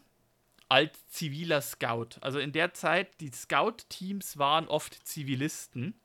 als 0.69 1.07
ziviler 1.09 1.61
Scout. 1.61 2.19
Also 2.21 2.39
in 2.39 2.53
der 2.53 2.75
Zeit, 2.75 3.21
die 3.21 3.31
Scout-Teams 3.31 4.39
waren 4.39 4.67
oft 4.67 5.07
Zivilisten. 5.07 6.01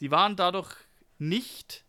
Die 0.00 0.10
waren 0.10 0.36
dadurch 0.36 0.74
nicht 1.18 1.84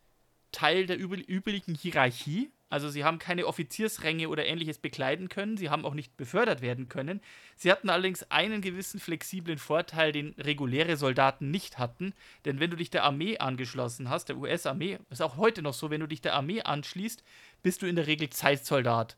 Teil 0.52 0.86
der 0.86 0.98
übrigen 0.98 1.76
Hierarchie. 1.76 2.52
Also 2.74 2.90
sie 2.90 3.04
haben 3.04 3.20
keine 3.20 3.46
Offiziersränge 3.46 4.30
oder 4.30 4.48
ähnliches 4.48 4.80
bekleiden 4.80 5.30
können. 5.30 5.58
Sie 5.58 5.70
haben 5.70 5.86
auch 5.86 5.94
nicht 5.94 6.18
befördert 6.18 6.64
werden 6.64 6.90
können. 6.90 7.22
Sie 7.56 7.72
hatten 7.72 7.88
allerdings 7.88 8.24
einen 8.32 8.62
gewissen 8.62 9.00
flexiblen 9.00 9.60
Vorteil, 9.60 10.12
den 10.12 10.34
reguläre 10.40 10.98
Soldaten 10.98 11.52
nicht 11.52 11.78
hatten. 11.78 12.16
Denn 12.46 12.60
wenn 12.60 12.72
du 12.72 12.76
dich 12.76 12.90
der 12.90 13.04
Armee 13.04 13.38
angeschlossen 13.38 14.10
hast, 14.10 14.30
der 14.30 14.38
US-Armee, 14.38 14.98
ist 15.12 15.22
auch 15.22 15.38
heute 15.38 15.62
noch 15.62 15.76
so, 15.76 15.92
wenn 15.92 16.00
du 16.00 16.08
dich 16.08 16.22
der 16.22 16.34
Armee 16.34 16.64
anschließt, 16.64 17.24
bist 17.62 17.84
du 17.84 17.86
in 17.86 17.96
der 17.96 18.08
Regel 18.08 18.32
Zeitsoldat. 18.32 19.18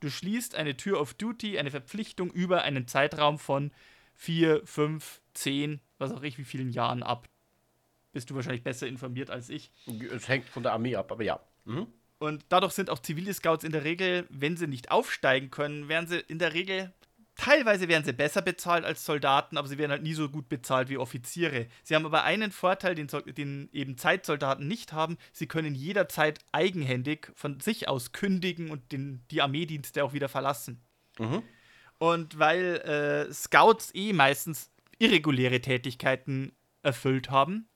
Du 0.00 0.10
schließt 0.10 0.56
eine 0.56 0.76
Tür 0.76 1.00
of 1.00 1.14
Duty, 1.14 1.60
eine 1.60 1.70
Verpflichtung 1.70 2.32
über 2.32 2.62
einen 2.62 2.88
Zeitraum 2.88 3.38
von 3.38 3.70
vier, 4.16 4.62
fünf, 4.64 5.20
zehn, 5.32 5.80
was 5.98 6.10
auch 6.10 6.24
ich, 6.24 6.38
wie 6.38 6.44
vielen 6.44 6.70
Jahren 6.70 7.04
ab. 7.04 7.28
Bist 8.12 8.30
du 8.30 8.34
wahrscheinlich 8.34 8.64
besser 8.64 8.88
informiert 8.88 9.30
als 9.30 9.48
ich. 9.48 9.70
Es 10.10 10.26
hängt 10.26 10.46
von 10.46 10.64
der 10.64 10.72
Armee 10.72 10.96
ab, 10.96 11.12
aber 11.12 11.22
ja. 11.22 11.38
Mhm. 11.66 11.86
Und 12.18 12.44
dadurch 12.48 12.72
sind 12.72 12.88
auch 12.90 12.98
zivile 12.98 13.34
Scouts 13.34 13.64
in 13.64 13.72
der 13.72 13.84
Regel, 13.84 14.26
wenn 14.30 14.56
sie 14.56 14.66
nicht 14.66 14.90
aufsteigen 14.90 15.50
können, 15.50 15.88
werden 15.88 16.08
sie 16.08 16.18
in 16.18 16.38
der 16.38 16.54
Regel, 16.54 16.92
teilweise 17.36 17.88
werden 17.88 18.04
sie 18.04 18.12
besser 18.12 18.42
bezahlt 18.42 18.84
als 18.84 19.04
Soldaten, 19.04 19.58
aber 19.58 19.68
sie 19.68 19.78
werden 19.78 19.90
halt 19.90 20.02
nie 20.02 20.14
so 20.14 20.28
gut 20.28 20.48
bezahlt 20.48 20.88
wie 20.88 20.96
Offiziere. 20.96 21.66
Sie 21.82 21.94
haben 21.94 22.06
aber 22.06 22.24
einen 22.24 22.50
Vorteil, 22.50 22.94
den, 22.94 23.08
den 23.36 23.68
eben 23.72 23.98
Zeitsoldaten 23.98 24.66
nicht 24.66 24.92
haben. 24.92 25.18
Sie 25.32 25.46
können 25.46 25.74
jederzeit 25.74 26.38
eigenhändig 26.52 27.30
von 27.34 27.60
sich 27.60 27.88
aus 27.88 28.12
kündigen 28.12 28.70
und 28.70 28.90
den, 28.92 29.22
die 29.30 29.42
Armeedienste 29.42 30.02
auch 30.02 30.14
wieder 30.14 30.28
verlassen. 30.28 30.80
Mhm. 31.18 31.42
Und 31.98 32.38
weil 32.38 33.26
äh, 33.28 33.32
Scouts 33.32 33.94
eh 33.94 34.12
meistens 34.12 34.70
irreguläre 34.98 35.60
Tätigkeiten 35.60 36.52
erfüllt 36.82 37.30
haben, 37.30 37.68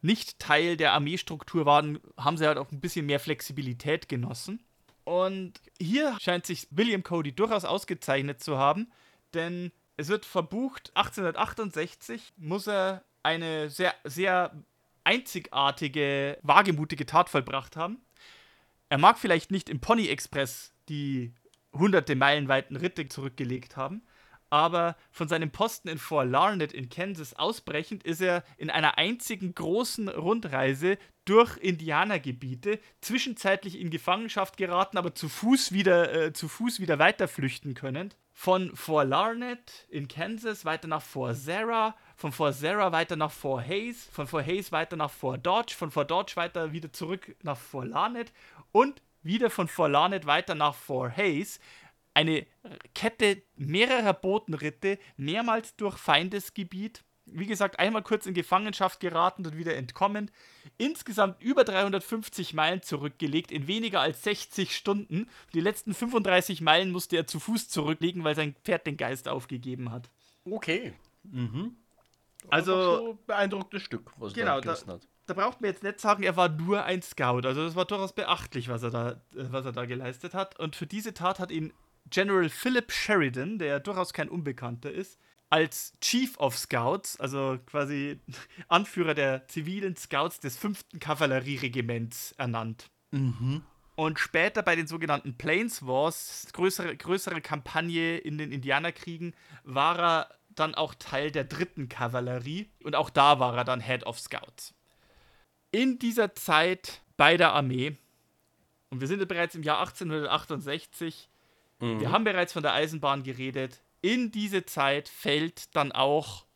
nicht 0.00 0.38
Teil 0.38 0.76
der 0.76 0.92
Armeestruktur 0.92 1.66
waren, 1.66 1.98
haben 2.16 2.36
sie 2.36 2.46
halt 2.46 2.58
auch 2.58 2.70
ein 2.70 2.80
bisschen 2.80 3.06
mehr 3.06 3.20
Flexibilität 3.20 4.08
genossen. 4.08 4.62
Und 5.04 5.54
hier 5.80 6.16
scheint 6.20 6.46
sich 6.46 6.68
William 6.70 7.02
Cody 7.02 7.32
durchaus 7.32 7.64
ausgezeichnet 7.64 8.42
zu 8.42 8.58
haben, 8.58 8.92
denn 9.34 9.72
es 9.96 10.08
wird 10.08 10.24
verbucht, 10.24 10.92
1868 10.94 12.34
muss 12.36 12.66
er 12.66 13.02
eine 13.22 13.70
sehr, 13.70 13.94
sehr 14.04 14.52
einzigartige, 15.04 16.38
wagemutige 16.42 17.06
Tat 17.06 17.30
vollbracht 17.30 17.76
haben. 17.76 17.98
Er 18.90 18.98
mag 18.98 19.18
vielleicht 19.18 19.50
nicht 19.50 19.68
im 19.68 19.80
Pony 19.80 20.08
Express 20.08 20.72
die 20.88 21.32
hunderte 21.72 22.14
Meilen 22.14 22.48
weiten 22.48 22.76
Ritte 22.76 23.08
zurückgelegt 23.08 23.76
haben, 23.76 24.02
aber 24.50 24.96
von 25.10 25.28
seinem 25.28 25.50
Posten 25.50 25.88
in 25.88 25.98
Fort 25.98 26.28
Larned 26.28 26.72
in 26.72 26.88
Kansas 26.88 27.34
ausbrechend 27.34 28.02
ist 28.04 28.20
er 28.20 28.44
in 28.56 28.70
einer 28.70 28.98
einzigen 28.98 29.54
großen 29.54 30.08
Rundreise 30.08 30.98
durch 31.24 31.58
Indianergebiete 31.58 32.78
zwischenzeitlich 33.02 33.78
in 33.78 33.90
Gefangenschaft 33.90 34.56
geraten, 34.56 34.96
aber 34.96 35.14
zu 35.14 35.28
Fuß 35.28 35.72
wieder, 35.72 36.12
äh, 36.14 36.32
zu 36.32 36.48
Fuß 36.48 36.80
wieder 36.80 36.98
weiterflüchten 36.98 37.74
können. 37.74 38.14
Von 38.32 38.74
Fort 38.74 39.08
Larned 39.08 39.86
in 39.90 40.08
Kansas 40.08 40.64
weiter 40.64 40.88
nach 40.88 41.02
Fort 41.02 41.36
Sarah, 41.36 41.94
von 42.16 42.32
Fort 42.32 42.54
Sarah 42.54 42.92
weiter 42.92 43.16
nach 43.16 43.32
Fort 43.32 43.66
Hayes, 43.66 44.08
von 44.12 44.26
Fort 44.26 44.46
Hayes 44.46 44.72
weiter 44.72 44.96
nach 44.96 45.10
Fort 45.10 45.44
Dodge, 45.44 45.74
von 45.74 45.90
Fort 45.90 46.10
Dodge 46.10 46.36
weiter 46.36 46.72
wieder 46.72 46.92
zurück 46.92 47.36
nach 47.42 47.58
Fort 47.58 47.88
Larned 47.88 48.32
und 48.72 49.02
wieder 49.22 49.50
von 49.50 49.68
Fort 49.68 49.90
Larned 49.90 50.24
weiter 50.24 50.54
nach 50.54 50.74
Fort 50.74 51.16
Hayes 51.16 51.60
eine 52.18 52.46
Kette 52.94 53.42
mehrerer 53.54 54.12
Botenritte, 54.12 54.98
mehrmals 55.16 55.76
durch 55.76 55.96
Feindesgebiet. 55.96 57.04
Wie 57.26 57.46
gesagt, 57.46 57.78
einmal 57.78 58.02
kurz 58.02 58.26
in 58.26 58.34
Gefangenschaft 58.34 58.98
geraten 58.98 59.46
und 59.46 59.56
wieder 59.56 59.76
entkommen. 59.76 60.30
Insgesamt 60.78 61.40
über 61.40 61.62
350 61.62 62.54
Meilen 62.54 62.82
zurückgelegt 62.82 63.52
in 63.52 63.68
weniger 63.68 64.00
als 64.00 64.24
60 64.24 64.74
Stunden. 64.74 65.28
Die 65.54 65.60
letzten 65.60 65.94
35 65.94 66.60
Meilen 66.60 66.90
musste 66.90 67.16
er 67.16 67.26
zu 67.28 67.38
Fuß 67.38 67.68
zurücklegen, 67.68 68.24
weil 68.24 68.34
sein 68.34 68.56
Pferd 68.64 68.86
den 68.86 68.96
Geist 68.96 69.28
aufgegeben 69.28 69.92
hat. 69.92 70.10
Okay. 70.44 70.94
Mhm. 71.22 71.76
Also 72.48 73.12
ein 73.12 73.18
beeindruckendes 73.26 73.82
Stück, 73.82 74.10
was 74.16 74.32
genau, 74.32 74.56
er 74.56 74.60
da 74.60 74.72
gerissen 74.72 74.90
hat. 74.90 75.06
Da 75.26 75.34
braucht 75.34 75.60
man 75.60 75.70
jetzt 75.70 75.82
nicht 75.82 76.00
sagen, 76.00 76.22
er 76.22 76.36
war 76.36 76.48
nur 76.48 76.84
ein 76.84 77.02
Scout. 77.02 77.42
Also 77.44 77.62
das 77.62 77.76
war 77.76 77.84
durchaus 77.84 78.14
beachtlich, 78.14 78.70
was 78.70 78.82
er 78.82 78.90
da, 78.90 79.10
äh, 79.10 79.16
was 79.50 79.66
er 79.66 79.72
da 79.72 79.84
geleistet 79.84 80.32
hat. 80.34 80.58
Und 80.58 80.74
für 80.74 80.86
diese 80.86 81.12
Tat 81.12 81.38
hat 81.38 81.50
ihn 81.50 81.72
General 82.10 82.48
Philip 82.48 82.90
Sheridan, 82.92 83.58
der 83.58 83.80
durchaus 83.80 84.12
kein 84.12 84.28
Unbekannter 84.28 84.90
ist, 84.90 85.18
als 85.50 85.92
Chief 86.00 86.38
of 86.38 86.56
Scouts, 86.56 87.18
also 87.18 87.58
quasi 87.66 88.20
Anführer 88.68 89.14
der 89.14 89.46
zivilen 89.48 89.96
Scouts 89.96 90.40
des 90.40 90.56
5. 90.56 90.84
Kavallerieregiments 91.00 92.32
ernannt. 92.32 92.90
Mhm. 93.10 93.62
Und 93.96 94.20
später 94.20 94.62
bei 94.62 94.76
den 94.76 94.86
sogenannten 94.86 95.36
Plains 95.36 95.84
Wars, 95.84 96.46
größere, 96.52 96.96
größere 96.96 97.40
Kampagne 97.40 98.18
in 98.18 98.38
den 98.38 98.52
Indianerkriegen, 98.52 99.34
war 99.64 99.98
er 99.98 100.38
dann 100.50 100.74
auch 100.74 100.94
Teil 100.94 101.30
der 101.30 101.44
dritten 101.44 101.88
Kavallerie 101.88 102.70
und 102.84 102.94
auch 102.94 103.10
da 103.10 103.40
war 103.40 103.56
er 103.56 103.64
dann 103.64 103.80
Head 103.80 104.04
of 104.04 104.20
Scouts. 104.20 104.74
In 105.70 105.98
dieser 105.98 106.34
Zeit 106.34 107.02
bei 107.16 107.36
der 107.36 107.52
Armee, 107.52 107.96
und 108.90 109.00
wir 109.00 109.08
sind 109.08 109.26
bereits 109.26 109.54
im 109.54 109.62
Jahr 109.62 109.80
1868, 109.80 111.28
Mhm. 111.80 112.00
wir 112.00 112.10
haben 112.10 112.24
bereits 112.24 112.52
von 112.52 112.62
der 112.62 112.72
Eisenbahn 112.74 113.22
geredet. 113.22 113.80
In 114.00 114.30
diese 114.30 114.64
Zeit 114.64 115.08
fällt 115.08 115.74
dann 115.76 115.92
auch 115.92 116.46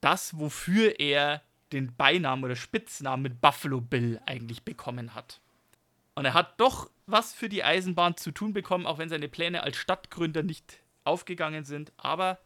das, 0.00 0.38
wofür 0.38 0.98
er 0.98 1.42
den 1.72 1.94
Beinamen 1.94 2.44
oder 2.44 2.56
Spitznamen 2.56 3.22
mit 3.22 3.40
Buffalo 3.40 3.80
Bill 3.80 4.20
eigentlich 4.26 4.64
bekommen 4.64 5.14
hat. 5.14 5.40
Und 6.14 6.24
er 6.24 6.34
hat 6.34 6.60
doch 6.60 6.90
was 7.06 7.32
für 7.32 7.48
die 7.48 7.64
Eisenbahn 7.64 8.16
zu 8.16 8.30
tun 8.30 8.52
bekommen, 8.52 8.86
auch 8.86 8.98
wenn 8.98 9.08
seine 9.08 9.28
Pläne 9.28 9.62
als 9.62 9.76
Stadtgründer 9.76 10.42
nicht 10.42 10.78
aufgegangen 11.04 11.64
sind. 11.64 11.92
Aber 11.96 12.38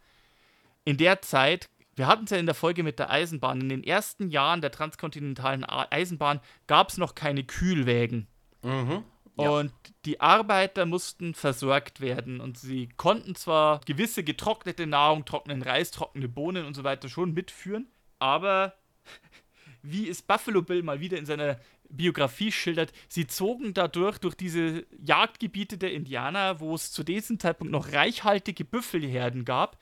in 0.84 0.96
der 0.96 1.22
Zeit, 1.22 1.68
wir 1.94 2.06
hatten 2.06 2.24
es 2.24 2.30
ja 2.30 2.38
in 2.38 2.46
der 2.46 2.54
Folge 2.54 2.82
mit 2.82 2.98
der 2.98 3.10
Eisenbahn, 3.10 3.60
in 3.60 3.68
den 3.68 3.84
ersten 3.84 4.28
Jahren 4.28 4.60
der 4.60 4.70
transkontinentalen 4.70 5.64
Eisenbahn 5.64 6.40
gab 6.66 6.90
es 6.90 6.98
noch 6.98 7.14
keine 7.14 7.44
Kühlwägen. 7.44 8.26
Mhm. 8.62 9.04
Und 9.36 9.72
die 10.04 10.20
Arbeiter 10.20 10.86
mussten 10.86 11.34
versorgt 11.34 12.00
werden. 12.00 12.40
Und 12.40 12.58
sie 12.58 12.88
konnten 12.96 13.34
zwar 13.34 13.80
gewisse 13.84 14.22
getrocknete 14.22 14.86
Nahrung, 14.86 15.24
trockenen 15.24 15.62
Reis, 15.62 15.90
trockene 15.90 16.28
Bohnen 16.28 16.66
und 16.66 16.74
so 16.74 16.84
weiter 16.84 17.08
schon 17.08 17.34
mitführen, 17.34 17.88
aber 18.18 18.74
wie 19.82 20.08
es 20.08 20.22
Buffalo 20.22 20.62
Bill 20.62 20.82
mal 20.82 21.00
wieder 21.00 21.18
in 21.18 21.26
seiner 21.26 21.58
Biografie 21.90 22.52
schildert, 22.52 22.92
sie 23.08 23.26
zogen 23.26 23.74
dadurch 23.74 24.18
durch 24.18 24.34
diese 24.34 24.86
Jagdgebiete 24.98 25.78
der 25.78 25.92
Indianer, 25.92 26.60
wo 26.60 26.74
es 26.74 26.92
zu 26.92 27.02
diesem 27.02 27.38
Zeitpunkt 27.38 27.72
noch 27.72 27.92
reichhaltige 27.92 28.64
Büffelherden 28.64 29.44
gab. 29.44 29.78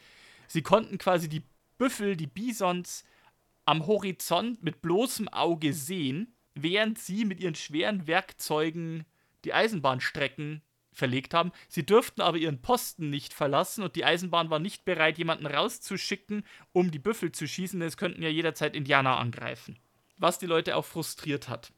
Sie 0.47 0.63
konnten 0.63 0.99
quasi 0.99 1.29
die 1.29 1.43
Büffel, 1.79 2.17
die 2.17 2.27
Bisons 2.27 3.05
am 3.65 3.87
Horizont 3.87 4.63
mit 4.63 4.83
bloßem 4.83 5.29
Auge 5.29 5.73
sehen, 5.73 6.35
während 6.55 6.99
sie 6.99 7.25
mit 7.25 7.41
ihren 7.41 7.55
schweren 7.55 8.07
Werkzeugen 8.07 9.05
die 9.45 9.53
Eisenbahnstrecken 9.53 10.63
verlegt 10.93 11.35
haben. 11.35 11.53
Sie 11.69 11.85
durften 11.85 12.21
aber 12.21 12.37
ihren 12.37 12.61
Posten 12.61 13.11
nicht 13.11 13.33
verlassen 13.33 13.83
und 13.83 13.97
die 13.97 14.05
Eisenbahn 14.05 14.51
war 14.51 14.59
nicht 14.59 14.85
bereit, 14.85 15.19
jemanden 15.19 15.47
rauszuschicken, 15.47 16.45
um 16.73 16.91
die 16.91 16.99
Büffel 16.99 17.33
zu 17.33 17.49
schießen, 17.49 17.81
denn 17.81 17.89
es 17.89 17.97
könnten 17.97 18.23
ja 18.23 18.29
jederzeit 18.29 18.77
Indianer 18.77 19.19
angreifen. 19.19 19.79
Was 20.19 20.39
die 20.39 20.47
Leute 20.47 20.77
auch 20.77 20.85
frustriert 20.85 21.49
hat. 21.49 21.73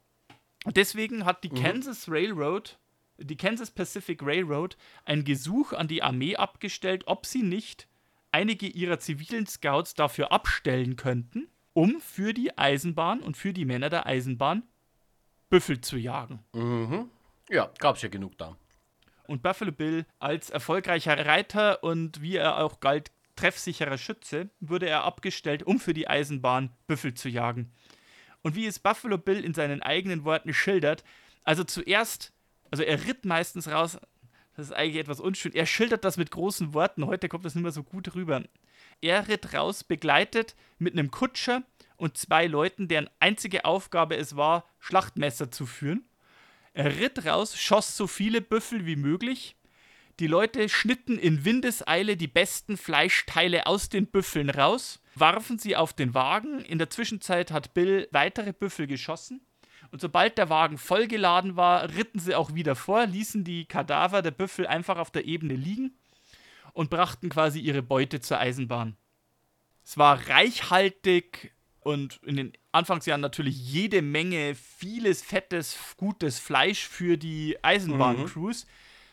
Und 0.65 0.77
deswegen 0.77 1.25
hat 1.25 1.43
die 1.43 1.49
mhm. 1.49 1.55
Kansas 1.55 2.09
Railroad, 2.09 2.77
die 3.17 3.37
Kansas 3.37 3.71
Pacific 3.71 4.21
Railroad, 4.21 4.77
ein 5.05 5.23
Gesuch 5.23 5.73
an 5.73 5.87
die 5.87 6.03
Armee 6.03 6.35
abgestellt, 6.35 7.03
ob 7.07 7.25
sie 7.25 7.43
nicht 7.43 7.87
einige 8.31 8.67
ihrer 8.67 8.99
zivilen 8.99 9.47
Scouts 9.47 9.93
dafür 9.93 10.31
abstellen 10.31 10.97
könnten, 10.97 11.47
um 11.73 12.01
für 12.01 12.33
die 12.33 12.57
Eisenbahn 12.57 13.21
und 13.21 13.37
für 13.37 13.53
die 13.53 13.65
Männer 13.65 13.89
der 13.89 14.05
Eisenbahn 14.05 14.63
Büffel 15.49 15.79
zu 15.79 15.97
jagen. 15.97 16.39
Mhm. 16.53 17.09
Ja, 17.49 17.71
gab 17.79 17.95
es 17.95 18.01
ja 18.01 18.09
genug 18.09 18.37
da. 18.37 18.55
Und 19.27 19.43
Buffalo 19.43 19.71
Bill 19.71 20.05
als 20.19 20.49
erfolgreicher 20.49 21.25
Reiter 21.25 21.83
und 21.83 22.21
wie 22.21 22.37
er 22.37 22.57
auch 22.57 22.79
galt, 22.79 23.11
treffsicherer 23.35 23.97
Schütze, 23.97 24.49
wurde 24.59 24.87
er 24.87 25.03
abgestellt, 25.03 25.63
um 25.63 25.79
für 25.79 25.93
die 25.93 26.07
Eisenbahn 26.07 26.71
Büffel 26.87 27.13
zu 27.13 27.29
jagen. 27.29 27.71
Und 28.41 28.55
wie 28.55 28.65
es 28.65 28.79
Buffalo 28.79 29.17
Bill 29.17 29.43
in 29.43 29.53
seinen 29.53 29.81
eigenen 29.81 30.23
Worten 30.23 30.53
schildert, 30.53 31.03
also 31.43 31.63
zuerst, 31.63 32.33
also 32.71 32.83
er 32.83 33.05
ritt 33.05 33.25
meistens 33.25 33.67
raus, 33.67 33.97
das 34.55 34.67
ist 34.67 34.71
eigentlich 34.71 35.01
etwas 35.01 35.19
unschön, 35.19 35.53
er 35.53 35.65
schildert 35.65 36.05
das 36.05 36.17
mit 36.17 36.31
großen 36.31 36.73
Worten, 36.73 37.05
heute 37.05 37.27
kommt 37.27 37.45
das 37.45 37.55
nicht 37.55 37.63
mehr 37.63 37.71
so 37.71 37.83
gut 37.83 38.15
rüber. 38.15 38.43
Er 39.01 39.27
ritt 39.27 39.53
raus, 39.53 39.83
begleitet 39.83 40.55
mit 40.77 40.93
einem 40.93 41.11
Kutscher 41.11 41.63
und 41.97 42.17
zwei 42.17 42.47
Leuten, 42.47 42.87
deren 42.87 43.09
einzige 43.19 43.65
Aufgabe 43.65 44.15
es 44.15 44.35
war, 44.35 44.65
Schlachtmesser 44.79 45.51
zu 45.51 45.65
führen. 45.65 46.05
Er 46.75 46.99
ritt 46.99 47.25
raus, 47.25 47.57
schoss 47.57 47.95
so 47.95 48.05
viele 48.05 48.41
Büffel 48.41 48.85
wie 48.85 48.97
möglich. 48.97 49.55
Die 50.19 50.27
Leute 50.27 50.67
schnitten 50.67 51.17
in 51.17 51.45
Windeseile 51.45 52.17
die 52.17 52.27
besten 52.27 52.75
Fleischteile 52.75 53.65
aus 53.65 53.87
den 53.87 54.07
Büffeln 54.07 54.49
raus, 54.49 55.01
warfen 55.15 55.57
sie 55.57 55.77
auf 55.77 55.93
den 55.93 56.13
Wagen. 56.13 56.59
In 56.59 56.77
der 56.77 56.89
Zwischenzeit 56.89 57.49
hat 57.49 57.73
Bill 57.73 58.09
weitere 58.11 58.51
Büffel 58.51 58.87
geschossen. 58.87 59.39
Und 59.91 60.01
sobald 60.01 60.37
der 60.37 60.49
Wagen 60.49 60.77
vollgeladen 60.77 61.55
war, 61.55 61.95
ritten 61.95 62.19
sie 62.19 62.35
auch 62.35 62.53
wieder 62.53 62.75
vor, 62.75 63.05
ließen 63.05 63.45
die 63.45 63.65
Kadaver 63.67 64.21
der 64.21 64.31
Büffel 64.31 64.67
einfach 64.67 64.97
auf 64.97 65.11
der 65.11 65.23
Ebene 65.23 65.53
liegen 65.53 65.97
und 66.73 66.89
brachten 66.89 67.29
quasi 67.29 67.61
ihre 67.61 67.83
Beute 67.83 68.19
zur 68.19 68.39
Eisenbahn. 68.39 68.97
Es 69.81 69.97
war 69.97 70.27
reichhaltig 70.27 71.54
und 71.85 72.19
in 72.23 72.35
den 72.35 72.53
Anfangsjahren 72.71 73.21
natürlich 73.21 73.55
jede 73.59 74.01
Menge 74.01 74.55
vieles 74.55 75.21
fettes, 75.21 75.77
gutes 75.97 76.39
Fleisch 76.39 76.87
für 76.87 77.15
die 77.15 77.63
Eisenbahncrews. 77.63 78.65
Mhm. 78.65 78.69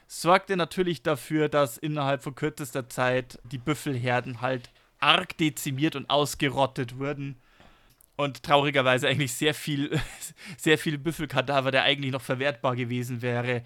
Sorgte 0.07 0.57
natürlich 0.57 1.03
dafür, 1.03 1.51
dass 1.51 1.77
innerhalb 1.77 2.23
von 2.23 2.35
kürzester 2.35 2.89
Zeit 2.89 3.39
die 3.45 3.59
Büffelherden 3.59 4.41
halt 4.41 4.71
arg 5.01 5.37
dezimiert 5.37 5.97
und 5.97 6.09
ausgerottet 6.09 6.99
wurden. 6.99 7.37
Und 8.17 8.43
traurigerweise 8.43 9.07
eigentlich 9.07 9.35
sehr 9.35 9.53
viel, 9.53 10.01
sehr 10.57 10.79
viel 10.79 10.97
Büffelkadaver, 10.97 11.73
der 11.73 11.83
eigentlich 11.83 12.13
noch 12.13 12.23
verwertbar 12.23 12.75
gewesen 12.75 13.21
wäre, 13.21 13.65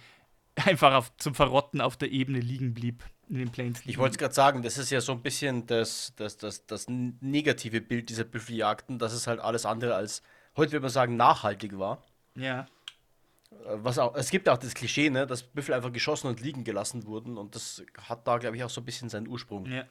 einfach 0.65 0.95
auf, 0.95 1.17
zum 1.17 1.35
Verrotten 1.35 1.81
auf 1.81 1.97
der 1.97 2.11
Ebene 2.11 2.41
liegen 2.41 2.75
blieb 2.75 3.05
in 3.29 3.39
den 3.39 3.51
Plains 3.51 3.81
liegen. 3.81 3.91
Ich 3.91 3.99
wollte 3.99 4.13
es 4.13 4.19
gerade 4.19 4.35
sagen, 4.35 4.63
das 4.63 4.79
ist 4.79 4.91
ja 4.91 5.01
so 5.01 5.13
ein 5.13 5.23
bisschen 5.23 5.67
das, 5.67 6.13
das, 6.17 6.37
das, 6.37 6.67
das 6.67 6.87
negative 6.89 7.81
Bild 7.81 8.09
dieser 8.09 8.25
Büffeljagden, 8.25 8.99
dass 8.99 9.13
es 9.13 9.27
halt 9.27 9.41
alles 9.41 9.67
andere 9.67 9.95
als, 9.95 10.23
heute 10.57 10.73
würde 10.73 10.83
man 10.83 10.91
sagen, 10.91 11.17
nachhaltig 11.17 11.79
war. 11.79 12.05
Ja. 12.37 12.67
Äh, 13.51 13.55
was 13.65 13.99
auch, 13.99 14.15
es 14.15 14.31
gibt 14.31 14.49
auch 14.49 14.59
das 14.59 14.75
Klischee, 14.75 15.11
ne, 15.11 15.27
dass 15.27 15.43
Büffel 15.43 15.75
einfach 15.75 15.93
geschossen 15.93 16.29
und 16.29 16.41
liegen 16.41 16.65
gelassen 16.65 17.07
wurden 17.07 17.37
und 17.37 17.55
das 17.55 17.85
hat 18.09 18.27
da, 18.27 18.39
glaube 18.39 18.57
ich, 18.57 18.65
auch 18.65 18.71
so 18.71 18.81
ein 18.81 18.85
bisschen 18.85 19.09
seinen 19.09 19.29
Ursprung. 19.29 19.67
Ja. 19.67 19.85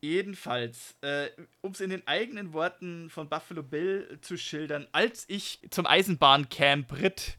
Jedenfalls, 0.00 0.96
äh, 1.02 1.28
um 1.60 1.72
es 1.72 1.80
in 1.80 1.90
den 1.90 2.04
eigenen 2.08 2.52
Worten 2.52 3.08
von 3.08 3.28
Buffalo 3.28 3.62
Bill 3.62 4.18
zu 4.20 4.36
schildern, 4.36 4.88
als 4.90 5.24
ich 5.28 5.60
zum 5.70 5.86
Eisenbahncamp 5.86 6.92
ritt, 6.94 7.38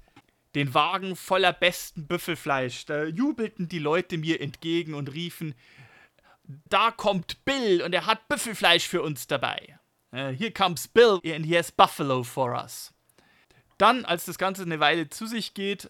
den 0.56 0.74
Wagen 0.74 1.16
voller 1.16 1.54
besten 1.54 2.08
Büffelfleisch. 2.08 2.86
Da 2.86 3.06
jubelten 3.06 3.68
die 3.68 3.80
Leute 3.80 4.18
mir 4.18 4.42
entgegen 4.42 4.94
und 4.94 5.14
riefen, 5.14 5.56
da 6.70 6.92
kommt 6.92 7.44
Bill 7.46 7.82
und 7.82 7.94
er 7.94 8.06
hat 8.06 8.28
Büffelfleisch 8.28 8.88
für 8.88 9.02
uns 9.02 9.28
dabei. 9.28 9.80
Here 10.12 10.52
comes 10.52 10.88
Bill 10.88 11.20
and 11.26 11.46
he 11.46 11.58
has 11.58 11.72
buffalo 11.72 12.24
for 12.24 12.52
us. 12.52 12.94
Dann, 13.78 14.06
als 14.06 14.26
das 14.26 14.38
Ganze 14.38 14.62
eine 14.62 14.80
Weile 14.80 15.10
zu 15.10 15.26
sich 15.26 15.54
geht, 15.56 15.90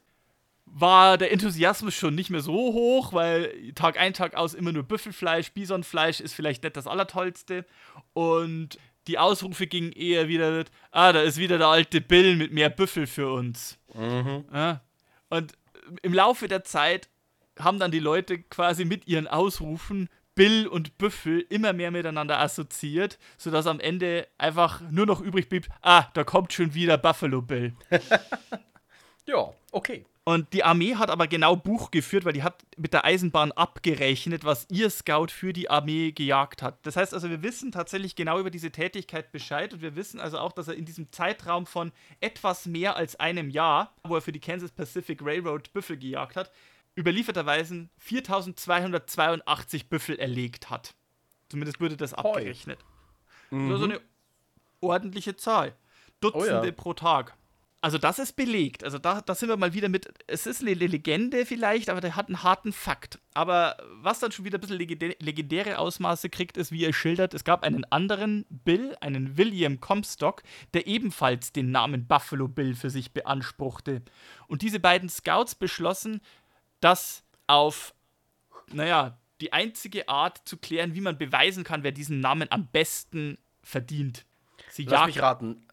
war 0.65 1.17
der 1.17 1.31
Enthusiasmus 1.31 1.93
schon 1.93 2.15
nicht 2.15 2.29
mehr 2.29 2.41
so 2.41 2.53
hoch, 2.53 3.11
weil 3.13 3.73
Tag 3.75 3.99
ein, 3.99 4.13
Tag 4.13 4.35
aus 4.35 4.53
immer 4.53 4.71
nur 4.71 4.83
Büffelfleisch, 4.83 5.51
Bisonfleisch 5.51 6.21
ist 6.21 6.33
vielleicht 6.33 6.63
nicht 6.63 6.77
das 6.77 6.87
Allertollste. 6.87 7.65
Und 8.13 8.79
die 9.07 9.19
Ausrufe 9.19 9.67
gingen 9.67 9.91
eher 9.91 10.29
wieder 10.29 10.51
mit, 10.51 10.71
ah, 10.91 11.11
da 11.11 11.21
ist 11.21 11.37
wieder 11.37 11.57
der 11.57 11.67
alte 11.67 11.99
Bill 11.99 12.37
mit 12.37 12.53
mehr 12.53 12.69
Büffel 12.69 13.05
für 13.05 13.31
uns. 13.31 13.77
Mhm. 13.93 14.45
Ja. 14.53 14.81
Und 15.29 15.53
im 16.01 16.13
Laufe 16.13 16.47
der 16.47 16.63
Zeit 16.63 17.09
haben 17.59 17.79
dann 17.79 17.91
die 17.91 17.99
Leute 17.99 18.39
quasi 18.39 18.85
mit 18.85 19.07
ihren 19.07 19.27
Ausrufen 19.27 20.09
Bill 20.35 20.67
und 20.67 20.97
Büffel 20.97 21.45
immer 21.49 21.73
mehr 21.73 21.91
miteinander 21.91 22.39
assoziiert, 22.39 23.19
sodass 23.37 23.67
am 23.67 23.79
Ende 23.79 24.27
einfach 24.37 24.81
nur 24.89 25.05
noch 25.05 25.21
übrig 25.21 25.49
blieb, 25.49 25.67
ah, 25.81 26.07
da 26.13 26.23
kommt 26.23 26.53
schon 26.53 26.73
wieder 26.73 26.97
Buffalo 26.97 27.41
Bill. 27.41 27.73
ja, 29.27 29.51
okay. 29.71 30.05
Und 30.25 30.53
die 30.53 30.63
Armee 30.63 30.95
hat 30.95 31.09
aber 31.09 31.27
genau 31.27 31.57
Buch 31.57 31.91
geführt, 31.91 32.23
weil 32.23 32.31
die 32.31 32.43
hat 32.43 32.63
mit 32.77 32.93
der 32.93 33.03
Eisenbahn 33.03 33.51
abgerechnet, 33.51 34.45
was 34.45 34.65
ihr 34.69 34.89
Scout 34.89 35.27
für 35.27 35.51
die 35.51 35.69
Armee 35.69 36.13
gejagt 36.13 36.61
hat. 36.61 36.85
Das 36.85 36.95
heißt 36.95 37.13
also, 37.13 37.29
wir 37.29 37.43
wissen 37.43 37.73
tatsächlich 37.73 38.15
genau 38.15 38.39
über 38.39 38.49
diese 38.49 38.71
Tätigkeit 38.71 39.33
Bescheid 39.33 39.73
und 39.73 39.81
wir 39.81 39.97
wissen 39.97 40.21
also 40.21 40.37
auch, 40.37 40.53
dass 40.53 40.69
er 40.69 40.75
in 40.75 40.85
diesem 40.85 41.11
Zeitraum 41.11 41.65
von 41.65 41.91
etwas 42.21 42.65
mehr 42.65 42.95
als 42.95 43.17
einem 43.17 43.49
Jahr, 43.49 43.93
wo 44.05 44.15
er 44.15 44.21
für 44.21 44.31
die 44.31 44.39
Kansas 44.39 44.71
Pacific 44.71 45.19
Railroad 45.21 45.73
Büffel 45.73 45.97
gejagt 45.97 46.37
hat, 46.37 46.51
überlieferterweise 46.97 47.89
4282 47.97 49.89
Büffel 49.89 50.17
erlegt 50.19 50.69
hat. 50.69 50.95
Zumindest 51.49 51.81
wurde 51.81 51.97
das 51.97 52.13
abgerechnet. 52.13 52.79
Mhm. 53.51 53.69
Das 53.69 53.79
ist 53.79 53.83
eine 53.83 54.01
ordentliche 54.79 55.35
Zahl. 55.35 55.75
Dutzende 56.21 56.61
oh 56.61 56.65
ja. 56.65 56.71
pro 56.71 56.93
Tag. 56.93 57.35
Also 57.83 57.97
das 57.97 58.17
ist 58.17 58.37
belegt. 58.37 58.85
Also 58.85 58.97
da, 58.97 59.19
da 59.19 59.35
sind 59.35 59.49
wir 59.49 59.57
mal 59.57 59.73
wieder 59.73 59.89
mit, 59.89 60.07
es 60.27 60.45
ist 60.45 60.61
eine 60.61 60.73
Legende 60.73 61.45
vielleicht, 61.45 61.89
aber 61.89 61.99
der 61.99 62.15
hat 62.15 62.27
einen 62.27 62.41
harten 62.41 62.71
Fakt. 62.71 63.19
Aber 63.33 63.75
was 63.95 64.19
dann 64.19 64.31
schon 64.31 64.45
wieder 64.45 64.57
ein 64.57 64.61
bisschen 64.61 64.77
legendäre 65.19 65.77
Ausmaße 65.77 66.29
kriegt, 66.29 66.55
ist, 66.55 66.71
wie 66.71 66.85
er 66.85 66.93
schildert, 66.93 67.33
es 67.33 67.43
gab 67.43 67.61
einen 67.63 67.83
anderen 67.91 68.45
Bill, 68.49 68.95
einen 69.01 69.37
William 69.37 69.81
Comstock, 69.81 70.43
der 70.73 70.87
ebenfalls 70.87 71.51
den 71.51 71.71
Namen 71.71 72.07
Buffalo 72.07 72.47
Bill 72.47 72.73
für 72.73 72.89
sich 72.89 73.11
beanspruchte. 73.11 74.01
Und 74.47 74.61
diese 74.61 74.79
beiden 74.79 75.09
Scouts 75.09 75.53
beschlossen, 75.53 76.21
das 76.79 77.25
auf, 77.47 77.93
naja, 78.71 79.19
die 79.41 79.51
einzige 79.51 80.07
Art 80.07 80.39
zu 80.45 80.55
klären, 80.55 80.95
wie 80.95 81.01
man 81.01 81.17
beweisen 81.17 81.65
kann, 81.65 81.83
wer 81.83 81.91
diesen 81.91 82.21
Namen 82.21 82.49
am 82.49 82.65
besten 82.67 83.37
verdient. 83.61 84.25
Sie 84.69 84.85
Lass 84.85 85.07
mich 85.07 85.21
raten. 85.21 85.67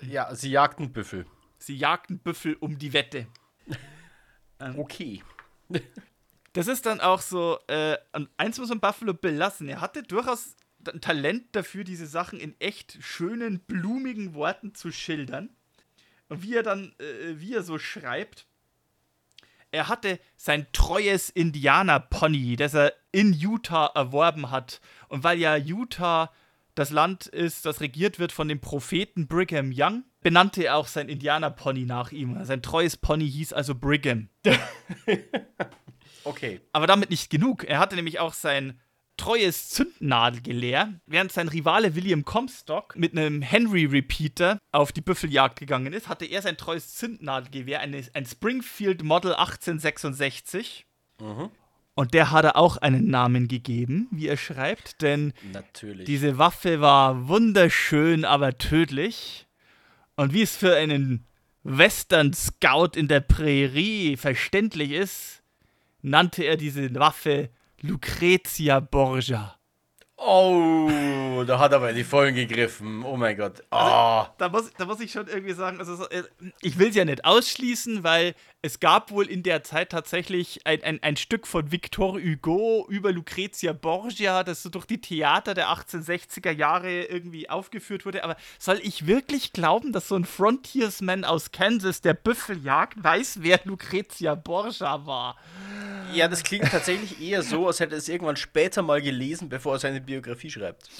Ja, 0.00 0.34
sie 0.34 0.50
jagten 0.50 0.90
Büffel. 0.94 1.26
Sie 1.62 1.76
jagten 1.76 2.18
Büffel 2.18 2.56
um 2.58 2.78
die 2.78 2.92
Wette. 2.92 3.26
Ähm, 4.58 4.78
okay. 4.78 5.22
das 6.52 6.66
ist 6.66 6.84
dann 6.84 7.00
auch 7.00 7.20
so, 7.20 7.58
äh, 7.68 7.96
eins 8.36 8.58
muss 8.58 8.68
man 8.70 8.80
Buffalo 8.80 9.14
Bill 9.14 9.34
lassen. 9.34 9.68
Er 9.68 9.80
hatte 9.80 10.02
durchaus 10.02 10.56
ein 10.90 11.00
Talent 11.00 11.46
dafür, 11.52 11.84
diese 11.84 12.06
Sachen 12.06 12.40
in 12.40 12.58
echt 12.60 12.98
schönen, 13.00 13.60
blumigen 13.60 14.34
Worten 14.34 14.74
zu 14.74 14.90
schildern. 14.90 15.50
Und 16.28 16.42
wie 16.42 16.54
er 16.54 16.62
dann, 16.62 16.94
äh, 16.98 17.38
wie 17.40 17.54
er 17.54 17.62
so 17.62 17.78
schreibt, 17.78 18.46
Er 19.72 19.88
hatte 19.88 20.18
sein 20.36 20.66
treues 20.72 21.30
Indianer-Pony, 21.30 22.56
das 22.56 22.74
er 22.74 22.92
in 23.12 23.32
Utah 23.32 23.86
erworben 23.94 24.50
hat. 24.50 24.80
Und 25.08 25.22
weil 25.22 25.38
ja 25.38 25.54
Utah 25.56 26.32
das 26.74 26.90
Land 26.90 27.26
ist, 27.26 27.66
das 27.66 27.80
regiert 27.80 28.18
wird 28.18 28.32
von 28.32 28.48
dem 28.48 28.60
Propheten 28.60 29.28
Brigham 29.28 29.72
Young, 29.72 30.04
benannte 30.20 30.64
er 30.64 30.76
auch 30.76 30.86
sein 30.86 31.08
Indianer-Pony 31.08 31.84
nach 31.84 32.12
ihm. 32.12 32.42
Sein 32.44 32.62
treues 32.62 32.96
Pony 32.96 33.30
hieß 33.30 33.52
also 33.52 33.74
Brigham. 33.74 34.28
Okay. 36.24 36.60
Aber 36.72 36.86
damit 36.86 37.10
nicht 37.10 37.30
genug. 37.30 37.64
Er 37.64 37.78
hatte 37.78 37.96
nämlich 37.96 38.18
auch 38.20 38.34
sein 38.34 38.78
treues 39.16 39.68
Zündnadelgewehr, 39.68 40.94
während 41.06 41.30
sein 41.30 41.48
Rivale 41.48 41.94
William 41.94 42.24
Comstock 42.24 42.96
mit 42.96 43.12
einem 43.12 43.42
Henry 43.42 43.84
Repeater 43.84 44.58
auf 44.72 44.92
die 44.92 45.02
Büffeljagd 45.02 45.58
gegangen 45.58 45.92
ist, 45.92 46.08
hatte 46.08 46.24
er 46.24 46.40
sein 46.40 46.56
treues 46.56 46.94
Zündnadelgewehr, 46.94 47.80
eine, 47.80 48.02
ein 48.14 48.24
Springfield 48.24 49.02
Model 49.02 49.34
1866. 49.34 50.86
Und 51.94 52.14
der 52.14 52.30
hat 52.30 52.46
er 52.46 52.56
auch 52.56 52.78
einen 52.78 53.08
Namen 53.08 53.46
gegeben, 53.46 54.08
wie 54.10 54.28
er 54.28 54.38
schreibt, 54.38 55.02
denn 55.02 55.34
Natürlich. 55.52 56.06
diese 56.06 56.38
Waffe 56.38 56.80
war 56.80 57.28
wunderschön, 57.28 58.24
aber 58.24 58.56
tödlich. 58.56 59.46
Und 60.20 60.34
wie 60.34 60.42
es 60.42 60.54
für 60.54 60.76
einen 60.76 61.24
Western 61.62 62.34
Scout 62.34 62.90
in 62.94 63.08
der 63.08 63.20
Prärie 63.20 64.18
verständlich 64.18 64.90
ist, 64.90 65.42
nannte 66.02 66.44
er 66.44 66.58
diese 66.58 66.94
Waffe 66.94 67.48
Lucrezia 67.80 68.80
Borgia. 68.80 69.58
Oh, 70.20 71.44
da 71.44 71.58
hat 71.58 71.72
er 71.72 71.76
aber 71.76 71.90
in 71.90 71.96
die 71.96 72.04
Vollen 72.04 72.34
gegriffen. 72.34 73.04
Oh 73.04 73.16
mein 73.16 73.36
Gott. 73.36 73.62
Ah. 73.70 74.28
Da 74.38 74.48
muss, 74.48 74.70
da 74.76 74.84
muss 74.84 75.00
ich 75.00 75.12
schon 75.12 75.26
irgendwie 75.26 75.54
sagen, 75.54 75.78
also 75.78 75.96
so, 75.96 76.08
äh, 76.08 76.22
ich 76.60 76.78
will 76.78 76.88
es 76.90 76.94
ja 76.96 77.04
nicht 77.04 77.24
ausschließen, 77.24 78.04
weil 78.04 78.34
es 78.62 78.78
gab 78.78 79.10
wohl 79.10 79.26
in 79.26 79.42
der 79.42 79.62
Zeit 79.62 79.90
tatsächlich 79.90 80.66
ein, 80.66 80.82
ein, 80.82 81.02
ein 81.02 81.16
Stück 81.16 81.46
von 81.46 81.72
Victor 81.72 82.20
Hugo 82.20 82.86
über 82.90 83.10
Lucrezia 83.10 83.72
Borgia, 83.72 84.44
das 84.44 84.62
so 84.62 84.68
durch 84.68 84.84
die 84.84 85.00
Theater 85.00 85.54
der 85.54 85.68
1860er 85.68 86.50
Jahre 86.50 87.04
irgendwie 87.04 87.48
aufgeführt 87.48 88.04
wurde. 88.04 88.22
Aber 88.22 88.36
soll 88.58 88.78
ich 88.82 89.06
wirklich 89.06 89.54
glauben, 89.54 89.92
dass 89.92 90.08
so 90.08 90.16
ein 90.16 90.26
Frontiersman 90.26 91.24
aus 91.24 91.52
Kansas, 91.52 92.02
der 92.02 92.14
Büffel 92.14 92.62
jagt, 92.62 93.02
weiß, 93.02 93.38
wer 93.40 93.60
Lucrezia 93.64 94.34
Borgia 94.34 95.06
war? 95.06 95.36
Ja, 96.12 96.28
das 96.28 96.42
klingt 96.42 96.70
tatsächlich 96.70 97.20
eher 97.20 97.42
so, 97.42 97.66
als 97.66 97.80
hätte 97.80 97.94
er 97.94 97.98
es 97.98 98.08
irgendwann 98.08 98.36
später 98.36 98.82
mal 98.82 99.00
gelesen, 99.00 99.48
bevor 99.48 99.74
er 99.74 99.78
seine 99.78 100.00
Biografie 100.10 100.50
schreibt. 100.50 100.90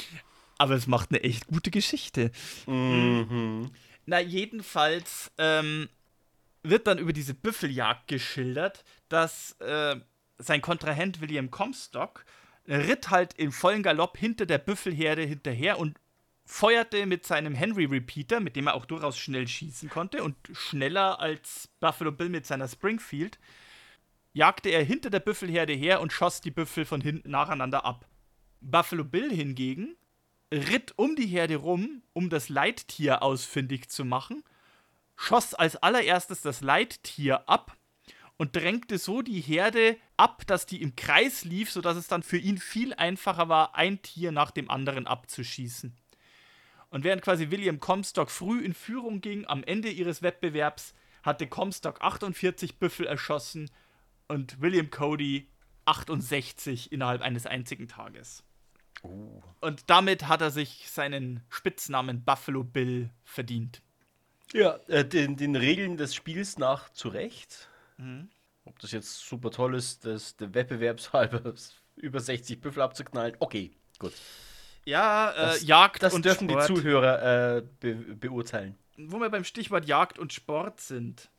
Aber 0.58 0.74
es 0.74 0.86
macht 0.86 1.11
eine 1.11 1.22
echt 1.22 1.46
gute 1.46 1.70
Geschichte. 1.70 2.30
Mhm. 2.66 3.70
Na, 4.06 4.20
jedenfalls 4.20 5.30
ähm, 5.38 5.88
wird 6.62 6.86
dann 6.86 6.98
über 6.98 7.12
diese 7.12 7.34
Büffeljagd 7.34 8.08
geschildert, 8.08 8.84
dass 9.08 9.52
äh, 9.61 9.96
sein 10.38 10.62
Kontrahent 10.62 11.20
William 11.20 11.50
Comstock 11.50 12.24
ritt 12.66 13.11
halt 13.11 13.34
im 13.34 13.52
vollen 13.52 13.82
Galopp 13.82 14.16
hinter 14.18 14.46
der 14.46 14.58
Büffelherde 14.58 15.22
hinterher 15.22 15.78
und 15.78 15.98
feuerte 16.44 17.06
mit 17.06 17.24
seinem 17.26 17.54
Henry 17.54 17.84
Repeater, 17.84 18.40
mit 18.40 18.56
dem 18.56 18.66
er 18.66 18.74
auch 18.74 18.84
durchaus 18.84 19.16
schnell 19.16 19.46
schießen 19.46 19.88
konnte 19.88 20.22
und 20.22 20.36
schneller 20.52 21.20
als 21.20 21.68
Buffalo 21.78 22.12
Bill 22.12 22.28
mit 22.28 22.46
seiner 22.46 22.68
Springfield, 22.68 23.38
jagte 24.32 24.70
er 24.70 24.82
hinter 24.82 25.11
der 25.11 25.20
Büffelherde 25.20 25.72
her 25.72 26.00
und 26.00 26.12
schoss 26.12 26.40
die 26.40 26.50
Büffel 26.50 26.84
von 26.84 27.00
hinten 27.00 27.30
nacheinander 27.30 27.84
ab. 27.84 28.06
Buffalo 28.61 29.04
Bill 29.04 29.30
hingegen 29.30 29.96
ritt 30.52 30.94
um 30.96 31.16
die 31.16 31.26
Herde 31.26 31.56
rum, 31.56 32.02
um 32.12 32.28
das 32.28 32.48
Leittier 32.48 33.22
ausfindig 33.22 33.88
zu 33.88 34.04
machen, 34.04 34.42
schoss 35.16 35.54
als 35.54 35.76
allererstes 35.76 36.42
das 36.42 36.61
Leittier 36.61 37.48
ab 37.48 37.76
und 38.36 38.56
drängte 38.56 38.98
so 38.98 39.22
die 39.22 39.40
Herde 39.40 39.96
ab, 40.16 40.46
dass 40.46 40.66
die 40.66 40.82
im 40.82 40.96
Kreis 40.96 41.44
lief, 41.44 41.70
sodass 41.70 41.96
es 41.96 42.08
dann 42.08 42.22
für 42.22 42.38
ihn 42.38 42.58
viel 42.58 42.94
einfacher 42.94 43.48
war, 43.48 43.74
ein 43.74 44.02
Tier 44.02 44.32
nach 44.32 44.50
dem 44.50 44.70
anderen 44.70 45.06
abzuschießen. 45.06 45.94
Und 46.88 47.04
während 47.04 47.22
quasi 47.22 47.50
William 47.50 47.78
Comstock 47.78 48.30
früh 48.30 48.64
in 48.64 48.74
Führung 48.74 49.20
ging, 49.20 49.46
am 49.46 49.62
Ende 49.62 49.90
ihres 49.90 50.22
Wettbewerbs 50.22 50.94
hatte 51.22 51.46
Comstock 51.46 52.00
48 52.00 52.78
Büffel 52.78 53.06
erschossen 53.06 53.70
und 54.26 54.61
William 54.61 54.90
Cody 54.90 55.48
68 55.84 56.92
innerhalb 56.92 57.20
eines 57.20 57.46
einzigen 57.46 57.88
Tages. 57.88 58.42
Und 59.03 59.88
damit 59.88 60.28
hat 60.28 60.40
er 60.40 60.51
sich 60.51 60.90
seinen 60.90 61.42
Spitznamen 61.48 62.24
Buffalo 62.24 62.64
Bill 62.64 63.11
verdient. 63.24 63.82
Ja, 64.53 64.76
äh, 64.88 65.05
den, 65.05 65.36
den 65.36 65.55
Regeln 65.57 65.96
des 65.96 66.14
Spiels 66.14 66.59
nach 66.59 66.90
zu 66.90 67.09
Recht. 67.09 67.68
Mhm. 67.98 68.28
Ob 68.64 68.78
das 68.78 68.92
jetzt 68.92 69.20
super 69.26 69.51
toll 69.51 69.74
ist, 69.74 70.05
das 70.05 70.36
der 70.36 70.55
Wettbewerbshalber 70.55 71.55
über 71.96 72.20
60 72.20 72.61
Büffel 72.61 72.82
abzuknallen, 72.82 73.36
okay, 73.38 73.70
gut. 73.98 74.12
Ja, 74.84 75.30
äh, 75.32 75.36
Das- 75.36 75.62
Jagd 75.62 76.03
Das 76.03 76.14
und 76.14 76.24
dürfen 76.24 76.48
Sport. 76.48 76.68
die 76.68 76.74
Zuhörer 76.74 77.57
äh, 77.59 77.62
be 77.80 77.94
beurteilen. 77.94 78.76
Wo 78.96 79.18
wir 79.18 79.30
beim 79.30 79.44
Stichwort 79.44 79.86
Jagd 79.86 80.18
und 80.18 80.32
Sport 80.32 80.80
sind. 80.80 81.30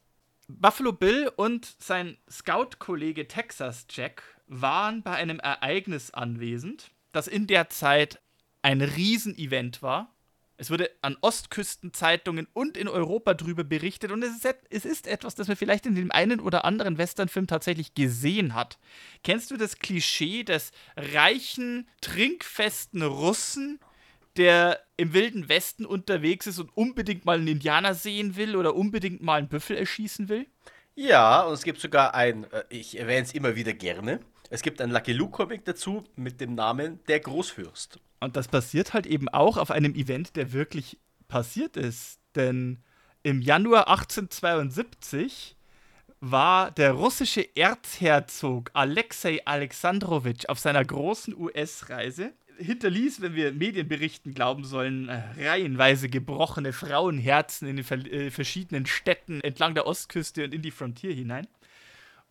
Buffalo 0.47 0.91
Bill 0.93 1.32
und 1.36 1.66
sein 1.80 2.18
Scout-Kollege 2.30 3.28
Texas 3.28 3.86
Jack 3.89 4.24
waren 4.47 5.01
bei 5.03 5.12
einem 5.12 5.39
Ereignis 5.39 6.12
anwesend, 6.12 6.91
das 7.12 7.28
in 7.28 7.47
der 7.47 7.70
Zeit 7.70 8.20
ein 8.62 8.82
Riesenevent 8.82 9.82
war. 9.82 10.14
Es 10.57 10.70
wurde 10.70 10.91
an 11.01 11.18
Ostküstenzeitungen 11.22 12.47
und 12.53 12.78
in 12.78 12.88
Europa 12.88 13.34
drüber 13.34 13.64
berichtet 13.64 14.12
und 14.12 14.22
es 14.22 14.36
ist, 14.36 14.55
es 14.70 14.86
ist 14.86 15.07
etwas, 15.07 15.34
das 15.34 15.47
man 15.47 15.57
vielleicht 15.57 15.88
in 15.88 15.95
dem 15.95 16.12
einen 16.12 16.39
oder 16.39 16.66
anderen 16.66 16.99
Westernfilm 16.99 17.47
tatsächlich 17.47 17.95
gesehen 17.95 18.53
hat. 18.53 18.78
Kennst 19.24 19.49
du 19.49 19.57
das 19.57 19.80
Klischee 19.80 20.43
des 20.43 20.72
reichen, 20.95 21.88
trinkfesten 22.01 23.01
Russen, 23.01 23.80
der 24.38 24.80
im 24.97 25.14
Wilden 25.14 25.49
Westen 25.49 25.84
unterwegs 25.84 26.45
ist 26.45 26.59
und 26.59 26.70
unbedingt 26.78 27.26
mal 27.26 27.39
einen 27.39 27.47
Indianer 27.47 27.95
sehen 27.95 28.36
will 28.36 28.55
oder 28.55 28.76
unbedingt 28.76 29.24
mal 29.24 29.39
einen 29.39 29.49
Büffel 29.49 29.78
erschießen 29.78 30.30
will? 30.30 30.45
Ja, 30.93 31.41
und 31.41 31.53
es 31.53 31.64
gibt 31.64 31.80
sogar 31.80 32.14
ein, 32.14 32.43
äh, 32.51 32.64
ich 32.70 32.99
erwähne 32.99 33.24
es 33.24 33.34
immer 33.34 33.55
wieder 33.55 33.74
gerne, 33.74 34.20
es 34.52 34.62
gibt 34.62 34.82
ein 34.82 34.91
Lucky 34.91 35.14
Luke-Comic 35.14 35.64
dazu 35.64 36.04
mit 36.18 36.41
dem 36.41 36.56
Namen 36.56 36.99
Der 37.08 37.22
Großfürst. 37.22 38.02
Und 38.20 38.36
das 38.36 38.49
passiert 38.49 38.93
halt 38.93 39.06
eben 39.06 39.30
auch 39.30 39.56
auf 39.56 39.72
einem 39.72 39.95
Event, 39.95 40.36
der 40.36 40.52
wirklich 40.52 40.99
passiert 41.30 41.78
ist. 41.78 42.20
Denn 42.36 42.84
im 43.24 43.41
Januar 43.41 43.88
1872 43.88 45.56
war 46.20 46.70
der 46.72 46.91
russische 46.91 47.47
Erzherzog 47.56 48.72
Alexei 48.74 49.39
Alexandrowitsch 49.45 50.49
auf 50.49 50.60
seiner 50.60 50.84
großen 50.84 51.34
US-Reise. 51.34 52.34
Hinterließ, 52.58 53.22
wenn 53.22 53.36
wir 53.36 53.54
Medienberichten 53.54 54.34
glauben 54.34 54.66
sollen, 54.66 55.08
äh, 55.08 55.24
reihenweise 55.39 56.10
gebrochene 56.10 56.74
Frauenherzen 56.74 57.70
in 57.70 57.78
den 57.78 57.86
ver 57.86 58.06
äh, 58.06 58.30
verschiedenen 58.30 58.86
Städten 58.86 59.39
entlang 59.41 59.76
der 59.76 59.88
Ostküste 59.88 60.43
und 60.43 60.54
in 60.54 60.62
die 60.62 60.72
Frontier 60.72 61.14
hinein. 61.14 61.47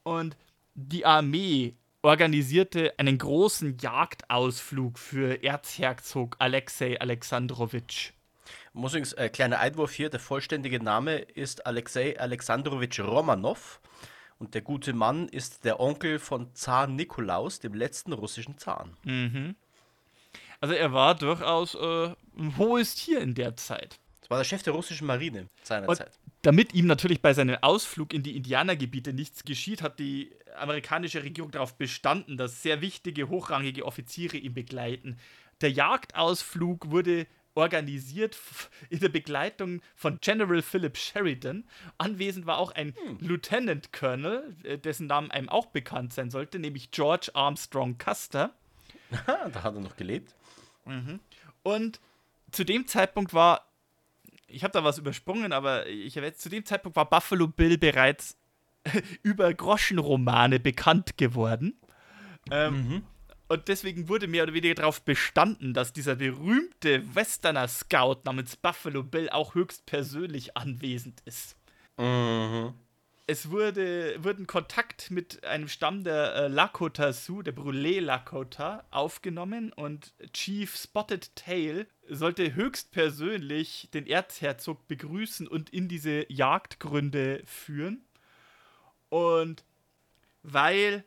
Und 0.03 0.37
die 0.75 1.07
Armee 1.07 1.75
organisierte 2.03 2.95
einen 2.99 3.19
großen 3.19 3.77
Jagdausflug 3.79 4.99
für 4.99 5.43
Erzherzog 5.43 6.37
Alexei 6.39 6.99
Alexandrowitsch. 6.99 8.13
Muss 8.73 8.93
übrigens, 8.93 9.13
äh, 9.13 9.29
kleiner 9.29 9.59
Einwurf 9.59 9.93
hier, 9.93 10.09
der 10.09 10.21
vollständige 10.21 10.83
Name 10.83 11.19
ist 11.19 11.67
Alexei 11.67 12.19
Alexandrowitsch 12.19 13.01
Romanow 13.01 13.81
und 14.39 14.55
der 14.55 14.63
gute 14.63 14.93
Mann 14.95 15.29
ist 15.29 15.65
der 15.65 15.79
Onkel 15.79 16.19
von 16.19 16.55
Zar 16.55 16.87
Nikolaus, 16.87 17.61
dem 17.61 17.75
letzten 17.75 18.13
russischen 18.13 18.57
Zaren. 18.57 18.97
Also 20.61 20.75
er 20.75 20.93
war 20.93 21.15
durchaus 21.15 21.75
äh, 21.75 22.15
ein 22.39 22.57
hohes 22.57 22.95
Tier 22.95 23.21
in 23.21 23.35
der 23.35 23.57
Zeit. 23.57 24.00
War 24.31 24.39
der 24.39 24.45
Chef 24.45 24.63
der 24.63 24.73
russischen 24.73 25.09
Marine 25.09 25.41
Und 25.41 25.49
seinerzeit. 25.65 26.13
damit 26.43 26.73
ihm 26.73 26.87
natürlich 26.87 27.21
bei 27.21 27.35
seinem 27.35 27.59
Ausflug 27.63 28.15
in 28.15 28.23
die 28.23 28.37
Indianergebiete 28.37 29.13
nichts 29.13 29.45
geschieht, 29.45 29.83
hat 29.83 29.99
die 29.99 30.31
amerikanische 30.57 31.25
Regierung 31.25 31.51
darauf 31.51 31.77
bestanden, 31.77 32.37
dass 32.37 32.63
sehr 32.63 32.81
wichtige, 32.81 33.29
hochrangige 33.29 33.85
Offiziere 33.85 34.37
ihn 34.37 34.55
begleiten. 34.55 35.19
Der 35.63 35.73
Jagdausflug 35.73 36.91
wurde 36.93 37.27
organisiert 37.57 38.39
in 38.89 39.01
der 39.01 39.09
Begleitung 39.09 39.83
von 39.97 40.19
General 40.21 40.63
Philip 40.63 40.97
Sheridan. 40.97 41.65
Anwesend 41.99 42.47
war 42.47 42.59
auch 42.59 42.71
ein 42.71 42.95
Lieutenant 43.19 43.93
Colonel, 43.93 44.55
äh, 44.63 44.79
dessen 44.79 45.09
Namen 45.09 45.33
einem 45.33 45.49
auch 45.49 45.67
bekannt 45.67 46.13
sein 46.13 46.31
sollte, 46.31 46.61
nämlich 46.61 46.93
George 46.93 47.31
Armstrong 47.35 47.99
Custer. 47.99 48.55
Da 49.27 49.65
hat 49.65 49.75
er 49.75 49.81
noch 49.81 49.97
gelebt. 49.97 50.37
Und 51.65 52.01
zu 52.53 52.63
dem 52.63 52.87
Zeitpunkt 52.87 53.35
war, 53.35 53.67
ich 54.51 54.65
habe 54.65 54.73
da 54.73 54.85
was 54.85 54.99
übersprungen, 54.99 55.53
aber 55.53 55.87
ich 55.87 56.19
zu 56.37 56.49
dem 56.49 56.65
Zeitpunkt 56.65 56.97
war 56.97 57.09
Buffalo 57.09 57.49
Bill 57.49 57.79
bereits 57.79 58.37
über 59.23 59.53
Groschenromane 59.53 60.61
bekannt 60.61 61.17
geworden. 61.17 61.79
Ähm, 62.51 63.03
Und 63.49 63.69
deswegen 63.69 64.09
wurde 64.09 64.29
mehr 64.29 64.45
oder 64.45 64.55
weniger 64.55 64.77
darauf 64.77 65.03
bestanden, 65.03 65.75
dass 65.75 65.93
dieser 65.93 66.17
berühmte 66.17 67.15
Westerner 67.15 67.67
Scout 67.67 68.21
namens 68.25 68.57
Buffalo 68.57 69.03
Bill 69.03 69.29
auch 69.29 69.55
höchstpersönlich 69.55 70.57
anwesend 70.57 71.21
ist. 71.25 71.57
Mhm. 71.99 72.75
Es 73.31 73.49
wurde, 73.53 74.17
wurden 74.25 74.49
Kontakt 74.49 75.13
mit 75.13 75.45
einem 75.45 75.69
Stamm 75.69 76.03
der 76.03 76.35
äh, 76.35 76.49
Lakota 76.49 77.13
Sioux, 77.13 77.43
der 77.43 77.55
Brûlé 77.55 78.01
Lakota, 78.01 78.85
aufgenommen 78.91 79.73
und 79.73 80.13
Chief 80.33 80.75
Spotted 80.77 81.37
Tail 81.37 81.87
sollte 82.09 82.57
höchstpersönlich 82.57 83.89
den 83.95 84.09
Erzherzog 84.09 84.89
begrüßen 84.89 85.47
und 85.47 85.71
in 85.71 85.87
diese 85.87 86.27
Jagdgründe 86.29 87.43
führen. 87.47 88.05
Und 89.11 89.63
weil 90.43 91.05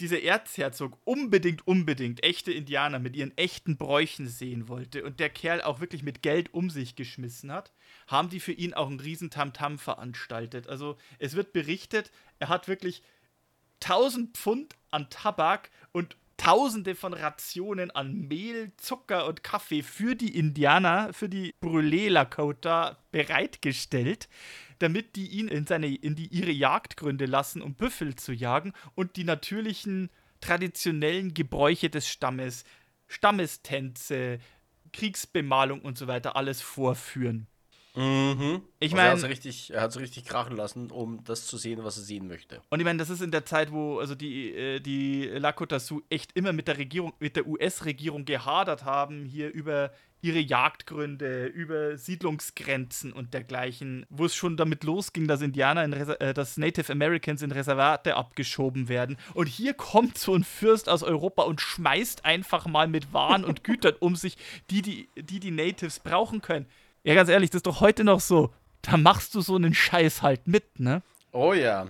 dieser 0.00 0.22
Erzherzog 0.22 0.98
unbedingt, 1.04 1.66
unbedingt 1.66 2.22
echte 2.22 2.52
Indianer 2.52 2.98
mit 2.98 3.16
ihren 3.16 3.36
echten 3.36 3.76
Bräuchen 3.76 4.28
sehen 4.28 4.68
wollte 4.68 5.04
und 5.04 5.20
der 5.20 5.30
Kerl 5.30 5.62
auch 5.62 5.80
wirklich 5.80 6.02
mit 6.02 6.22
Geld 6.22 6.52
um 6.52 6.70
sich 6.70 6.96
geschmissen 6.96 7.50
hat, 7.50 7.72
haben 8.06 8.28
die 8.28 8.40
für 8.40 8.52
ihn 8.52 8.74
auch 8.74 8.88
einen 8.88 9.00
riesen 9.00 9.30
Tamtam 9.30 9.78
veranstaltet. 9.78 10.68
Also 10.68 10.96
es 11.18 11.34
wird 11.34 11.52
berichtet, 11.52 12.10
er 12.38 12.48
hat 12.48 12.68
wirklich 12.68 13.02
1000 13.82 14.36
Pfund 14.36 14.76
an 14.90 15.08
Tabak 15.10 15.70
und 15.92 16.16
Tausende 16.36 16.94
von 16.94 17.14
Rationen 17.14 17.90
an 17.90 18.28
Mehl, 18.28 18.72
Zucker 18.76 19.26
und 19.26 19.42
Kaffee 19.42 19.82
für 19.82 20.14
die 20.14 20.36
Indianer, 20.36 21.12
für 21.12 21.28
die 21.28 21.54
Brûlé 21.62 22.10
Lakota 22.10 22.98
bereitgestellt 23.10 24.28
damit 24.78 25.16
die 25.16 25.28
ihn 25.28 25.48
in, 25.48 25.66
seine, 25.66 25.94
in 25.94 26.14
die, 26.14 26.26
ihre 26.26 26.50
Jagdgründe 26.50 27.26
lassen, 27.26 27.62
um 27.62 27.74
Büffel 27.74 28.14
zu 28.16 28.32
jagen 28.32 28.72
und 28.94 29.16
die 29.16 29.24
natürlichen, 29.24 30.10
traditionellen 30.40 31.34
Gebräuche 31.34 31.90
des 31.90 32.08
Stammes, 32.08 32.64
Stammestänze, 33.08 34.38
Kriegsbemalung 34.92 35.80
und 35.80 35.96
so 35.96 36.06
weiter 36.06 36.36
alles 36.36 36.60
vorführen. 36.60 37.46
Mhm. 37.96 38.60
Ich 38.78 38.92
Also 38.92 38.96
er 38.96 39.02
meine, 39.02 39.10
hat's 39.10 39.24
richtig, 39.24 39.72
er 39.72 39.80
hat 39.80 39.90
es 39.90 39.98
richtig 39.98 40.26
krachen 40.26 40.54
lassen, 40.54 40.90
um 40.90 41.24
das 41.24 41.46
zu 41.46 41.56
sehen, 41.56 41.82
was 41.82 41.96
er 41.96 42.02
sehen 42.02 42.28
möchte. 42.28 42.60
und 42.68 42.78
ich 42.78 42.84
meine, 42.84 42.98
das 42.98 43.08
ist 43.08 43.22
in 43.22 43.30
der 43.30 43.46
Zeit, 43.46 43.72
wo 43.72 43.98
also 43.98 44.14
die, 44.14 44.52
äh, 44.52 44.80
die 44.80 45.24
Lakota 45.24 45.80
Sioux 45.80 46.02
echt 46.10 46.36
immer 46.36 46.52
mit 46.52 46.68
der 46.68 46.76
Regierung, 46.76 47.14
mit 47.20 47.36
der 47.36 47.46
US-Regierung 47.46 48.26
gehadert 48.26 48.84
haben, 48.84 49.24
hier 49.24 49.50
über 49.50 49.92
ihre 50.20 50.38
Jagdgründe, 50.40 51.46
über 51.46 51.96
Siedlungsgrenzen 51.96 53.12
und 53.12 53.32
dergleichen, 53.32 54.06
wo 54.10 54.24
es 54.24 54.34
schon 54.34 54.56
damit 54.56 54.82
losging, 54.84 55.26
dass 55.28 55.40
Indianer, 55.40 55.84
in 55.84 55.92
Reser 55.92 56.20
äh, 56.20 56.34
dass 56.34 56.56
Native 56.56 56.90
Americans 56.90 57.42
in 57.42 57.52
Reservate 57.52 58.16
abgeschoben 58.16 58.88
werden. 58.88 59.16
Und 59.34 59.46
hier 59.46 59.72
kommt 59.72 60.18
so 60.18 60.34
ein 60.34 60.44
Fürst 60.44 60.88
aus 60.88 61.02
Europa 61.02 61.42
und 61.42 61.60
schmeißt 61.60 62.24
einfach 62.24 62.66
mal 62.66 62.88
mit 62.88 63.12
Waren 63.12 63.44
und 63.44 63.64
Gütern 63.64 63.94
um 64.00 64.16
sich, 64.16 64.36
die 64.70 64.82
die, 64.82 65.08
die, 65.16 65.40
die 65.40 65.50
Natives 65.50 66.00
brauchen 66.00 66.42
können. 66.42 66.66
Ja, 67.06 67.14
ganz 67.14 67.30
ehrlich, 67.30 67.50
das 67.50 67.58
ist 67.58 67.66
doch 67.66 67.80
heute 67.80 68.02
noch 68.02 68.18
so. 68.18 68.52
Da 68.82 68.96
machst 68.96 69.34
du 69.36 69.40
so 69.40 69.54
einen 69.54 69.74
Scheiß 69.74 70.22
halt 70.22 70.48
mit, 70.48 70.80
ne? 70.80 71.02
Oh 71.32 71.52
ja. 71.52 71.86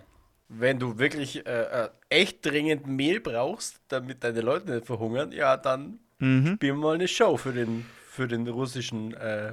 Wenn 0.48 0.78
du 0.78 0.98
wirklich 0.98 1.46
äh, 1.46 1.84
äh, 1.84 1.88
echt 2.10 2.44
dringend 2.44 2.86
Mehl 2.86 3.20
brauchst, 3.20 3.80
damit 3.88 4.22
deine 4.22 4.42
Leute 4.42 4.70
nicht 4.72 4.86
verhungern, 4.86 5.32
ja, 5.32 5.56
dann 5.56 5.98
Mhm. 6.18 6.54
spielen 6.56 6.76
wir 6.78 6.82
mal 6.82 6.94
eine 6.94 7.08
Show 7.08 7.36
für 7.36 7.52
den, 7.52 7.84
für 8.08 8.28
den 8.28 8.46
russischen 8.48 9.12
äh, 9.14 9.52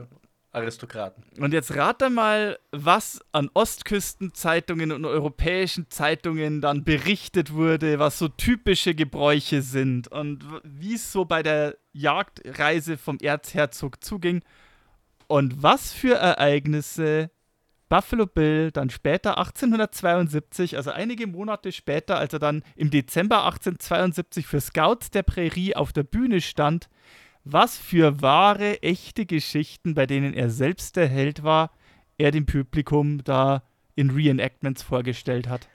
Aristokraten. 0.52 1.24
Und 1.40 1.52
jetzt 1.54 1.76
rate 1.76 2.10
mal, 2.10 2.58
was 2.72 3.20
an 3.32 3.50
Ostküstenzeitungen 3.54 4.92
und 4.92 5.06
europäischen 5.06 5.90
Zeitungen 5.90 6.62
dann 6.62 6.84
berichtet 6.84 7.54
wurde, 7.54 8.00
was 8.00 8.20
so 8.20 8.28
typische 8.28 8.96
Gebräuche 8.96 9.62
sind 9.62 10.08
und 10.10 10.46
wie 10.64 10.96
es 10.96 11.12
so 11.12 11.26
bei 11.26 11.42
der 11.42 11.78
Jagdreise 11.92 12.98
vom 12.98 13.18
Erzherzog 13.22 14.04
zuging 14.04 14.42
und 15.34 15.64
was 15.64 15.92
für 15.92 16.14
Ereignisse 16.14 17.32
Buffalo 17.90 18.28
Bill 18.28 18.70
dann 18.70 18.92
später 18.92 19.40
1872, 19.40 20.78
also 20.78 20.92
einige 20.92 21.26
Monate 21.26 21.72
später, 21.72 22.20
als 22.20 22.34
er 22.34 22.40
dann 22.40 22.62
im 22.76 22.92
Dezember 22.92 23.38
1872 23.46 24.46
für 24.46 24.62
Scouts 24.62 25.10
der 25.10 25.24
Prärie 25.24 25.76
auf 25.76 25.92
der 25.92 26.04
Bühne 26.04 26.40
stand, 26.40 26.88
was 27.46 27.80
für 27.80 28.22
wahre, 28.22 28.84
echte 28.84 29.26
Geschichten, 29.26 29.96
bei 29.96 30.06
denen 30.06 30.36
er 30.36 30.52
selbst 30.52 30.98
der 30.98 31.08
Held 31.08 31.42
war, 31.42 31.72
er 32.20 32.30
dem 32.30 32.46
Publikum 32.46 33.24
da 33.24 33.64
in 33.96 34.12
Reenactments 34.12 34.84
vorgestellt 34.84 35.50
hat. 35.50 35.68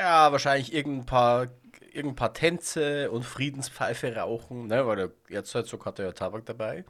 Ja, 0.00 0.32
wahrscheinlich 0.32 0.74
irgendein 0.74 1.06
paar, 1.06 1.46
irgendein 1.92 2.16
paar 2.16 2.34
Tänze 2.34 3.08
und 3.12 3.24
Friedenspfeife 3.24 4.16
rauchen, 4.16 4.66
ne, 4.66 4.84
weil 4.84 4.96
der 4.96 5.10
Erzherzog 5.28 5.86
hatte 5.86 6.02
ja 6.02 6.10
Tabak 6.10 6.44
dabei. 6.44 6.84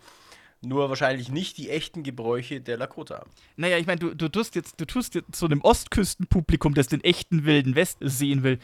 Nur 0.63 0.91
wahrscheinlich 0.91 1.31
nicht 1.31 1.57
die 1.57 1.71
echten 1.71 2.03
Gebräuche 2.03 2.61
der 2.61 2.77
Lakota. 2.77 3.25
Naja, 3.57 3.79
ich 3.79 3.87
meine, 3.87 3.99
du, 3.99 4.15
du 4.15 4.29
tust 4.29 4.55
jetzt, 4.55 4.79
du 4.79 4.85
tust 4.85 5.15
jetzt 5.15 5.35
so 5.35 5.47
einem 5.47 5.63
Ostküstenpublikum, 5.63 6.75
das 6.75 6.89
den 6.89 7.03
echten 7.03 7.45
Wilden 7.45 7.75
West 7.75 7.99
sehen 8.01 8.43
will, 8.43 8.59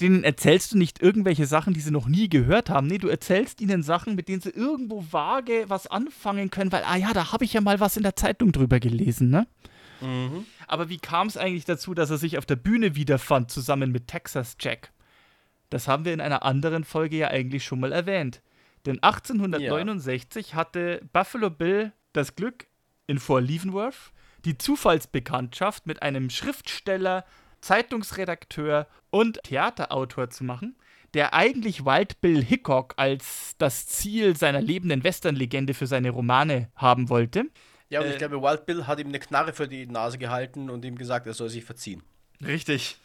denen 0.00 0.24
erzählst 0.24 0.72
du 0.72 0.78
nicht 0.78 1.00
irgendwelche 1.00 1.46
Sachen, 1.46 1.74
die 1.74 1.80
sie 1.80 1.92
noch 1.92 2.08
nie 2.08 2.28
gehört 2.28 2.70
haben. 2.70 2.86
Nee, 2.86 2.98
du 2.98 3.08
erzählst 3.08 3.60
ihnen 3.60 3.82
Sachen, 3.82 4.14
mit 4.14 4.28
denen 4.28 4.40
sie 4.40 4.50
irgendwo 4.50 5.04
vage 5.10 5.64
was 5.68 5.86
anfangen 5.86 6.50
können, 6.50 6.72
weil, 6.72 6.84
ah 6.84 6.96
ja, 6.96 7.12
da 7.12 7.32
habe 7.32 7.44
ich 7.44 7.52
ja 7.52 7.60
mal 7.60 7.80
was 7.80 7.96
in 7.96 8.02
der 8.02 8.16
Zeitung 8.16 8.52
drüber 8.52 8.80
gelesen, 8.80 9.30
ne? 9.30 9.46
Aber 10.66 10.88
wie 10.90 10.98
kam 10.98 11.28
es 11.28 11.36
eigentlich 11.38 11.64
dazu, 11.64 11.94
dass 11.94 12.10
er 12.10 12.18
sich 12.18 12.36
auf 12.36 12.44
der 12.44 12.56
Bühne 12.56 12.96
wiederfand, 12.96 13.50
zusammen 13.50 13.92
mit 13.92 14.08
Texas 14.08 14.56
Jack? 14.60 14.92
Das 15.70 15.88
haben 15.88 16.04
wir 16.04 16.12
in 16.12 16.20
einer 16.20 16.42
anderen 16.42 16.84
Folge 16.84 17.16
ja 17.16 17.28
eigentlich 17.28 17.64
schon 17.64 17.80
mal 17.80 17.92
erwähnt. 17.92 18.42
Denn 18.86 19.02
1869 19.02 20.54
hatte 20.54 21.02
Buffalo 21.12 21.50
Bill 21.50 21.92
das 22.12 22.36
Glück, 22.36 22.66
in 23.06 23.18
Fort 23.18 23.44
Leavenworth 23.44 24.12
die 24.44 24.56
Zufallsbekanntschaft 24.56 25.86
mit 25.86 26.02
einem 26.02 26.30
Schriftsteller, 26.30 27.24
Zeitungsredakteur 27.60 28.86
und 29.10 29.42
Theaterautor 29.42 30.30
zu 30.30 30.44
machen, 30.44 30.76
der 31.14 31.34
eigentlich 31.34 31.84
Wild 31.84 32.20
Bill 32.20 32.44
Hickok 32.44 32.94
als 32.96 33.56
das 33.58 33.86
Ziel 33.86 34.36
seiner 34.36 34.60
lebenden 34.60 35.02
Western-Legende 35.02 35.74
für 35.74 35.86
seine 35.86 36.10
Romane 36.10 36.70
haben 36.76 37.08
wollte. 37.08 37.46
Ja, 37.88 38.00
und 38.00 38.06
Äh, 38.06 38.12
ich 38.12 38.18
glaube, 38.18 38.40
Wild 38.40 38.66
Bill 38.66 38.86
hat 38.86 39.00
ihm 39.00 39.08
eine 39.08 39.18
Knarre 39.18 39.52
für 39.52 39.66
die 39.66 39.86
Nase 39.86 40.18
gehalten 40.18 40.70
und 40.70 40.84
ihm 40.84 40.96
gesagt, 40.96 41.26
er 41.26 41.34
soll 41.34 41.48
sich 41.48 41.64
verziehen. 41.64 42.02
Richtig. 42.44 42.98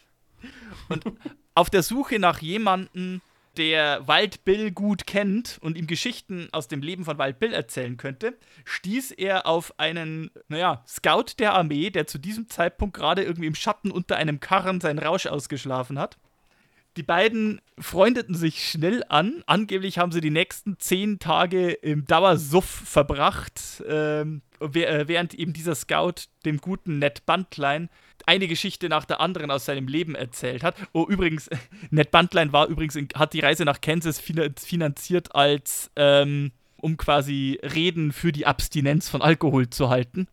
Und 0.88 1.04
auf 1.54 1.70
der 1.70 1.82
Suche 1.82 2.18
nach 2.18 2.40
jemandem, 2.40 3.20
der 3.56 4.06
Wild 4.08 4.44
Bill 4.44 4.70
gut 4.70 5.06
kennt 5.06 5.58
und 5.60 5.76
ihm 5.76 5.86
Geschichten 5.86 6.48
aus 6.52 6.68
dem 6.68 6.82
Leben 6.82 7.04
von 7.04 7.18
Wild 7.18 7.38
Bill 7.38 7.52
erzählen 7.52 7.96
könnte, 7.96 8.36
stieß 8.64 9.12
er 9.12 9.46
auf 9.46 9.78
einen, 9.78 10.30
naja, 10.48 10.82
Scout 10.86 11.38
der 11.38 11.54
Armee, 11.54 11.90
der 11.90 12.06
zu 12.06 12.18
diesem 12.18 12.48
Zeitpunkt 12.48 12.96
gerade 12.96 13.22
irgendwie 13.22 13.46
im 13.46 13.54
Schatten 13.54 13.90
unter 13.90 14.16
einem 14.16 14.40
Karren 14.40 14.80
seinen 14.80 14.98
Rausch 14.98 15.26
ausgeschlafen 15.26 15.98
hat. 15.98 16.18
Die 16.98 17.02
beiden 17.02 17.62
freundeten 17.78 18.34
sich 18.34 18.68
schnell 18.68 19.02
an. 19.08 19.42
Angeblich 19.46 19.96
haben 19.96 20.12
sie 20.12 20.20
die 20.20 20.30
nächsten 20.30 20.78
zehn 20.78 21.18
Tage 21.18 21.72
im 21.72 22.04
Dauersuff 22.04 22.66
verbracht, 22.66 23.82
ähm, 23.88 24.42
äh, 24.60 25.08
während 25.08 25.32
eben 25.32 25.54
dieser 25.54 25.74
Scout 25.74 26.26
dem 26.44 26.58
guten 26.58 26.98
Ned 26.98 27.24
Buntline 27.24 27.88
eine 28.26 28.48
Geschichte 28.48 28.88
nach 28.88 29.04
der 29.04 29.20
anderen 29.20 29.50
aus 29.50 29.64
seinem 29.64 29.88
Leben 29.88 30.14
erzählt 30.14 30.62
hat. 30.62 30.76
Oh, 30.92 31.06
übrigens, 31.08 31.48
Ned 31.90 32.10
Buntline 32.10 32.52
war 32.52 32.66
übrigens, 32.68 32.96
in, 32.96 33.08
hat 33.14 33.32
die 33.32 33.40
Reise 33.40 33.64
nach 33.64 33.80
Kansas 33.80 34.20
finan- 34.20 34.58
finanziert 34.58 35.34
als, 35.34 35.90
ähm, 35.96 36.52
um 36.76 36.96
quasi 36.96 37.58
Reden 37.62 38.12
für 38.12 38.32
die 38.32 38.46
Abstinenz 38.46 39.08
von 39.08 39.22
Alkohol 39.22 39.70
zu 39.70 39.88
halten. 39.88 40.26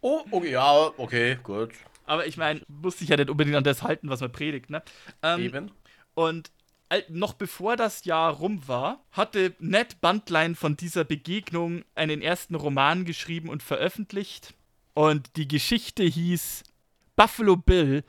Oh, 0.00 0.20
okay, 0.30 0.50
ja, 0.50 0.90
okay, 0.98 1.38
gut. 1.42 1.70
Aber 2.06 2.26
ich 2.26 2.36
meine, 2.36 2.60
muss 2.68 2.98
sich 2.98 3.08
ja 3.08 3.16
nicht 3.16 3.30
unbedingt 3.30 3.56
an 3.56 3.64
das 3.64 3.82
halten, 3.82 4.10
was 4.10 4.20
man 4.20 4.30
predigt, 4.30 4.68
ne? 4.68 4.82
Ähm, 5.22 5.40
Eben. 5.40 5.70
Und 6.14 6.50
al- 6.90 7.04
noch 7.08 7.32
bevor 7.32 7.76
das 7.76 8.04
Jahr 8.04 8.34
rum 8.34 8.68
war, 8.68 9.02
hatte 9.10 9.54
Ned 9.58 10.02
Buntline 10.02 10.54
von 10.54 10.76
dieser 10.76 11.04
Begegnung 11.04 11.82
einen 11.94 12.20
ersten 12.20 12.54
Roman 12.56 13.06
geschrieben 13.06 13.48
und 13.48 13.62
veröffentlicht. 13.62 14.52
Und 14.92 15.36
die 15.36 15.48
Geschichte 15.48 16.02
hieß 16.04 16.62
Buffalo 17.16 17.56
Bill, 17.56 18.04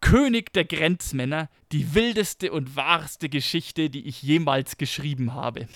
König 0.00 0.52
der 0.52 0.64
Grenzmänner, 0.64 1.48
die 1.72 1.94
wildeste 1.94 2.52
und 2.52 2.76
wahrste 2.76 3.28
Geschichte, 3.28 3.90
die 3.90 4.06
ich 4.06 4.22
jemals 4.22 4.76
geschrieben 4.76 5.34
habe. 5.34 5.66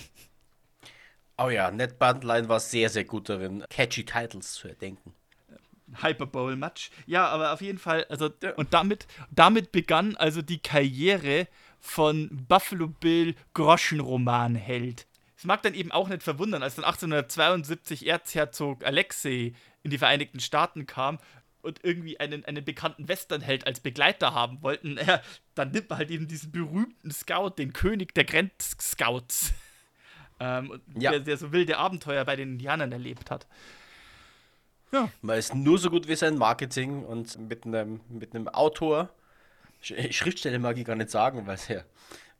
Oh 1.37 1.49
ja, 1.49 1.71
Ned 1.71 1.97
Buntline 1.99 2.49
war 2.49 2.59
sehr, 2.59 2.89
sehr 2.89 3.05
gut 3.05 3.29
darin, 3.29 3.63
catchy 3.69 4.05
Titles 4.05 4.53
zu 4.53 4.67
erdenken. 4.67 5.13
Hyperbowl 6.01 6.55
Match. 6.55 6.91
Ja, 7.07 7.27
aber 7.27 7.53
auf 7.53 7.61
jeden 7.61 7.79
Fall, 7.79 8.05
also 8.09 8.29
und 8.57 8.73
damit, 8.73 9.07
damit 9.31 9.71
begann 9.71 10.15
also 10.15 10.41
die 10.41 10.59
Karriere 10.59 11.47
von 11.79 12.45
Buffalo 12.47 12.87
Bill 12.87 13.35
Groschenromanheld. 13.53 15.07
Es 15.37 15.45
mag 15.45 15.63
dann 15.63 15.73
eben 15.73 15.91
auch 15.91 16.09
nicht 16.09 16.21
verwundern, 16.21 16.63
als 16.63 16.75
dann 16.75 16.83
1872 16.83 18.05
Erzherzog 18.05 18.85
Alexei 18.85 19.53
in 19.83 19.91
die 19.91 19.97
Vereinigten 19.97 20.41
Staaten 20.41 20.85
kam 20.85 21.17
und 21.61 21.83
irgendwie 21.83 22.19
einen, 22.19 22.45
einen 22.45 22.63
bekannten 22.63 23.07
Westernheld 23.07 23.67
als 23.67 23.79
Begleiter 23.79 24.33
haben 24.33 24.61
wollten, 24.61 24.97
ja, 24.97 25.21
dann 25.55 25.71
nimmt 25.71 25.89
man 25.89 25.99
halt 25.99 26.11
eben 26.11 26.27
diesen 26.27 26.51
berühmten 26.51 27.11
Scout, 27.11 27.51
den 27.57 27.73
König 27.73 28.13
der 28.15 28.23
Grenzscouts, 28.25 29.53
ähm, 30.39 30.79
Ja. 30.97 31.11
der, 31.11 31.19
der 31.21 31.37
so 31.37 31.51
wilde 31.51 31.77
Abenteuer 31.77 32.23
bei 32.25 32.35
den 32.35 32.53
Indianern 32.53 32.91
erlebt 32.91 33.29
hat. 33.31 33.47
Ja. 34.91 35.09
Man 35.21 35.37
ist 35.37 35.53
nur 35.53 35.77
so 35.77 35.89
gut 35.89 36.07
wie 36.07 36.15
sein 36.15 36.37
Marketing 36.37 37.03
und 37.03 37.37
mit 37.47 37.65
einem, 37.65 38.01
mit 38.09 38.33
einem 38.33 38.47
Autor, 38.47 39.09
Schriftsteller 39.81 40.59
mag 40.59 40.77
ich 40.77 40.85
gar 40.85 40.95
nicht 40.95 41.09
sagen, 41.09 41.45
weil 41.45 41.55
es 41.55 41.67
ja 41.67 41.83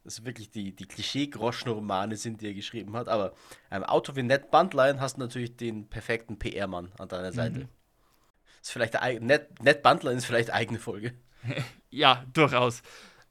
das 0.04 0.26
wirklich 0.26 0.50
die, 0.50 0.76
die 0.76 0.86
Klischee-Groschenromane 0.88 2.16
sind, 2.16 2.42
die 2.42 2.48
er 2.48 2.54
geschrieben 2.54 2.96
hat. 2.96 3.08
Aber 3.08 3.34
einem 3.70 3.84
Autor 3.84 4.16
wie 4.16 4.24
Ned 4.24 4.50
Buntline 4.50 5.00
hast 5.00 5.18
du 5.18 5.22
natürlich 5.22 5.56
den 5.56 5.88
perfekten 5.88 6.40
PR-Mann 6.40 6.92
an 6.98 7.08
deiner 7.10 7.32
Seite. 7.32 7.60
Mhm. 7.60 7.70
Ist 8.62 8.72
vielleicht 8.72 8.94
der, 8.94 9.20
Ned, 9.20 9.64
Ned 9.64 9.82
Buntline 9.82 10.18
ist 10.18 10.26
vielleicht 10.26 10.52
eigene 10.52 10.80
Folge. 10.80 11.14
ja, 11.90 12.26
durchaus. 12.34 12.82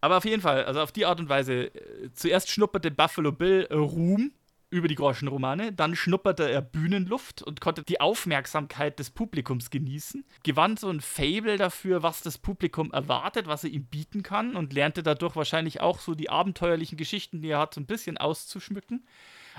Aber 0.01 0.18
auf 0.18 0.24
jeden 0.24 0.43
Fall, 0.43 0.64
also 0.64 0.81
auf 0.81 0.93
die 0.93 1.07
Art 1.07 1.20
und 1.20 1.29
Weise, 1.29 1.74
äh, 1.74 2.12
zuerst 2.12 2.51
schnupperte 2.51 2.91
Buffalo 2.91 3.33
Bill 3.33 3.66
äh, 3.70 3.74
Ruhm 3.74 4.33
über 4.70 4.87
die 4.87 4.97
Groschenromane, 4.97 5.72
dann 5.72 5.97
schnupperte 5.97 6.51
er 6.51 6.61
Bühnenluft 6.61 7.43
und 7.43 7.61
konnte 7.61 7.83
die 7.85 8.01
Aufmerksamkeit 8.01 8.99
des 8.99 9.11
Publikums 9.11 9.70
genießen, 9.70 10.26
gewann 10.43 10.76
so 10.76 10.91
ein 10.91 11.01
Fable 11.01 11.57
dafür, 11.57 12.03
was 12.03 12.20
das 12.20 12.37
Publikum 12.37 12.93
erwartet, 12.93 13.47
was 13.47 13.64
er 13.64 13.70
ihm 13.70 13.87
bieten 13.87 14.22
kann 14.22 14.57
und 14.57 14.74
lernte 14.74 15.03
dadurch 15.03 15.37
wahrscheinlich 15.37 15.81
auch 15.81 16.01
so 16.01 16.14
die 16.14 16.29
abenteuerlichen 16.29 16.99
Geschichten, 16.99 17.41
die 17.41 17.49
er 17.49 17.61
hat, 17.61 17.74
so 17.74 17.81
ein 17.81 17.87
bisschen 17.87 18.18
auszuschmücken. 18.18 19.07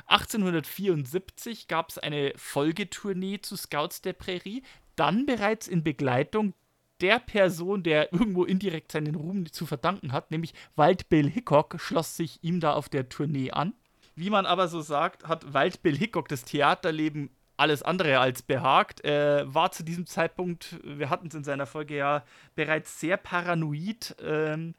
1874 0.05 1.67
gab 1.67 1.89
es 1.89 1.97
eine 1.97 2.33
Folgetournee 2.35 3.41
zu 3.41 3.55
Scouts 3.55 4.01
der 4.01 4.13
Prärie, 4.13 4.63
dann 4.99 5.25
bereits 5.25 5.67
in 5.67 5.83
Begleitung 5.83 6.53
der 7.01 7.19
Person, 7.19 7.83
der 7.83 8.11
irgendwo 8.13 8.43
indirekt 8.43 8.91
seinen 8.91 9.15
Ruhm 9.15 9.51
zu 9.51 9.65
verdanken 9.65 10.11
hat, 10.11 10.31
nämlich 10.31 10.53
Wild 10.75 11.09
Bill 11.09 11.29
Hickok, 11.29 11.75
schloss 11.79 12.17
sich 12.17 12.43
ihm 12.43 12.59
da 12.59 12.73
auf 12.73 12.89
der 12.89 13.09
Tournee 13.09 13.51
an. 13.51 13.73
Wie 14.15 14.29
man 14.29 14.45
aber 14.45 14.67
so 14.67 14.81
sagt, 14.81 15.27
hat 15.27 15.53
Wild 15.53 15.81
Bill 15.81 15.97
Hickok 15.97 16.27
das 16.27 16.43
Theaterleben 16.43 17.29
alles 17.55 17.83
andere 17.83 18.19
als 18.19 18.41
behagt. 18.41 19.01
Er 19.01 19.53
war 19.53 19.71
zu 19.71 19.83
diesem 19.83 20.05
Zeitpunkt, 20.05 20.79
wir 20.83 21.09
hatten 21.09 21.27
es 21.27 21.35
in 21.35 21.43
seiner 21.43 21.65
Folge 21.65 21.97
ja 21.97 22.23
bereits 22.55 22.99
sehr 22.99 23.17
paranoid, 23.17 24.15
ähm, 24.21 24.75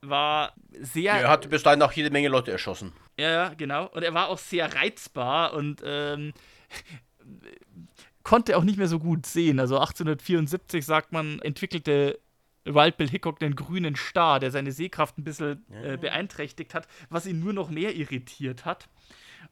war 0.00 0.54
sehr. 0.78 1.14
er 1.14 1.28
hat 1.28 1.50
bis 1.50 1.62
dahin 1.62 1.82
auch 1.82 1.92
jede 1.92 2.10
Menge 2.10 2.28
Leute 2.28 2.52
erschossen. 2.52 2.92
Ja, 3.18 3.52
genau. 3.54 3.86
Und 3.86 4.02
er 4.02 4.14
war 4.14 4.28
auch 4.28 4.38
sehr 4.38 4.74
reizbar 4.74 5.54
und 5.54 5.82
ähm, 5.84 6.32
konnte 8.28 8.58
auch 8.58 8.64
nicht 8.64 8.76
mehr 8.76 8.88
so 8.88 8.98
gut 8.98 9.24
sehen. 9.24 9.58
Also 9.58 9.76
1874, 9.76 10.84
sagt 10.84 11.12
man, 11.12 11.40
entwickelte 11.40 12.20
Wild 12.66 12.98
Bill 12.98 13.08
Hickok 13.08 13.38
den 13.38 13.56
grünen 13.56 13.96
Star, 13.96 14.38
der 14.38 14.50
seine 14.50 14.70
Sehkraft 14.70 15.16
ein 15.16 15.24
bisschen 15.24 15.64
äh, 15.82 15.96
beeinträchtigt 15.96 16.74
hat, 16.74 16.86
was 17.08 17.24
ihn 17.24 17.40
nur 17.40 17.54
noch 17.54 17.70
mehr 17.70 17.96
irritiert 17.96 18.66
hat. 18.66 18.90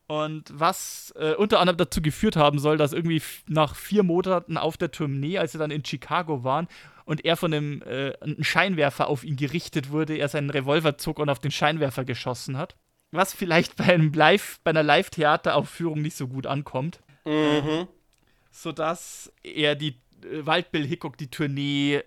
Und 0.08 0.52
was 0.52 1.14
äh, 1.16 1.32
unter 1.36 1.58
anderem 1.60 1.78
dazu 1.78 2.02
geführt 2.02 2.36
haben 2.36 2.58
soll, 2.58 2.76
dass 2.76 2.92
irgendwie 2.92 3.22
nach 3.48 3.74
vier 3.74 4.02
Monaten 4.02 4.58
auf 4.58 4.76
der 4.76 4.90
Tournee, 4.90 5.38
als 5.38 5.52
sie 5.52 5.58
dann 5.58 5.70
in 5.70 5.82
Chicago 5.82 6.44
waren 6.44 6.68
und 7.06 7.24
er 7.24 7.38
von 7.38 7.54
einem, 7.54 7.80
äh, 7.80 8.12
einem 8.20 8.44
Scheinwerfer 8.44 9.08
auf 9.08 9.24
ihn 9.24 9.36
gerichtet 9.36 9.90
wurde, 9.90 10.18
er 10.18 10.28
seinen 10.28 10.50
Revolver 10.50 10.98
zog 10.98 11.18
und 11.18 11.30
auf 11.30 11.38
den 11.38 11.50
Scheinwerfer 11.50 12.04
geschossen 12.04 12.58
hat. 12.58 12.76
Was 13.10 13.32
vielleicht 13.32 13.76
bei, 13.78 13.84
einem 13.84 14.12
Live, 14.12 14.60
bei 14.64 14.70
einer 14.72 14.82
Live-Theateraufführung 14.82 16.02
nicht 16.02 16.18
so 16.18 16.28
gut 16.28 16.46
ankommt. 16.46 17.00
Mhm. 17.24 17.88
Sodass 18.56 19.30
er 19.42 19.74
die 19.74 19.98
äh, 20.22 20.46
Wild 20.46 20.70
Bill 20.70 20.86
Hickok 20.86 21.18
die 21.18 21.30
Tournee 21.30 22.02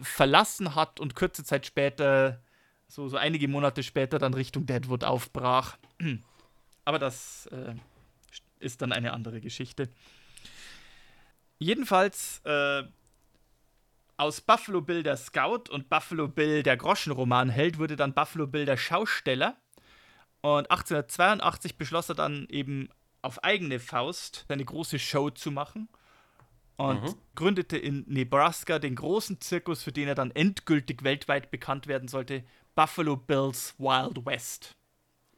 verlassen 0.00 0.74
hat 0.74 0.98
und 0.98 1.14
kurze 1.14 1.44
Zeit 1.44 1.64
später, 1.64 2.42
so, 2.88 3.08
so 3.08 3.16
einige 3.16 3.46
Monate 3.46 3.84
später, 3.84 4.18
dann 4.18 4.34
Richtung 4.34 4.66
Deadwood 4.66 5.04
aufbrach. 5.04 5.78
Aber 6.84 6.98
das 6.98 7.46
äh, 7.46 7.74
ist 8.58 8.82
dann 8.82 8.92
eine 8.92 9.12
andere 9.12 9.40
Geschichte. 9.40 9.90
Jedenfalls 11.60 12.40
äh, 12.44 12.82
aus 14.16 14.40
Buffalo 14.40 14.80
Bill 14.80 15.04
der 15.04 15.16
Scout 15.16 15.70
und 15.70 15.88
Buffalo 15.88 16.26
Bill 16.26 16.64
der 16.64 16.76
Groschenromanheld 16.76 17.78
wurde 17.78 17.94
dann 17.94 18.14
Buffalo 18.14 18.48
Bill 18.48 18.64
der 18.64 18.76
Schausteller. 18.76 19.56
Und 20.40 20.68
1882 20.68 21.78
beschloss 21.78 22.08
er 22.08 22.16
dann 22.16 22.48
eben 22.48 22.88
auf 23.22 23.42
eigene 23.42 23.78
Faust 23.78 24.44
seine 24.48 24.64
große 24.64 24.98
Show 24.98 25.30
zu 25.30 25.50
machen 25.50 25.88
und 26.76 27.02
mhm. 27.02 27.14
gründete 27.34 27.78
in 27.78 28.04
Nebraska 28.08 28.78
den 28.78 28.96
großen 28.96 29.40
Zirkus, 29.40 29.82
für 29.82 29.92
den 29.92 30.08
er 30.08 30.14
dann 30.14 30.32
endgültig 30.32 31.02
weltweit 31.04 31.50
bekannt 31.50 31.86
werden 31.86 32.08
sollte, 32.08 32.44
Buffalo 32.74 33.16
Bills 33.16 33.74
Wild 33.78 34.24
West. 34.26 34.76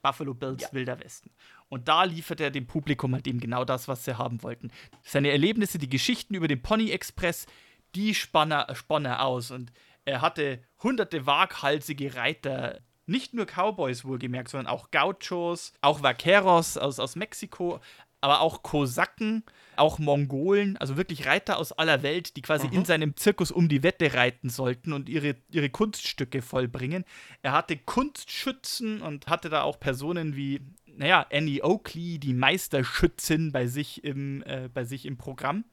Buffalo 0.03 0.35
Bills 0.35 0.63
ja. 0.63 0.73
Wilder 0.73 1.01
Westen. 1.01 1.31
Und 1.69 1.89
da 1.89 2.05
lieferte 2.05 2.45
er 2.45 2.51
dem 2.51 2.67
Publikum 2.67 3.15
halt 3.15 3.27
eben 3.27 3.41
genau 3.41 3.65
das, 3.65 3.89
was 3.89 4.05
sie 4.05 4.19
haben 4.19 4.43
wollten. 4.43 4.71
Seine 5.03 5.31
Erlebnisse, 5.31 5.79
die 5.79 5.89
Geschichten 5.89 6.35
über 6.35 6.47
den 6.47 6.63
Pony 6.63 6.91
Express, 6.91 7.47
die 7.95 8.15
spann 8.15 8.53
er, 8.53 8.75
spann 8.75 9.07
er 9.07 9.25
aus. 9.25 9.51
Und 9.51 9.73
er 10.05 10.21
hatte 10.21 10.63
hunderte 10.83 11.27
waghalsige 11.27 12.15
Reiter, 12.15 12.81
nicht 13.07 13.35
nur 13.35 13.47
Cowboys 13.47 14.05
wohlgemerkt, 14.05 14.51
sondern 14.51 14.67
auch 14.67 14.91
Gauchos, 14.91 15.73
auch 15.81 16.03
Vaqueros 16.03 16.79
aus, 16.79 16.99
aus 16.99 17.17
Mexiko, 17.17 17.81
aber 18.25 18.41
auch 18.41 18.63
Kosaken, 18.63 19.43
auch 19.77 19.99
Mongolen, 19.99 20.79
also 20.79 20.97
wirklich 20.97 21.27
Reiter 21.27 21.59
aus 21.59 21.73
aller 21.73 22.03
Welt, 22.03 22.37
die 22.37 22.43
quasi 22.43 22.69
mhm. 22.69 22.73
in 22.73 22.85
seinem 22.87 23.17
Zirkus 23.17 23.51
um 23.51 23.69
die 23.69 23.83
Wette 23.83 24.15
reiten 24.15 24.49
sollten 24.49 24.95
und 24.95 25.11
ihre, 25.11 25.37
ihre 25.51 25.69
Kunststücke 25.69 26.41
vollbringen. 26.41 27.05
Er 27.43 27.53
hatte 27.53 27.77
Kunstschützen 27.77 29.03
und 29.03 29.27
hatte 29.27 29.51
da 29.51 29.63
auch 29.63 29.79
Personen 29.79 30.37
wie, 30.37 30.63
naja, 30.87 31.27
Annie 31.31 31.63
Oakley, 31.63 32.19
die 32.19 32.33
Meisterschützin 32.33 33.53
bei 33.53 33.67
sich 33.67 34.03
im, 34.05 34.43
äh, 34.45 34.71
bei 34.73 34.85
sich 34.85 35.05
im 35.05 35.19
Programm, 35.19 35.65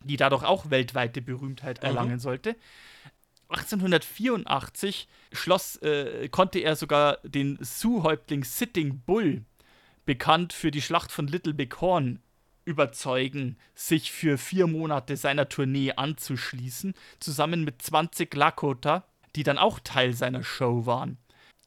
die 0.00 0.16
dadurch 0.16 0.42
auch 0.42 0.70
weltweite 0.70 1.22
Berühmtheit 1.22 1.80
mhm. 1.80 1.86
erlangen 1.86 2.14
mhm. 2.14 2.20
sollte. 2.20 2.56
1884 3.48 5.08
schloss, 5.32 5.76
äh, 5.76 6.28
konnte 6.28 6.60
er 6.60 6.76
sogar 6.76 7.18
den 7.24 7.58
Sioux-Häuptling 7.60 8.44
Sitting 8.44 9.00
Bull 9.00 9.44
bekannt 10.04 10.52
für 10.52 10.70
die 10.70 10.82
Schlacht 10.82 11.12
von 11.12 11.26
Little 11.26 11.54
Big 11.54 11.80
Horn, 11.80 12.20
überzeugen, 12.64 13.56
sich 13.74 14.10
für 14.10 14.38
vier 14.38 14.66
Monate 14.66 15.16
seiner 15.16 15.48
Tournee 15.48 15.92
anzuschließen, 15.92 16.94
zusammen 17.20 17.64
mit 17.64 17.82
20 17.82 18.34
Lakota, 18.34 19.04
die 19.36 19.42
dann 19.42 19.58
auch 19.58 19.80
Teil 19.80 20.14
seiner 20.14 20.42
Show 20.42 20.86
waren. 20.86 21.18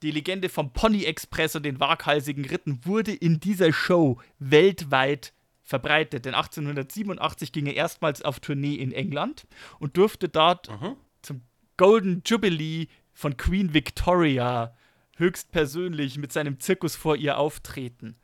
Die 0.02 0.12
Legende 0.12 0.50
vom 0.50 0.74
Pony 0.74 1.06
Express 1.06 1.56
und 1.56 1.64
den 1.64 1.80
waghalsigen 1.80 2.46
Ritten 2.46 2.86
wurde 2.86 3.14
in 3.14 3.40
dieser 3.40 3.74
Show 3.74 4.20
weltweit 4.38 5.34
verbreitet. 5.64 6.26
Denn 6.26 6.36
1887 6.36 7.52
ging 7.52 7.66
er 7.66 7.76
erstmals 7.76 8.22
auf 8.22 8.40
Tournee 8.40 8.76
in 8.76 8.92
England 8.92 9.48
und 9.80 9.98
durfte 9.98 10.30
dort 10.30 10.70
mhm. 10.70 10.96
zum 11.22 11.42
Golden 11.78 12.22
Jubilee 12.26 12.88
von 13.14 13.38
Queen 13.38 13.74
Victoria 13.74 14.76
höchstpersönlich 15.16 16.18
mit 16.18 16.32
seinem 16.34 16.60
Zirkus 16.60 16.96
vor 16.96 17.16
ihr 17.16 17.38
auftreten 17.38 18.16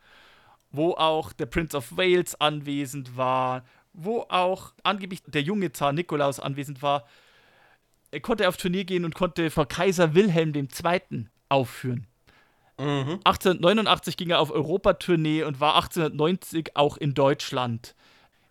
wo 0.74 0.92
auch 0.94 1.32
der 1.32 1.46
Prince 1.46 1.78
of 1.78 1.96
Wales 1.96 2.36
anwesend 2.42 3.16
war, 3.16 3.64
wo 3.94 4.26
auch 4.28 4.74
angeblich 4.82 5.22
der 5.26 5.44
junge 5.44 5.72
Zar 5.72 5.94
Nikolaus 5.94 6.40
anwesend 6.40 6.82
war. 6.82 7.06
Er 8.12 8.20
konnte 8.20 8.50
auf 8.50 8.58
Turnier 8.58 8.84
gehen 8.84 9.06
und 9.06 9.16
konnte 9.16 9.50
vor 9.50 9.68
Kaiser 9.68 10.16
Wilhelm 10.16 10.54
II. 10.54 11.28
aufführen. 11.48 12.08
Mhm. 12.80 13.20
1889 13.24 14.18
ging 14.18 14.32
er 14.32 14.40
auf 14.40 14.50
Europatournee 14.50 15.44
und 15.44 15.60
war 15.60 15.76
1890 15.76 16.76
auch 16.76 16.98
in 16.98 17.14
Deutschland. 17.14 17.96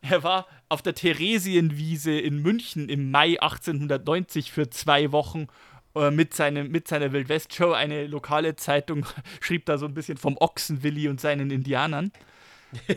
Er 0.03 0.24
war 0.24 0.46
auf 0.68 0.82
der 0.82 0.94
Theresienwiese 0.94 2.18
in 2.18 2.42
München 2.42 2.88
im 2.88 3.11
Mai 3.11 3.40
1890 3.40 4.50
für 4.50 4.68
zwei 4.68 5.12
Wochen 5.12 5.46
äh, 5.94 6.11
mit, 6.11 6.34
seinem, 6.34 6.70
mit 6.70 6.88
seiner 6.88 7.12
Wildwest-Show. 7.12 7.72
Eine 7.72 8.09
lokale 8.09 8.57
Zeitung 8.57 9.07
schrieb 9.40 9.64
da 9.66 9.78
so 9.78 9.86
ein 9.86 9.94
bisschen 9.94 10.18
vom 10.18 10.36
Ochsenwilli 10.38 11.09
und 11.09 11.20
seinen 11.20 11.50
Indianern. 11.50 12.12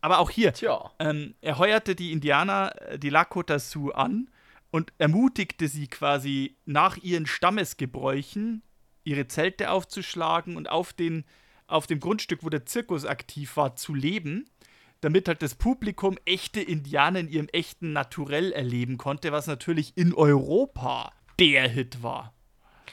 Aber 0.00 0.18
auch 0.18 0.30
hier, 0.30 0.54
ähm, 0.98 1.34
er 1.42 1.58
heuerte 1.58 1.94
die 1.94 2.12
Indianer, 2.12 2.74
äh, 2.80 2.98
die 2.98 3.10
Lakota 3.10 3.58
Sioux 3.58 3.90
an 3.90 4.30
und 4.70 4.94
ermutigte 4.96 5.68
sie 5.68 5.88
quasi 5.88 6.56
nach 6.64 6.96
ihren 6.96 7.26
Stammesgebräuchen 7.26 8.62
ihre 9.04 9.28
Zelte 9.28 9.70
aufzuschlagen 9.70 10.56
und 10.56 10.70
auf, 10.70 10.94
den, 10.94 11.24
auf 11.66 11.86
dem 11.86 12.00
Grundstück, 12.00 12.44
wo 12.44 12.48
der 12.48 12.64
Zirkus 12.64 13.04
aktiv 13.04 13.56
war, 13.56 13.76
zu 13.76 13.94
leben, 13.94 14.48
damit 15.00 15.28
halt 15.28 15.42
das 15.42 15.54
Publikum 15.54 16.18
echte 16.24 16.60
Indianer 16.60 17.20
in 17.20 17.28
ihrem 17.28 17.48
echten 17.48 17.92
Naturell 17.92 18.52
erleben 18.52 18.98
konnte, 18.98 19.32
was 19.32 19.46
natürlich 19.46 19.96
in 19.96 20.14
Europa 20.14 21.12
der 21.38 21.68
Hit 21.68 22.02
war. 22.02 22.34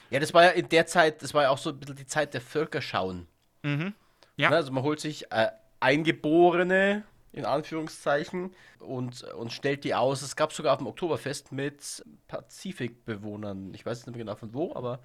Ja, 0.10 0.20
das 0.20 0.34
war 0.34 0.44
ja 0.44 0.50
in 0.52 0.70
der 0.70 0.86
Zeit, 0.86 1.22
das 1.22 1.34
war 1.34 1.44
ja 1.44 1.50
auch 1.50 1.58
so 1.58 1.72
ein 1.72 1.80
bisschen 1.80 1.98
die 1.98 2.06
Zeit 2.06 2.34
der 2.34 2.42
Völkerschauen. 2.42 3.28
Mhm. 3.64 3.94
Ja. 4.38 4.50
Ne, 4.50 4.56
also 4.56 4.72
man 4.72 4.84
holt 4.84 5.00
sich 5.00 5.32
äh, 5.32 5.50
Eingeborene, 5.80 7.04
in 7.34 7.46
Anführungszeichen, 7.46 8.52
und, 8.80 9.24
und 9.24 9.52
stellt 9.52 9.84
die 9.84 9.94
aus. 9.96 10.22
Es 10.22 10.36
gab 10.36 10.54
sogar 10.54 10.74
auf 10.74 10.78
dem 10.78 10.88
Oktoberfest 10.88 11.52
mit 11.52 12.04
Pazifikbewohnern. 12.28 13.74
Ich 13.74 13.86
weiß 13.86 14.06
nicht 14.06 14.16
mehr 14.16 14.26
genau 14.26 14.36
von 14.36 14.54
wo, 14.54 14.74
aber 14.74 15.00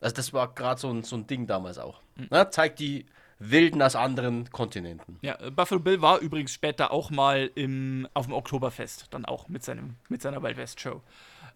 also 0.00 0.16
das 0.16 0.32
war 0.32 0.52
gerade 0.54 0.80
so 0.80 0.90
ein, 0.90 1.02
so 1.04 1.16
ein 1.16 1.26
Ding 1.26 1.46
damals 1.46 1.78
auch. 1.78 2.00
Mhm. 2.16 2.26
Na, 2.30 2.44
ne, 2.44 2.50
zeigt 2.50 2.80
die 2.80 3.06
Wilden 3.40 3.82
aus 3.82 3.96
anderen 3.96 4.50
Kontinenten. 4.50 5.18
Ja, 5.22 5.40
äh, 5.40 5.50
Buffalo 5.50 5.80
Bill 5.80 6.00
war 6.00 6.18
übrigens 6.18 6.52
später 6.52 6.92
auch 6.92 7.10
mal 7.10 7.50
im, 7.54 8.06
auf 8.14 8.26
dem 8.26 8.34
Oktoberfest, 8.34 9.06
dann 9.10 9.24
auch 9.24 9.48
mit, 9.48 9.64
seinem, 9.64 9.96
mit 10.08 10.22
seiner 10.22 10.42
Wild 10.42 10.56
West 10.56 10.80
Show. 10.80 11.02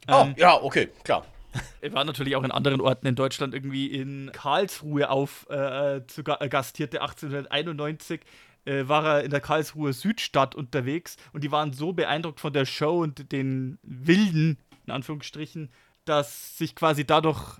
Oh, 0.08 0.24
ähm, 0.26 0.34
ja, 0.36 0.60
okay, 0.60 0.88
klar. 1.04 1.24
Er 1.80 1.92
war 1.92 2.04
natürlich 2.04 2.34
auch 2.34 2.42
in 2.42 2.50
anderen 2.50 2.80
Orten 2.80 3.06
in 3.06 3.14
Deutschland, 3.14 3.54
irgendwie 3.54 3.86
in 3.86 4.32
Karlsruhe 4.32 5.08
auf 5.08 5.48
äh, 5.50 6.00
zu 6.08 6.22
äh, 6.22 6.48
gastierte 6.48 7.00
1891 7.00 8.22
äh, 8.64 8.88
war 8.88 9.04
er 9.04 9.24
in 9.24 9.30
der 9.30 9.40
Karlsruher 9.40 9.92
Südstadt 9.92 10.54
unterwegs 10.54 11.16
und 11.32 11.44
die 11.44 11.52
waren 11.52 11.72
so 11.72 11.92
beeindruckt 11.92 12.40
von 12.40 12.52
der 12.52 12.66
Show 12.66 13.02
und 13.02 13.30
den 13.30 13.78
Wilden, 13.82 14.58
in 14.86 14.92
Anführungsstrichen, 14.92 15.70
dass 16.04 16.58
sich 16.58 16.74
quasi 16.74 17.06
dadurch 17.06 17.58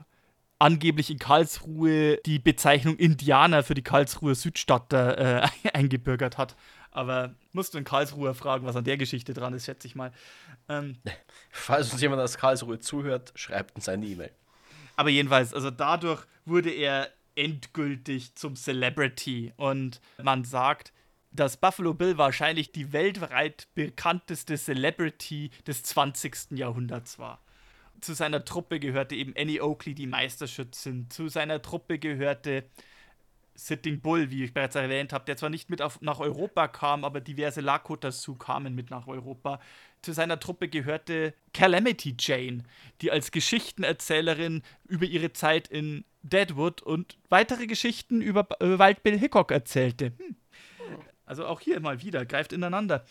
angeblich 0.59 1.11
in 1.11 1.19
Karlsruhe 1.19 2.19
die 2.25 2.39
Bezeichnung 2.39 2.97
Indianer 2.97 3.63
für 3.63 3.75
die 3.75 3.83
Karlsruher 3.83 4.35
Südstadt 4.35 4.93
äh, 4.93 5.47
eingebürgert 5.73 6.39
hat. 6.39 6.57
Aber 6.91 7.35
musst 7.53 7.75
du 7.75 7.79
in 7.79 7.85
Karlsruhe 7.85 8.35
fragen, 8.35 8.67
was 8.67 8.77
an 8.77 8.85
der 8.85 8.97
Geschichte 8.97 9.35
dran 9.35 9.53
ist, 9.53 9.65
schätze 9.65 9.87
ich 9.87 9.97
mal. 9.97 10.13
Ähm, 10.69 10.97
Falls 11.51 11.93
uns 11.93 12.01
jemand 12.01 12.23
aus 12.23 12.39
Karlsruhe 12.39 12.79
zuhört, 12.79 13.33
schreibt 13.35 13.75
uns 13.75 13.89
eine 13.89 14.07
E-Mail. 14.07 14.31
Aber 14.97 15.11
jedenfalls, 15.11 15.53
also 15.53 15.71
dadurch 15.71 16.25
wurde 16.45 16.71
er 16.71 17.11
endgültig 17.35 18.37
zum 18.37 18.55
Celebrity. 18.55 19.53
Und 19.57 20.01
man 20.23 20.45
sagt, 20.45 20.93
dass 21.33 21.57
Buffalo 21.57 21.95
Bill 21.95 22.17
wahrscheinlich 22.17 22.71
die 22.71 22.93
weltweit 22.93 23.67
bekannteste 23.75 24.57
Celebrity 24.57 25.51
des 25.67 25.83
20. 25.83 26.53
Jahrhunderts 26.53 27.19
war. 27.19 27.41
Zu 28.05 28.13
seiner 28.13 28.45
Truppe 28.45 28.81
gehörte 28.81 29.15
eben 29.15 29.33
Annie 29.35 29.63
Oakley, 29.63 29.95
die 29.95 30.07
Meisterschützin. 30.07 31.09
Zu 31.09 31.29
seiner 31.29 31.63
Truppe 31.63 31.99
gehörte 31.99 32.65
Sitting 33.55 34.03
Bull, 34.03 34.31
wie 34.31 34.45
ich 34.45 34.53
bereits 34.53 34.75
erwähnt 34.75 35.15
habe, 35.15 35.25
der 35.25 35.39
zwar 35.39 35.49
nicht 35.49 35.71
mit 35.71 35.81
auf, 35.81 36.03
nach 36.03 36.21
Europa 36.21 36.69
kam, 36.69 37.03
aber 37.07 37.23
diverse 37.23 37.63
Lakota 37.63 38.13
Sioux 38.13 38.35
kamen 38.35 38.75
mit 38.75 38.91
nach 38.91 39.07
Europa. 39.07 39.59
Zu 40.03 40.13
seiner 40.13 40.39
Truppe 40.39 40.69
gehörte 40.69 41.33
Calamity 41.55 42.15
Jane, 42.19 42.65
die 43.01 43.11
als 43.11 43.31
Geschichtenerzählerin 43.31 44.61
über 44.87 45.07
ihre 45.07 45.33
Zeit 45.33 45.69
in 45.69 46.05
Deadwood 46.21 46.83
und 46.83 47.17
weitere 47.31 47.67
Geschichten 47.67 48.21
über 48.21 48.47
äh, 48.61 48.79
Wild 48.79 49.03
Bill 49.03 49.19
Hickok 49.19 49.51
erzählte. 49.51 50.13
Hm. 50.19 50.37
Also 51.25 51.47
auch 51.47 51.61
hier 51.61 51.81
mal 51.81 52.03
wieder, 52.03 52.27
greift 52.27 52.53
ineinander. 52.53 53.07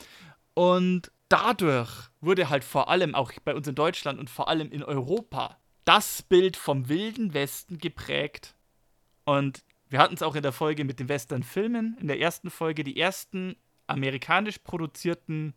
Und 0.54 1.12
dadurch 1.34 1.90
wurde 2.22 2.50
halt 2.50 2.64
vor 2.64 2.90
allem 2.90 3.16
auch 3.16 3.32
bei 3.44 3.56
uns 3.56 3.68
in 3.68 3.74
Deutschland 3.74 4.20
und 4.20 4.30
vor 4.30 4.50
allem 4.50 4.72
in 4.72 4.84
Europa 4.84 5.58
das 5.84 6.22
Bild 6.22 6.56
vom 6.56 6.90
wilden 6.90 7.34
Westen 7.34 7.80
geprägt. 7.80 8.56
Und 9.26 9.64
wir 9.90 9.98
hatten 9.98 10.14
es 10.14 10.22
auch 10.22 10.36
in 10.36 10.44
der 10.44 10.52
Folge 10.52 10.86
mit 10.86 11.00
den 11.00 11.10
Western-Filmen. 11.10 11.98
In 12.00 12.08
der 12.08 12.20
ersten 12.20 12.52
Folge, 12.52 12.84
die 12.84 13.00
ersten 13.00 13.56
amerikanisch 13.88 14.60
produzierten 14.60 15.56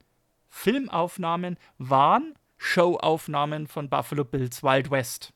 Filmaufnahmen 0.49 1.59
waren 1.77 2.35
Showaufnahmen 2.57 3.67
von 3.67 3.91
Buffalo 3.91 4.25
Bills 4.25 4.63
Wild 4.63 4.91
West. 4.91 5.35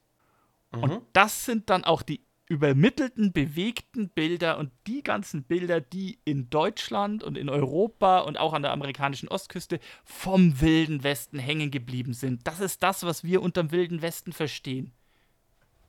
Mhm. 0.73 0.83
Und 0.83 1.03
das 1.13 1.45
sind 1.45 1.69
dann 1.69 1.85
auch 1.85 2.01
die 2.01 2.25
übermittelten, 2.51 3.33
bewegten 3.33 4.09
Bilder 4.09 4.59
und 4.59 4.73
die 4.89 5.05
ganzen 5.05 5.45
Bilder, 5.45 5.81
die 5.81 6.19
in 6.25 6.51
Deutschland 6.51 7.23
und 7.23 7.39
in 7.39 7.49
Europa 7.49 8.19
und 8.19 8.39
auch 8.39 8.53
an 8.55 8.63
der 8.63 8.73
amerikanischen 8.73 9.29
Ostküste 9.29 9.79
vom 10.05 10.61
Wilden 10.61 11.05
Westen 11.05 11.39
hängen 11.39 11.71
geblieben 11.71 12.13
sind. 12.13 12.45
Das 12.49 12.59
ist 12.59 12.83
das, 12.83 13.05
was 13.05 13.23
wir 13.23 13.41
unter 13.41 13.63
dem 13.63 13.71
Wilden 13.71 14.03
Westen 14.03 14.33
verstehen. 14.33 14.93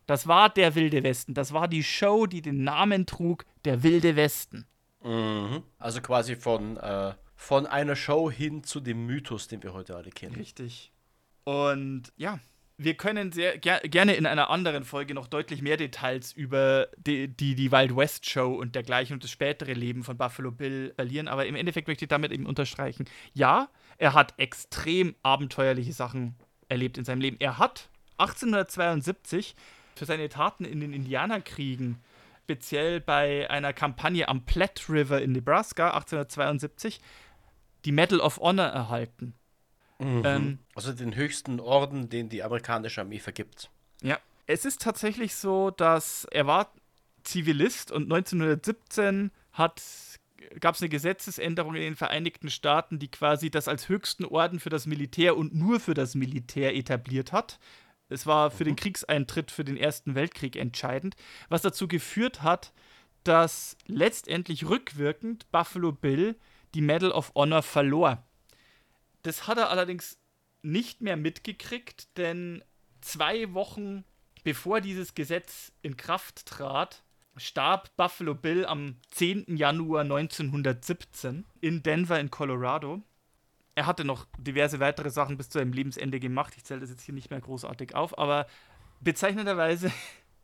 Das 0.05 0.27
war 0.27 0.49
der 0.49 0.75
Wilde 0.75 1.01
Westen. 1.01 1.33
Das 1.33 1.51
war 1.51 1.67
die 1.67 1.83
Show, 1.83 2.27
die 2.27 2.43
den 2.43 2.63
Namen 2.63 3.07
trug, 3.07 3.45
der 3.65 3.81
Wilde 3.81 4.15
Westen. 4.15 4.67
Mhm. 5.03 5.63
Also 5.79 5.99
quasi 6.01 6.35
von, 6.35 6.77
äh, 6.77 7.15
von 7.35 7.65
einer 7.65 7.95
Show 7.95 8.29
hin 8.29 8.63
zu 8.63 8.81
dem 8.81 9.07
Mythos, 9.07 9.47
den 9.47 9.63
wir 9.63 9.73
heute 9.73 9.95
alle 9.95 10.11
kennen. 10.11 10.35
Richtig. 10.35 10.91
Und 11.43 12.13
ja, 12.17 12.39
wir 12.77 12.95
können 12.95 13.31
sehr 13.31 13.57
ger 13.57 13.79
gerne 13.79 14.15
in 14.15 14.25
einer 14.25 14.49
anderen 14.49 14.83
Folge 14.83 15.13
noch 15.13 15.27
deutlich 15.27 15.61
mehr 15.61 15.77
Details 15.77 16.33
über 16.33 16.87
die, 16.97 17.27
die, 17.27 17.55
die 17.55 17.71
Wild 17.71 17.95
West 17.95 18.29
Show 18.29 18.53
und 18.53 18.75
dergleichen 18.75 19.13
und 19.13 19.23
das 19.23 19.31
spätere 19.31 19.73
Leben 19.73 20.03
von 20.03 20.17
Buffalo 20.17 20.51
Bill 20.51 20.93
verlieren. 20.95 21.27
Aber 21.27 21.45
im 21.45 21.55
Endeffekt 21.55 21.87
möchte 21.87 22.05
ich 22.05 22.09
damit 22.09 22.31
eben 22.31 22.45
unterstreichen: 22.45 23.05
Ja, 23.33 23.69
er 23.97 24.13
hat 24.13 24.33
extrem 24.37 25.15
abenteuerliche 25.21 25.93
Sachen 25.93 26.35
erlebt 26.69 26.97
in 26.97 27.05
seinem 27.05 27.21
Leben. 27.21 27.37
Er 27.39 27.59
hat 27.59 27.89
1872 28.17 29.55
für 29.95 30.05
seine 30.05 30.29
Taten 30.29 30.65
in 30.65 30.79
den 30.79 30.93
Indianerkriegen, 30.93 32.01
speziell 32.43 32.99
bei 32.99 33.49
einer 33.49 33.73
Kampagne 33.73 34.27
am 34.27 34.45
Platte 34.45 34.91
River 34.91 35.21
in 35.21 35.33
Nebraska 35.33 35.91
1872, 35.91 36.99
die 37.85 37.91
Medal 37.91 38.19
of 38.19 38.39
Honor 38.39 38.67
erhalten. 38.67 39.35
Mhm. 40.01 40.21
Ähm, 40.25 40.59
also 40.75 40.93
den 40.93 41.15
höchsten 41.15 41.59
Orden, 41.59 42.09
den 42.09 42.29
die 42.29 42.43
amerikanische 42.43 43.01
Armee 43.01 43.19
vergibt. 43.19 43.69
Ja, 44.01 44.17
es 44.47 44.65
ist 44.65 44.81
tatsächlich 44.81 45.35
so, 45.35 45.69
dass 45.71 46.25
er 46.31 46.47
war 46.47 46.73
Zivilist 47.23 47.91
und 47.91 48.03
1917 48.03 49.31
hat 49.53 49.81
gab 50.59 50.75
es 50.75 50.81
eine 50.81 50.89
Gesetzesänderung 50.89 51.75
in 51.75 51.81
den 51.81 51.95
Vereinigten 51.95 52.49
Staaten, 52.49 52.97
die 52.97 53.09
quasi 53.09 53.51
das 53.51 53.67
als 53.67 53.89
höchsten 53.89 54.25
Orden 54.25 54.59
für 54.59 54.69
das 54.69 54.87
Militär 54.87 55.37
und 55.37 55.53
nur 55.53 55.79
für 55.79 55.93
das 55.93 56.15
Militär 56.15 56.75
etabliert 56.75 57.31
hat. 57.31 57.59
Es 58.09 58.25
war 58.25 58.51
für 58.51 58.63
den 58.63 58.73
mhm. 58.73 58.77
Kriegseintritt 58.77 59.51
für 59.51 59.63
den 59.63 59.77
Ersten 59.77 60.15
Weltkrieg 60.15 60.55
entscheidend, 60.55 61.15
was 61.47 61.61
dazu 61.61 61.87
geführt 61.87 62.41
hat, 62.41 62.73
dass 63.23 63.77
letztendlich 63.85 64.67
rückwirkend 64.67 65.49
Buffalo 65.51 65.91
Bill 65.91 66.35
die 66.73 66.81
Medal 66.81 67.11
of 67.11 67.31
Honor 67.35 67.61
verlor. 67.61 68.23
Das 69.23 69.47
hat 69.47 69.57
er 69.57 69.69
allerdings 69.69 70.17
nicht 70.61 71.01
mehr 71.01 71.17
mitgekriegt, 71.17 72.17
denn 72.17 72.63
zwei 73.01 73.53
Wochen 73.53 74.03
bevor 74.43 74.81
dieses 74.81 75.13
Gesetz 75.13 75.71
in 75.83 75.97
Kraft 75.97 76.47
trat, 76.47 77.03
starb 77.37 77.95
Buffalo 77.95 78.33
Bill 78.33 78.65
am 78.65 78.97
10. 79.11 79.55
Januar 79.55 80.01
1917 80.01 81.45
in 81.61 81.83
Denver 81.83 82.19
in 82.19 82.31
Colorado 82.31 83.03
er 83.75 83.85
hatte 83.85 84.03
noch 84.03 84.27
diverse 84.37 84.79
weitere 84.79 85.09
Sachen 85.09 85.37
bis 85.37 85.49
zu 85.49 85.59
seinem 85.59 85.73
Lebensende 85.73 86.19
gemacht. 86.19 86.53
Ich 86.57 86.63
zähle 86.63 86.81
das 86.81 86.89
jetzt 86.89 87.03
hier 87.03 87.15
nicht 87.15 87.29
mehr 87.29 87.39
großartig 87.39 87.95
auf, 87.95 88.17
aber 88.17 88.47
bezeichnenderweise, 88.99 89.91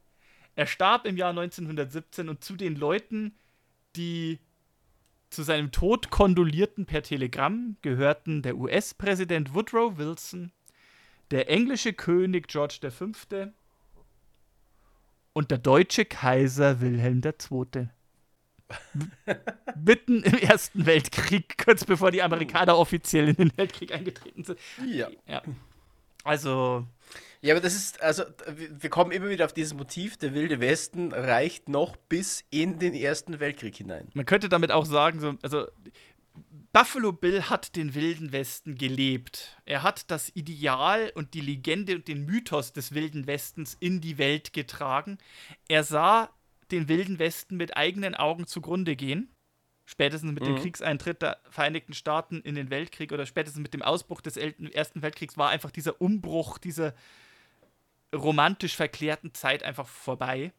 er 0.55 0.65
starb 0.65 1.05
im 1.05 1.17
Jahr 1.17 1.31
1917 1.31 2.29
und 2.29 2.43
zu 2.43 2.55
den 2.55 2.75
Leuten, 2.75 3.35
die 3.95 4.39
zu 5.29 5.43
seinem 5.43 5.71
Tod 5.71 6.09
kondolierten 6.09 6.85
per 6.85 7.03
Telegramm, 7.03 7.77
gehörten 7.81 8.41
der 8.41 8.57
US-Präsident 8.57 9.53
Woodrow 9.53 9.97
Wilson, 9.97 10.51
der 11.31 11.49
englische 11.49 11.93
König 11.93 12.47
George 12.47 12.79
V. 12.89 13.11
und 15.33 15.51
der 15.51 15.57
deutsche 15.57 16.05
Kaiser 16.05 16.81
Wilhelm 16.81 17.21
II 17.23 17.89
mitten 19.75 20.23
im 20.23 20.37
Ersten 20.39 20.85
Weltkrieg, 20.85 21.57
kurz 21.63 21.85
bevor 21.85 22.11
die 22.11 22.21
Amerikaner 22.21 22.77
offiziell 22.77 23.29
in 23.29 23.35
den 23.35 23.57
Weltkrieg 23.57 23.93
eingetreten 23.93 24.43
sind. 24.43 24.59
Ja. 24.85 25.09
ja. 25.25 25.41
Also. 26.27 26.85
Ja, 27.41 27.53
aber 27.53 27.61
das 27.61 27.75
ist, 27.75 28.01
also, 28.01 28.23
wir 28.47 28.89
kommen 28.89 29.11
immer 29.11 29.29
wieder 29.29 29.45
auf 29.45 29.53
dieses 29.53 29.73
Motiv, 29.73 30.17
der 30.17 30.33
Wilde 30.33 30.59
Westen 30.59 31.13
reicht 31.13 31.69
noch 31.69 31.95
bis 31.95 32.43
in 32.49 32.79
den 32.79 32.95
Ersten 32.95 33.39
Weltkrieg 33.39 33.75
hinein. 33.75 34.09
Man 34.13 34.25
könnte 34.25 34.49
damit 34.49 34.71
auch 34.71 34.85
sagen, 34.85 35.19
so, 35.19 35.35
also, 35.43 35.67
Buffalo 36.73 37.11
Bill 37.11 37.43
hat 37.43 37.75
den 37.75 37.95
Wilden 37.95 38.31
Westen 38.31 38.75
gelebt. 38.75 39.57
Er 39.65 39.83
hat 39.83 40.11
das 40.11 40.31
Ideal 40.35 41.11
und 41.15 41.33
die 41.33 41.41
Legende 41.41 41.95
und 41.95 42.07
den 42.07 42.25
Mythos 42.25 42.73
des 42.73 42.93
Wilden 42.93 43.27
Westens 43.27 43.77
in 43.79 44.01
die 44.01 44.17
Welt 44.17 44.51
getragen. 44.53 45.17
Er 45.67 45.83
sah 45.83 46.29
den 46.71 46.89
Wilden 46.89 47.19
Westen 47.19 47.55
mit 47.55 47.77
eigenen 47.77 48.15
Augen 48.15 48.45
zugrunde 48.45 48.95
gehen. 48.95 49.29
Spätestens 49.89 50.33
mit 50.33 50.43
mhm. 50.43 50.47
dem 50.47 50.55
Kriegseintritt 50.57 51.21
der 51.21 51.39
Vereinigten 51.49 51.93
Staaten 51.93 52.41
in 52.41 52.55
den 52.55 52.69
Weltkrieg 52.69 53.13
oder 53.13 53.25
spätestens 53.25 53.63
mit 53.63 53.73
dem 53.73 53.81
Ausbruch 53.81 54.19
des 54.19 54.35
Ersten 54.35 55.01
Weltkriegs 55.01 55.37
war 55.37 55.49
einfach 55.49 55.71
dieser 55.71 56.01
Umbruch 56.01 56.57
dieser 56.57 56.93
romantisch 58.13 58.75
verklärten 58.75 59.33
Zeit 59.33 59.63
einfach 59.63 59.87
vorbei. 59.87 60.51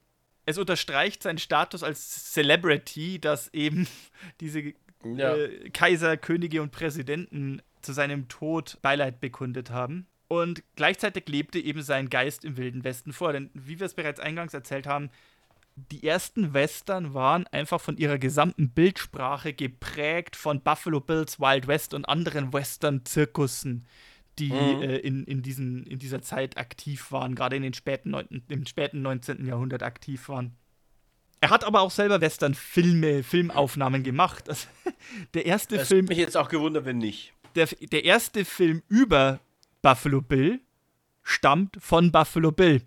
Es 0.47 0.57
unterstreicht 0.57 1.23
seinen 1.23 1.37
Status 1.37 1.83
als 1.83 2.33
Celebrity, 2.33 3.21
dass 3.21 3.53
eben 3.53 3.87
diese 4.41 4.73
ja. 5.05 5.37
äh, 5.37 5.69
Kaiser, 5.71 6.17
Könige 6.17 6.63
und 6.63 6.73
Präsidenten 6.73 7.61
zu 7.83 7.93
seinem 7.93 8.29
Tod 8.29 8.79
Beileid 8.81 9.21
bekundet 9.21 9.71
haben. 9.71 10.07
Und 10.29 10.63
gleichzeitig 10.75 11.29
lebte 11.29 11.59
eben 11.59 11.83
sein 11.83 12.09
Geist 12.09 12.47
im 12.47 12.57
Wilden 12.57 12.83
Westen 12.83 13.13
vor. 13.13 13.35
Denn 13.35 13.51
wie 13.53 13.79
wir 13.79 13.85
es 13.85 13.95
bereits 13.95 14.21
eingangs 14.21 14.55
erzählt 14.55 14.87
haben, 14.87 15.11
die 15.91 16.07
ersten 16.07 16.55
Western 16.55 17.15
waren 17.15 17.47
einfach 17.49 17.81
von 17.81 17.97
ihrer 17.97 18.19
gesamten 18.19 18.71
Bildsprache 18.71 19.53
geprägt 19.53 20.37
von 20.37 20.61
Buffalo 20.61 21.01
Bills, 21.01 21.41
Wild 21.41 21.67
West 21.67 21.95
und 21.95 22.05
anderen 22.09 22.53
Western-Zirkussen, 22.53 23.87
die 24.39 24.53
mhm. 24.53 24.83
äh, 24.83 24.97
in, 24.99 25.25
in, 25.25 25.43
diesen, 25.43 25.85
in 25.87 25.99
dieser 25.99 26.23
Zeit 26.23 26.57
aktiv 26.59 27.13
waren, 27.13 27.35
gerade 27.35 27.57
in 27.57 27.63
den 27.63 27.75
späten, 27.75 28.15
im 28.49 28.67
späten 28.67 29.03
19. 29.03 29.47
Jahrhundert 29.47 29.83
aktiv 29.83 30.29
waren. 30.29 30.57
Er 31.41 31.51
hat 31.51 31.65
aber 31.65 31.81
auch 31.83 31.91
selber 31.91 32.21
Western-Filme, 32.21 33.23
Filmaufnahmen 33.23 34.03
gemacht. 34.03 34.49
Also, 34.49 34.67
der 35.35 35.47
erste 35.47 35.77
Das 35.77 35.89
Film, 35.89 36.07
mich 36.07 36.19
jetzt 36.19 36.37
auch 36.37 36.49
gewundert, 36.49 36.85
wenn 36.85 36.99
nicht. 36.99 37.33
der, 37.55 37.67
der 37.67 38.05
erste 38.05 38.45
Film 38.45 38.83
über 38.89 39.41
Buffalo 39.83 40.21
Bill 40.21 40.61
stammt 41.23 41.77
von 41.81 42.11
Buffalo 42.11 42.51
Bill. 42.51 42.83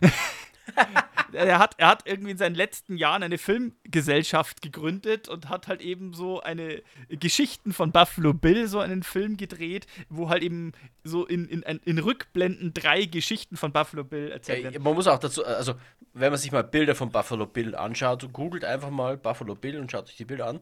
er, 1.36 1.58
hat, 1.58 1.74
er 1.78 1.88
hat 1.88 2.02
irgendwie 2.06 2.30
in 2.32 2.38
seinen 2.38 2.54
letzten 2.54 2.96
Jahren 2.96 3.22
eine 3.22 3.38
Filmgesellschaft 3.38 4.62
gegründet 4.62 5.28
und 5.28 5.48
hat 5.48 5.68
halt 5.68 5.82
eben 5.82 6.14
so 6.14 6.40
eine 6.40 6.82
Geschichten 7.08 7.72
von 7.72 7.92
Buffalo 7.92 8.32
Bill, 8.34 8.68
so 8.68 8.80
einen 8.80 9.02
Film 9.02 9.36
gedreht, 9.36 9.86
wo 10.08 10.28
halt 10.28 10.42
eben 10.42 10.72
so 11.04 11.26
in, 11.26 11.48
in, 11.48 11.62
in 11.62 11.98
Rückblenden 11.98 12.74
drei 12.74 13.04
Geschichten 13.04 13.56
von 13.56 13.72
Buffalo 13.72 14.04
Bill 14.04 14.30
erzählt 14.30 14.64
werden. 14.64 14.82
man 14.82 14.94
muss 14.94 15.06
auch 15.06 15.18
dazu, 15.18 15.44
also 15.44 15.74
wenn 16.12 16.30
man 16.30 16.38
sich 16.38 16.50
mal 16.50 16.64
Bilder 16.64 16.94
von 16.94 17.10
Buffalo 17.10 17.46
Bill 17.46 17.74
anschaut, 17.74 18.32
googelt 18.32 18.64
einfach 18.64 18.90
mal 18.90 19.16
Buffalo 19.16 19.54
Bill 19.54 19.78
und 19.78 19.92
schaut 19.92 20.08
euch 20.08 20.16
die 20.16 20.24
Bilder 20.24 20.46
an. 20.46 20.60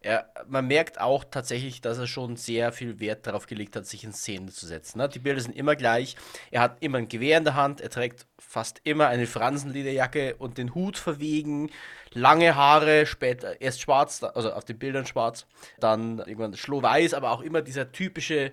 Er, 0.00 0.30
man 0.48 0.66
merkt 0.66 1.00
auch 1.00 1.24
tatsächlich, 1.24 1.80
dass 1.80 1.98
er 1.98 2.06
schon 2.06 2.36
sehr 2.36 2.72
viel 2.72 3.00
Wert 3.00 3.26
darauf 3.26 3.46
gelegt 3.46 3.76
hat, 3.76 3.86
sich 3.86 4.04
in 4.04 4.12
Szene 4.12 4.50
zu 4.50 4.66
setzen. 4.66 4.98
Ne? 4.98 5.08
Die 5.08 5.18
Bilder 5.18 5.40
sind 5.40 5.56
immer 5.56 5.76
gleich. 5.76 6.16
Er 6.50 6.62
hat 6.62 6.82
immer 6.82 6.98
ein 6.98 7.08
Gewehr 7.08 7.38
in 7.38 7.44
der 7.44 7.54
Hand, 7.54 7.80
er 7.80 7.90
trägt 7.90 8.26
fast 8.48 8.80
immer 8.84 9.08
eine 9.08 9.26
Fransenlederjacke 9.26 10.36
und 10.36 10.58
den 10.58 10.74
Hut 10.74 10.96
verwegen, 10.96 11.70
lange 12.12 12.54
Haare, 12.54 13.06
später 13.06 13.60
erst 13.60 13.80
schwarz, 13.80 14.22
also 14.22 14.52
auf 14.52 14.64
den 14.64 14.78
Bildern 14.78 15.06
schwarz, 15.06 15.46
dann 15.80 16.18
irgendwann 16.18 16.56
schlohweiß, 16.56 17.14
aber 17.14 17.32
auch 17.32 17.40
immer 17.40 17.62
dieser 17.62 17.90
typische 17.92 18.52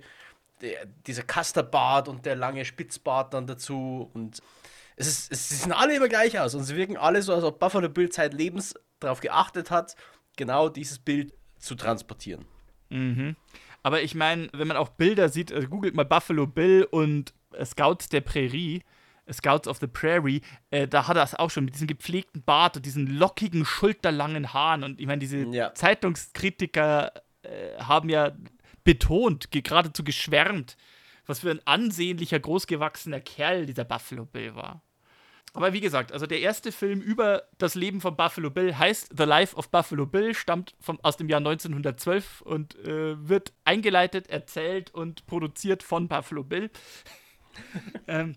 der, 0.61 0.85
dieser 1.07 1.23
Kasterbart 1.23 2.07
und 2.07 2.25
der 2.25 2.35
lange 2.35 2.65
Spitzbart 2.65 3.33
dann 3.33 3.47
dazu. 3.47 4.09
Und 4.13 4.41
es, 4.95 5.07
ist, 5.07 5.31
es 5.31 5.49
sehen 5.61 5.71
alle 5.71 5.95
immer 5.95 6.07
gleich 6.07 6.39
aus 6.39 6.55
und 6.55 6.63
sie 6.63 6.75
wirken 6.75 6.97
alle 6.97 7.21
so, 7.21 7.33
als 7.33 7.43
ob 7.43 7.59
Buffalo 7.59 7.89
Bill 7.89 8.09
zeitlebens 8.09 8.75
darauf 8.99 9.19
geachtet 9.19 9.71
hat, 9.71 9.95
genau 10.37 10.69
dieses 10.69 10.99
Bild 10.99 11.33
zu 11.57 11.75
transportieren. 11.75 12.45
Mhm. 12.89 13.35
Aber 13.83 14.01
ich 14.01 14.15
meine, 14.15 14.49
wenn 14.53 14.67
man 14.67 14.77
auch 14.77 14.89
Bilder 14.89 15.29
sieht, 15.29 15.51
äh, 15.51 15.65
googelt 15.65 15.95
mal 15.95 16.05
Buffalo 16.05 16.45
Bill 16.45 16.87
und 16.89 17.33
äh, 17.53 17.65
Scouts 17.65 18.09
der 18.09 18.21
Prärie, 18.21 18.83
Scouts 19.33 19.67
of 19.67 19.77
the 19.79 19.87
Prairie, 19.87 20.41
äh, 20.69 20.87
da 20.87 21.07
hat 21.07 21.17
er 21.17 21.23
es 21.23 21.35
auch 21.35 21.49
schon 21.49 21.65
mit 21.65 21.73
diesem 21.75 21.87
gepflegten 21.87 22.43
Bart 22.43 22.77
und 22.77 22.85
diesen 22.85 23.07
lockigen, 23.07 23.65
schulterlangen 23.65 24.53
Haaren. 24.53 24.83
Und 24.83 24.99
ich 24.99 25.07
meine, 25.07 25.19
diese 25.19 25.39
Ja. 25.47 25.73
Zeitungskritiker 25.73 27.11
äh, 27.43 27.77
haben 27.79 28.09
ja 28.09 28.31
betont, 28.83 29.51
ge- 29.51 29.61
geradezu 29.61 30.03
geschwärmt, 30.03 30.77
was 31.25 31.39
für 31.39 31.51
ein 31.51 31.59
ansehnlicher, 31.65 32.39
großgewachsener 32.39 33.19
Kerl 33.19 33.65
dieser 33.65 33.83
Buffalo 33.85 34.25
Bill 34.25 34.55
war. 34.55 34.81
Aber 35.53 35.73
wie 35.73 35.81
gesagt, 35.81 36.13
also 36.13 36.25
der 36.27 36.39
erste 36.39 36.71
Film 36.71 37.01
über 37.01 37.43
das 37.57 37.75
Leben 37.75 37.99
von 37.99 38.15
Buffalo 38.15 38.49
Bill 38.49 38.77
heißt 38.77 39.09
The 39.17 39.23
Life 39.25 39.55
of 39.57 39.69
Buffalo 39.69 40.05
Bill, 40.05 40.33
stammt 40.33 40.75
vom, 40.79 40.97
aus 41.03 41.17
dem 41.17 41.27
Jahr 41.27 41.39
1912 41.39 42.39
und 42.41 42.75
äh, 42.85 43.27
wird 43.27 43.51
eingeleitet, 43.65 44.29
erzählt 44.29 44.93
und 44.93 45.25
produziert 45.25 45.83
von 45.83 46.07
Buffalo 46.07 46.43
Bill. 46.45 46.69
ähm, 48.07 48.35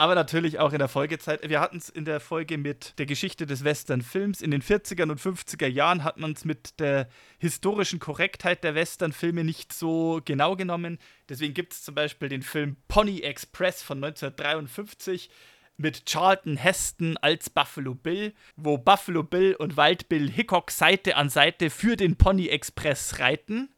aber 0.00 0.14
natürlich 0.14 0.58
auch 0.58 0.72
in 0.72 0.78
der 0.78 0.88
Folgezeit. 0.88 1.46
Wir 1.46 1.60
hatten 1.60 1.76
es 1.76 1.90
in 1.90 2.06
der 2.06 2.20
Folge 2.20 2.56
mit 2.56 2.98
der 2.98 3.04
Geschichte 3.04 3.44
des 3.44 3.64
Western-Films. 3.64 4.40
In 4.40 4.50
den 4.50 4.62
40er 4.62 5.02
und 5.02 5.20
50er 5.20 5.66
Jahren 5.66 6.04
hat 6.04 6.16
man 6.16 6.32
es 6.32 6.46
mit 6.46 6.80
der 6.80 7.06
historischen 7.38 7.98
Korrektheit 7.98 8.64
der 8.64 8.74
Western-Filme 8.74 9.44
nicht 9.44 9.74
so 9.74 10.22
genau 10.24 10.56
genommen. 10.56 10.96
Deswegen 11.28 11.52
gibt 11.52 11.74
es 11.74 11.82
zum 11.82 11.94
Beispiel 11.94 12.30
den 12.30 12.40
Film 12.40 12.78
Pony 12.88 13.20
Express 13.20 13.82
von 13.82 14.02
1953 14.02 15.28
mit 15.76 16.06
Charlton 16.06 16.56
Heston 16.56 17.18
als 17.18 17.50
Buffalo 17.50 17.94
Bill, 17.94 18.32
wo 18.56 18.78
Buffalo 18.78 19.22
Bill 19.22 19.54
und 19.54 19.76
Wild 19.76 20.08
Bill 20.08 20.30
Hickok 20.30 20.70
Seite 20.70 21.16
an 21.16 21.28
Seite 21.28 21.68
für 21.68 21.96
den 21.96 22.16
Pony 22.16 22.48
Express 22.48 23.18
reiten 23.18 23.68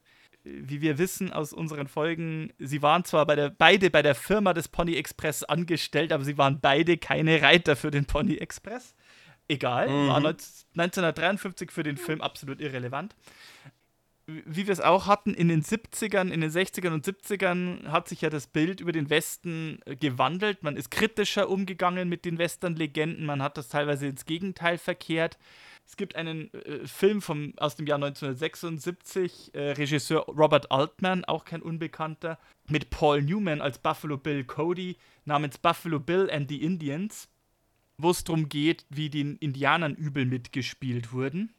wie 0.45 0.81
wir 0.81 0.99
wissen 0.99 1.33
aus 1.33 1.53
unseren 1.53 1.87
Folgen, 1.87 2.53
sie 2.59 2.83
waren 2.83 3.05
zwar 3.05 3.27
bei 3.27 3.37
der, 3.37 3.51
beide 3.51 3.91
bei 3.91 4.03
der 4.03 4.15
Firma 4.15 4.53
des 4.53 4.69
Pony 4.69 4.97
Express 4.97 5.45
angestellt, 5.45 6.13
aber 6.13 6.25
sie 6.25 6.39
waren 6.39 6.61
beide 6.61 6.97
keine 6.97 7.43
Reiter 7.43 7.77
für 7.77 7.91
den 7.91 8.07
Pony 8.07 8.37
Express. 8.37 8.95
Egal, 9.49 9.89
war 9.89 10.21
19, 10.21 10.69
1953 10.75 11.71
für 11.71 11.83
den 11.83 11.97
Film 11.97 12.21
absolut 12.21 12.61
irrelevant. 12.61 13.15
Wie 14.27 14.67
wir 14.67 14.73
es 14.73 14.81
auch 14.81 15.07
hatten, 15.07 15.35
in 15.35 15.49
den 15.49 15.63
70ern, 15.63 16.31
in 16.31 16.41
den 16.41 16.51
60ern 16.51 16.93
und 16.93 17.05
70ern 17.05 17.89
hat 17.89 18.09
sich 18.09 18.21
ja 18.21 18.31
das 18.31 18.47
Bild 18.47 18.81
über 18.81 18.93
den 18.93 19.11
Westen 19.11 19.81
äh, 19.85 19.97
gewandelt. 19.97 20.63
Man 20.63 20.77
ist 20.77 20.91
kritischer 20.91 21.51
umgegangen 21.51 22.09
mit 22.09 22.25
den 22.25 22.39
Western-Legenden, 22.39 23.27
man 23.27 23.43
hat 23.43 23.59
das 23.59 23.69
teilweise 23.69 24.07
ins 24.07 24.25
Gegenteil 24.25 24.79
verkehrt. 24.79 25.39
Es 25.87 25.97
gibt 25.97 26.17
einen 26.17 26.53
äh, 26.55 26.87
Film 26.87 27.21
vom, 27.21 27.53
aus 27.59 27.77
dem 27.77 27.87
Jahr 27.87 27.97
1976, 27.97 29.55
äh, 29.55 29.73
Regisseur 29.73 30.25
Robert 30.27 30.71
Altman, 30.71 31.25
auch 31.25 31.45
kein 31.45 31.63
Unbekannter, 31.63 32.39
mit 32.69 32.91
Paul 32.91 33.23
Newman 33.23 33.61
als 33.61 33.79
Buffalo 33.79 34.17
Bill 34.17 34.45
Cody, 34.45 34.97
namens 35.25 35.59
Buffalo 35.59 36.01
Bill 36.01 36.31
and 36.31 36.49
the 36.49 36.63
Indians, 36.63 37.29
wo 37.99 38.11
es 38.11 38.25
darum 38.25 38.49
geht, 38.49 38.87
wie 38.89 39.11
den 39.11 39.37
Indianern 39.37 39.95
übel 39.95 40.25
mitgespielt 40.25 41.13
wurden. 41.13 41.53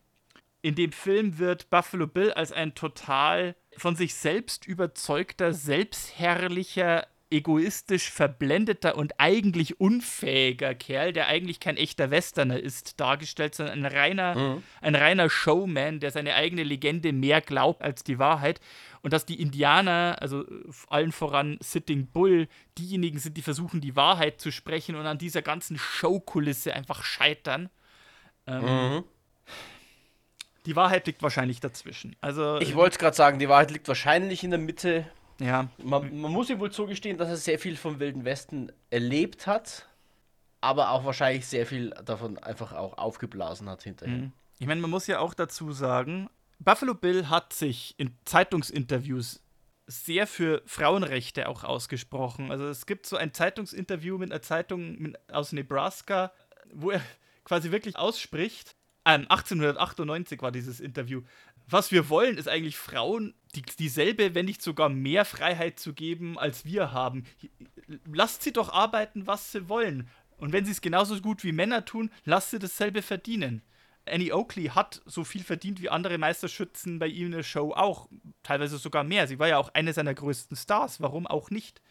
In 0.61 0.76
dem 0.76 0.93
Film 0.93 1.39
wird 1.39 1.69
Buffalo 1.69 2.07
Bill 2.07 2.32
als 2.32 2.53
ein 2.53 2.74
total 2.74 3.55
von 3.78 3.95
sich 3.97 4.13
selbst 4.13 4.65
überzeugter, 4.65 5.53
selbstherrlicher, 5.53 7.05
egoistisch 7.34 8.09
verblendeter 8.09 8.95
und 8.95 9.13
eigentlich 9.17 9.79
unfähiger 9.79 10.73
Kerl, 10.75 11.11
der 11.11 11.27
eigentlich 11.27 11.59
kein 11.59 11.75
echter 11.75 12.11
Westerner 12.11 12.59
ist, 12.59 12.99
dargestellt, 12.99 13.55
sondern 13.55 13.86
ein 13.86 13.91
reiner, 13.91 14.61
ein 14.81 14.95
reiner 14.95 15.29
Showman, 15.29 15.99
der 15.99 16.11
seine 16.11 16.36
eigene 16.36 16.63
Legende 16.63 17.11
mehr 17.11 17.41
glaubt 17.41 17.81
als 17.81 18.03
die 18.03 18.19
Wahrheit. 18.19 18.61
Und 19.01 19.11
dass 19.11 19.25
die 19.25 19.41
Indianer, 19.41 20.15
also 20.21 20.43
äh, 20.43 20.63
allen 20.88 21.11
voran 21.11 21.57
Sitting 21.59 22.07
Bull, 22.07 22.47
diejenigen 22.77 23.19
sind, 23.19 23.36
die 23.36 23.41
versuchen, 23.41 23.81
die 23.81 23.97
Wahrheit 23.97 24.39
zu 24.39 24.49
sprechen 24.49 24.95
und 24.95 25.05
an 25.05 25.17
dieser 25.17 25.41
ganzen 25.41 25.77
Showkulisse 25.77 26.73
einfach 26.73 27.03
scheitern. 27.03 27.69
Ähm, 28.47 29.03
Die 30.65 30.75
Wahrheit 30.77 31.05
liegt 31.07 31.21
wahrscheinlich 31.21 31.59
dazwischen. 31.59 32.15
Also, 32.21 32.59
Ich 32.61 32.75
wollte 32.75 32.93
es 32.93 32.99
gerade 32.99 33.15
sagen, 33.17 33.39
die 33.39 33.49
Wahrheit 33.49 33.71
liegt 33.71 33.89
wahrscheinlich 33.89 34.45
in 34.45 34.51
der 34.51 34.59
Mitte. 34.59 35.05
Ja, 35.43 35.67
Man, 35.77 36.19
man 36.19 36.31
muss 36.31 36.49
ihm 36.49 36.59
wohl 36.59 36.71
zugestehen, 36.71 37.17
dass 37.17 37.29
er 37.29 37.37
sehr 37.37 37.59
viel 37.59 37.75
vom 37.75 37.99
Wilden 37.99 38.25
Westen 38.25 38.71
erlebt 38.89 39.45
hat, 39.47 39.87
aber 40.61 40.91
auch 40.91 41.03
wahrscheinlich 41.05 41.45
sehr 41.45 41.65
viel 41.65 41.89
davon 42.05 42.37
einfach 42.37 42.73
auch 42.73 42.97
aufgeblasen 42.97 43.69
hat 43.69 43.83
hinterher. 43.83 44.31
Ich 44.59 44.67
meine, 44.67 44.81
man 44.81 44.89
muss 44.89 45.07
ja 45.07 45.19
auch 45.19 45.33
dazu 45.33 45.71
sagen, 45.73 46.29
Buffalo 46.59 46.93
Bill 46.93 47.29
hat 47.29 47.51
sich 47.53 47.95
in 47.97 48.15
Zeitungsinterviews 48.23 49.41
sehr 49.87 50.27
für 50.27 50.61
Frauenrechte 50.65 51.49
auch 51.49 51.63
ausgesprochen. 51.65 52.51
Also 52.51 52.67
es 52.67 52.85
gibt 52.85 53.05
so 53.05 53.17
ein 53.17 53.33
Zeitungsinterview 53.33 54.17
mit 54.17 54.31
einer 54.31 54.41
Zeitung 54.41 55.15
aus 55.29 55.51
Nebraska, 55.51 56.31
wo 56.71 56.91
er 56.91 57.01
quasi 57.43 57.71
wirklich 57.71 57.97
ausspricht. 57.97 58.75
Ähm, 59.05 59.25
1898 59.27 60.41
war 60.41 60.53
dieses 60.53 60.79
Interview. 60.79 61.23
Was 61.68 61.91
wir 61.91 62.09
wollen, 62.09 62.38
ist 62.38 62.47
eigentlich 62.47 62.78
Frauen 62.78 63.34
die, 63.55 63.61
dieselbe, 63.61 64.36
wenn 64.36 64.45
nicht 64.45 64.61
sogar 64.61 64.89
mehr 64.89 65.26
Freiheit 65.26 65.80
zu 65.80 65.93
geben, 65.93 66.38
als 66.38 66.66
wir 66.66 66.91
haben. 66.91 67.26
Lasst 68.11 68.43
sie 68.43 68.53
doch 68.53 68.74
arbeiten, 68.74 69.28
was 69.28 69.51
sie 69.51 69.70
wollen. 69.70 70.09
Und 70.38 70.51
wenn 70.51 70.66
sie 70.66 70.72
es 70.72 70.82
genauso 70.82 71.20
gut 71.22 71.43
wie 71.43 71.51
Männer 71.51 71.86
tun, 71.86 72.11
lasst 72.26 72.51
sie 72.51 72.59
dasselbe 72.59 73.01
verdienen. 73.01 73.61
Annie 74.05 74.34
Oakley 74.34 74.66
hat 74.66 75.01
so 75.05 75.24
viel 75.24 75.43
verdient 75.43 75.82
wie 75.82 75.89
andere 75.89 76.18
Meisterschützen 76.18 76.99
bei 76.99 77.07
ihm 77.07 77.28
in 77.28 77.32
der 77.32 77.43
Show 77.43 77.72
auch. 77.72 78.09
Teilweise 78.41 78.78
sogar 78.78 79.03
mehr. 79.03 79.28
Sie 79.28 79.39
war 79.39 79.47
ja 79.47 79.57
auch 79.57 79.70
eine 79.74 79.93
seiner 79.93 80.14
größten 80.14 80.57
Stars. 80.57 80.99
Warum 80.99 81.26
auch 81.28 81.49
nicht? 81.49 81.82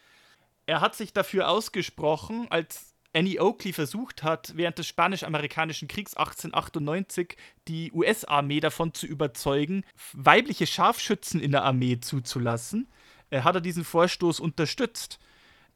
Er 0.65 0.81
hat 0.81 0.95
sich 0.95 1.13
dafür 1.13 1.49
ausgesprochen, 1.49 2.47
als 2.49 2.92
Annie 3.13 3.39
Oakley 3.39 3.73
versucht 3.73 4.23
hat, 4.23 4.53
während 4.55 4.77
des 4.79 4.87
Spanisch-Amerikanischen 4.87 5.87
Kriegs 5.87 6.15
1898 6.15 7.37
die 7.67 7.91
US-Armee 7.91 8.59
davon 8.59 8.93
zu 8.93 9.05
überzeugen, 9.05 9.83
weibliche 10.13 10.65
Scharfschützen 10.65 11.39
in 11.39 11.51
der 11.51 11.63
Armee 11.63 11.99
zuzulassen, 11.99 12.87
äh, 13.29 13.41
hat 13.41 13.55
er 13.55 13.61
diesen 13.61 13.83
Vorstoß 13.83 14.39
unterstützt. 14.39 15.19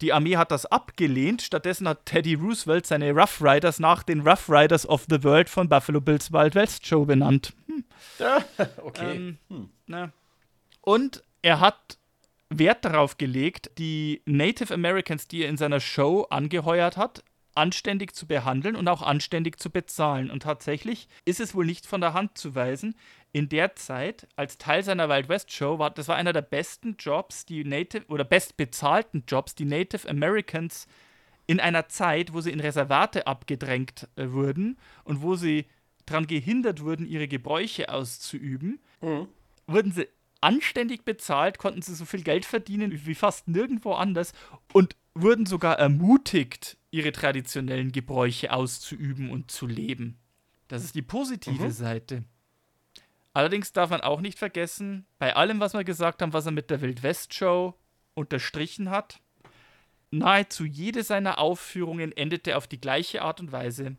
Die 0.02 0.14
Armee 0.14 0.38
hat 0.38 0.52
das 0.52 0.66
abgelehnt. 0.66 1.42
Stattdessen 1.42 1.88
hat 1.88 2.06
Teddy 2.06 2.36
Roosevelt 2.36 2.86
seine 2.86 3.12
Rough 3.12 3.42
Riders 3.42 3.80
nach 3.80 4.04
den 4.04 4.28
Rough 4.28 4.48
Riders 4.50 4.88
of 4.88 5.06
the 5.10 5.24
World 5.24 5.50
von 5.50 5.70
Buffalo 5.70 6.02
Bills 6.02 6.32
Wild 6.32 6.54
West 6.56 6.86
Show 6.86 7.06
benannt. 7.06 7.54
Hm. 7.68 7.84
okay. 8.84 9.16
Ähm, 9.16 9.70
na. 9.88 10.12
Und 10.82 11.24
er 11.42 11.60
hat 11.60 11.97
Wert 12.50 12.86
darauf 12.86 13.18
gelegt, 13.18 13.72
die 13.78 14.22
Native 14.26 14.74
Americans, 14.74 15.28
die 15.28 15.44
er 15.44 15.50
in 15.50 15.58
seiner 15.58 15.80
Show 15.80 16.24
angeheuert 16.30 16.98
hat, 16.98 17.24
anständig 17.56 18.16
zu 18.16 18.28
behandeln 18.28 18.76
und 18.76 18.88
auch 18.88 19.02
anständig 19.02 19.60
zu 19.60 19.70
bezahlen. 19.72 20.30
Und 20.30 20.44
tatsächlich 20.44 21.08
ist 21.26 21.40
es 21.40 21.56
wohl 21.56 21.66
nicht 21.66 21.86
von 21.88 22.02
der 22.02 22.14
Hand 22.14 22.38
zu 22.38 22.56
weisen. 22.56 22.96
In 23.34 23.50
der 23.50 23.76
Zeit, 23.76 24.28
als 24.36 24.58
Teil 24.58 24.84
seiner 24.84 25.10
Wild 25.10 25.28
West 25.28 25.52
Show, 25.52 25.80
war 25.80 25.90
das 25.90 26.08
war 26.08 26.16
einer 26.16 26.34
der 26.34 26.44
besten 26.44 26.96
Jobs, 27.00 27.46
die 27.46 27.64
Native 27.66 28.06
oder 28.08 28.24
bestbezahlten 28.24 29.24
Jobs, 29.28 29.56
die 29.56 29.66
Native 29.66 30.08
Americans 30.08 30.88
in 31.48 31.60
einer 31.60 31.88
Zeit, 31.88 32.34
wo 32.34 32.42
sie 32.42 32.52
in 32.52 32.60
Reservate 32.60 33.26
abgedrängt 33.26 34.08
äh, 34.16 34.32
wurden 34.32 34.78
und 35.04 35.22
wo 35.22 35.36
sie 35.36 35.66
daran 36.06 36.28
gehindert 36.28 36.82
wurden, 36.84 37.06
ihre 37.06 37.28
Gebräuche 37.28 37.90
auszuüben, 37.90 38.80
Mhm. 39.02 39.28
wurden 39.66 39.92
sie 39.92 40.08
anständig 40.42 41.06
bezahlt, 41.06 41.58
konnten 41.58 41.82
sie 41.82 41.96
so 41.96 42.06
viel 42.06 42.24
Geld 42.24 42.46
verdienen 42.46 43.06
wie 43.06 43.16
fast 43.16 43.48
nirgendwo 43.48 43.94
anders 43.94 44.34
und 44.74 44.96
wurden 45.14 45.46
sogar 45.46 45.80
ermutigt, 45.80 46.78
ihre 46.92 47.12
traditionellen 47.12 47.92
Gebräuche 47.92 48.54
auszuüben 48.54 49.32
und 49.32 49.52
zu 49.52 49.68
leben. 49.68 50.18
Das 50.68 50.84
ist 50.84 50.96
die 50.96 51.02
positive 51.02 51.66
Mhm. 51.66 51.72
Seite. 51.72 52.24
Allerdings 53.34 53.72
darf 53.72 53.90
man 53.90 54.02
auch 54.02 54.22
nicht 54.22 54.40
vergessen, 54.40 55.06
bei 55.20 55.36
allem, 55.36 55.60
was 55.60 55.74
wir 55.74 55.84
gesagt 55.84 56.22
haben, 56.22 56.34
was 56.34 56.46
er 56.46 56.52
mit 56.52 56.70
der 56.70 56.82
Wildwest-Show 56.82 57.76
unterstrichen 58.16 58.90
hat, 58.90 59.20
nahezu 60.10 60.66
jede 60.66 61.04
seiner 61.04 61.38
Aufführungen 61.38 62.12
endete 62.12 62.58
auf 62.58 62.68
die 62.68 62.82
gleiche 62.82 63.22
Art 63.22 63.40
und 63.40 63.52
Weise. 63.52 63.96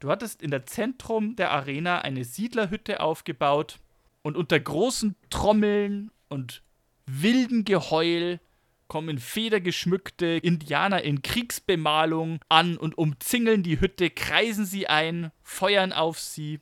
Du 0.00 0.10
hattest 0.10 0.42
in 0.42 0.50
der 0.50 0.66
Zentrum 0.66 1.36
der 1.36 1.52
Arena 1.52 2.00
eine 2.00 2.24
Siedlerhütte 2.24 3.00
aufgebaut 3.00 3.78
und 4.22 4.36
unter 4.36 4.58
großen 4.58 5.16
Trommeln 5.30 6.10
und 6.28 6.62
wilden 7.06 7.64
Geheul 7.64 8.40
kommen 8.88 9.18
federgeschmückte 9.18 10.26
Indianer 10.26 11.02
in 11.02 11.22
Kriegsbemalung 11.22 12.40
an 12.48 12.76
und 12.76 12.98
umzingeln 12.98 13.62
die 13.62 13.80
Hütte, 13.80 14.10
kreisen 14.10 14.66
sie 14.66 14.88
ein, 14.88 15.30
feuern 15.42 15.92
auf 15.92 16.18
sie, 16.18 16.60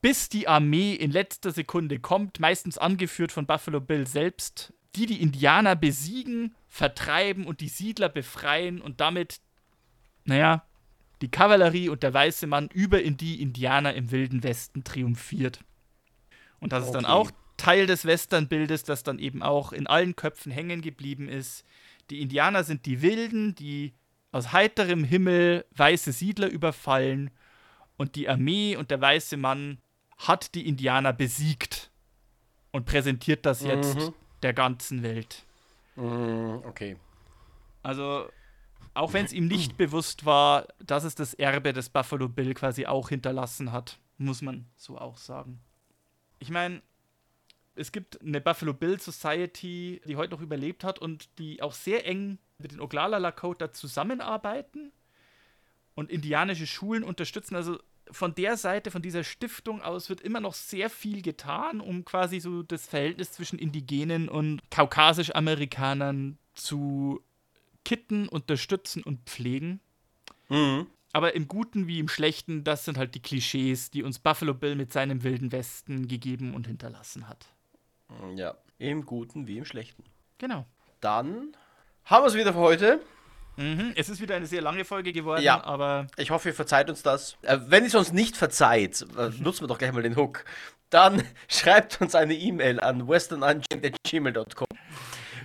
bis 0.00 0.28
die 0.28 0.48
Armee 0.48 0.94
in 0.94 1.12
letzter 1.12 1.52
Sekunde 1.52 2.00
kommt, 2.00 2.40
meistens 2.40 2.78
angeführt 2.78 3.30
von 3.30 3.46
Buffalo 3.46 3.80
Bill 3.80 4.08
selbst, 4.08 4.74
die 4.96 5.06
die 5.06 5.22
Indianer 5.22 5.76
besiegen, 5.76 6.54
vertreiben 6.68 7.46
und 7.46 7.60
die 7.60 7.68
Siedler 7.68 8.08
befreien 8.08 8.80
und 8.80 9.00
damit, 9.00 9.40
naja, 10.24 10.66
die 11.22 11.30
Kavallerie 11.30 11.88
und 11.88 12.02
der 12.02 12.12
weiße 12.12 12.48
Mann 12.48 12.68
über 12.74 13.00
in 13.00 13.16
die 13.16 13.40
Indianer 13.40 13.94
im 13.94 14.10
wilden 14.10 14.42
Westen 14.42 14.82
triumphiert. 14.82 15.60
Und 16.62 16.72
das 16.72 16.84
ist 16.86 16.92
dann 16.94 17.04
Okay. 17.04 17.12
auch 17.12 17.30
Teil 17.58 17.86
des 17.86 18.04
Westernbildes, 18.06 18.84
das 18.84 19.02
dann 19.02 19.18
eben 19.18 19.42
auch 19.42 19.72
in 19.72 19.86
allen 19.86 20.16
Köpfen 20.16 20.50
hängen 20.52 20.80
geblieben 20.80 21.28
ist. 21.28 21.64
Die 22.10 22.20
Indianer 22.22 22.64
sind 22.64 22.86
die 22.86 23.02
Wilden, 23.02 23.54
die 23.54 23.92
aus 24.30 24.52
heiterem 24.52 25.04
Himmel 25.04 25.64
weiße 25.76 26.12
Siedler 26.12 26.48
überfallen 26.48 27.30
und 27.96 28.14
die 28.16 28.28
Armee 28.28 28.76
und 28.76 28.90
der 28.90 29.00
weiße 29.00 29.36
Mann 29.36 29.78
hat 30.18 30.54
die 30.54 30.66
Indianer 30.66 31.12
besiegt 31.12 31.90
und 32.70 32.86
präsentiert 32.86 33.44
das 33.44 33.62
jetzt 33.62 33.96
Mhm. 33.96 34.14
der 34.42 34.54
ganzen 34.54 35.02
Welt. 35.02 35.44
Mhm, 35.96 36.62
okay. 36.64 36.96
Also, 37.82 38.28
auch 38.94 39.12
wenn 39.12 39.24
es 39.26 39.32
ihm 39.32 39.46
nicht 39.46 39.76
bewusst 39.76 40.24
war, 40.24 40.66
dass 40.78 41.04
es 41.04 41.14
das 41.14 41.34
Erbe 41.34 41.72
des 41.72 41.90
Buffalo 41.90 42.28
Bill 42.28 42.54
quasi 42.54 42.86
auch 42.86 43.08
hinterlassen 43.08 43.72
hat, 43.72 43.98
muss 44.16 44.42
man 44.42 44.66
so 44.76 44.96
auch 44.96 45.18
sagen. 45.18 45.60
Ich 46.42 46.50
meine, 46.50 46.82
es 47.76 47.92
gibt 47.92 48.20
eine 48.20 48.40
Buffalo 48.40 48.74
Bill 48.74 49.00
Society, 49.00 50.02
die 50.04 50.16
heute 50.16 50.32
noch 50.32 50.40
überlebt 50.40 50.82
hat 50.82 50.98
und 50.98 51.28
die 51.38 51.62
auch 51.62 51.72
sehr 51.72 52.04
eng 52.04 52.38
mit 52.58 52.72
den 52.72 52.80
Oglala 52.80 53.18
Lakota 53.18 53.70
zusammenarbeiten 53.70 54.90
und 55.94 56.10
indianische 56.10 56.66
Schulen 56.66 57.04
unterstützen. 57.04 57.54
Also 57.54 57.78
von 58.10 58.34
der 58.34 58.56
Seite, 58.56 58.90
von 58.90 59.02
dieser 59.02 59.22
Stiftung 59.22 59.82
aus 59.82 60.08
wird 60.08 60.20
immer 60.20 60.40
noch 60.40 60.54
sehr 60.54 60.90
viel 60.90 61.22
getan, 61.22 61.80
um 61.80 62.04
quasi 62.04 62.40
so 62.40 62.64
das 62.64 62.88
Verhältnis 62.88 63.30
zwischen 63.30 63.60
Indigenen 63.60 64.28
und 64.28 64.68
Kaukasisch-Amerikanern 64.72 66.38
zu 66.54 67.22
kitten, 67.84 68.26
unterstützen 68.26 69.04
und 69.04 69.20
pflegen. 69.26 69.78
Mhm. 70.48 70.88
Aber 71.12 71.34
im 71.34 71.46
Guten 71.48 71.86
wie 71.86 71.98
im 71.98 72.08
Schlechten, 72.08 72.64
das 72.64 72.84
sind 72.84 72.96
halt 72.96 73.14
die 73.14 73.20
Klischees, 73.20 73.90
die 73.90 74.02
uns 74.02 74.18
Buffalo 74.18 74.54
Bill 74.54 74.76
mit 74.76 74.92
seinem 74.92 75.22
wilden 75.24 75.52
Westen 75.52 76.08
gegeben 76.08 76.54
und 76.54 76.66
hinterlassen 76.66 77.28
hat. 77.28 77.46
Ja, 78.34 78.54
im 78.78 79.04
Guten 79.04 79.46
wie 79.46 79.58
im 79.58 79.64
Schlechten. 79.64 80.04
Genau. 80.38 80.66
Dann 81.00 81.54
haben 82.04 82.22
wir 82.24 82.28
es 82.28 82.34
wieder 82.34 82.52
für 82.52 82.58
heute. 82.58 83.00
Mhm. 83.56 83.92
Es 83.96 84.08
ist 84.08 84.20
wieder 84.22 84.34
eine 84.34 84.46
sehr 84.46 84.62
lange 84.62 84.84
Folge 84.86 85.12
geworden, 85.12 85.42
Ja. 85.42 85.62
aber 85.64 86.06
Ich 86.16 86.30
hoffe, 86.30 86.48
ihr 86.48 86.54
verzeiht 86.54 86.88
uns 86.88 87.02
das. 87.02 87.36
Äh, 87.42 87.58
wenn 87.66 87.82
ihr 87.84 87.88
es 87.88 87.94
uns 87.94 88.12
nicht 88.12 88.36
verzeiht, 88.36 89.04
äh, 89.16 89.28
nutzen 89.40 89.62
wir 89.62 89.68
doch 89.68 89.78
gleich 89.78 89.92
mal 89.92 90.02
den 90.02 90.16
Hook. 90.16 90.44
Dann 90.88 91.22
schreibt 91.48 92.00
uns 92.00 92.14
eine 92.14 92.34
E-Mail 92.34 92.80
an 92.80 93.06
westernunchained.gmail.com. 93.08 94.66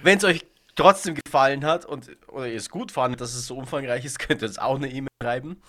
Wenn 0.03 0.17
es 0.17 0.23
euch 0.23 0.45
trotzdem 0.77 1.15
gefallen 1.15 1.65
hat 1.65 1.85
und 1.85 2.09
oder 2.29 2.47
ihr 2.47 2.55
es 2.55 2.69
gut 2.69 2.91
fandet, 2.91 3.19
dass 3.19 3.33
es 3.33 3.47
so 3.47 3.57
umfangreich 3.57 4.05
ist, 4.05 4.19
könnt 4.27 4.41
ihr 4.41 4.47
uns 4.47 4.57
auch 4.57 4.75
eine 4.75 4.89
E-Mail 4.89 5.09
schreiben. 5.21 5.61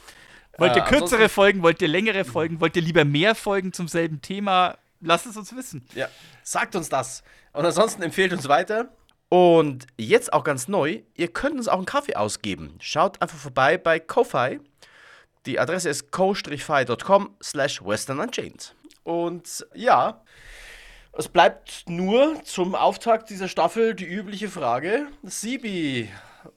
wollt 0.56 0.76
ihr 0.76 0.82
Äh, 0.82 0.88
kürzere 0.88 1.28
Folgen, 1.28 1.62
wollt 1.62 1.82
ihr 1.82 1.88
längere 1.88 2.24
Folgen, 2.24 2.60
wollt 2.60 2.76
ihr 2.76 2.82
lieber 2.82 3.04
mehr 3.04 3.34
Folgen 3.34 3.72
zum 3.72 3.88
selben 3.88 4.22
Thema? 4.22 4.78
Lasst 5.00 5.26
es 5.26 5.36
uns 5.36 5.54
wissen. 5.54 5.84
Ja, 5.94 6.08
sagt 6.42 6.76
uns 6.76 6.88
das. 6.88 7.22
Und 7.52 7.64
ansonsten 7.64 8.02
empfehlt 8.02 8.32
uns 8.32 8.48
weiter. 8.48 8.88
Und 9.28 9.86
jetzt 9.98 10.32
auch 10.32 10.42
ganz 10.42 10.68
neu, 10.68 11.02
ihr 11.14 11.28
könnt 11.28 11.56
uns 11.56 11.68
auch 11.68 11.76
einen 11.76 11.84
Kaffee 11.84 12.16
ausgeben. 12.16 12.76
Schaut 12.80 13.20
einfach 13.20 13.36
vorbei 13.36 13.76
bei 13.76 14.00
Ko-Fi. 14.00 14.60
Die 15.46 15.60
Adresse 15.60 15.88
ist 15.88 16.10
ko-fi.com 16.10 17.36
slash 17.42 17.84
westernunchained. 17.84 18.74
Und 19.04 19.66
ja, 19.74 20.22
es 21.18 21.28
bleibt 21.28 21.84
nur 21.88 22.42
zum 22.44 22.74
Auftakt 22.74 23.28
dieser 23.30 23.48
Staffel 23.48 23.94
die 23.94 24.06
übliche 24.06 24.48
Frage. 24.48 25.08
Sibi, 25.24 26.08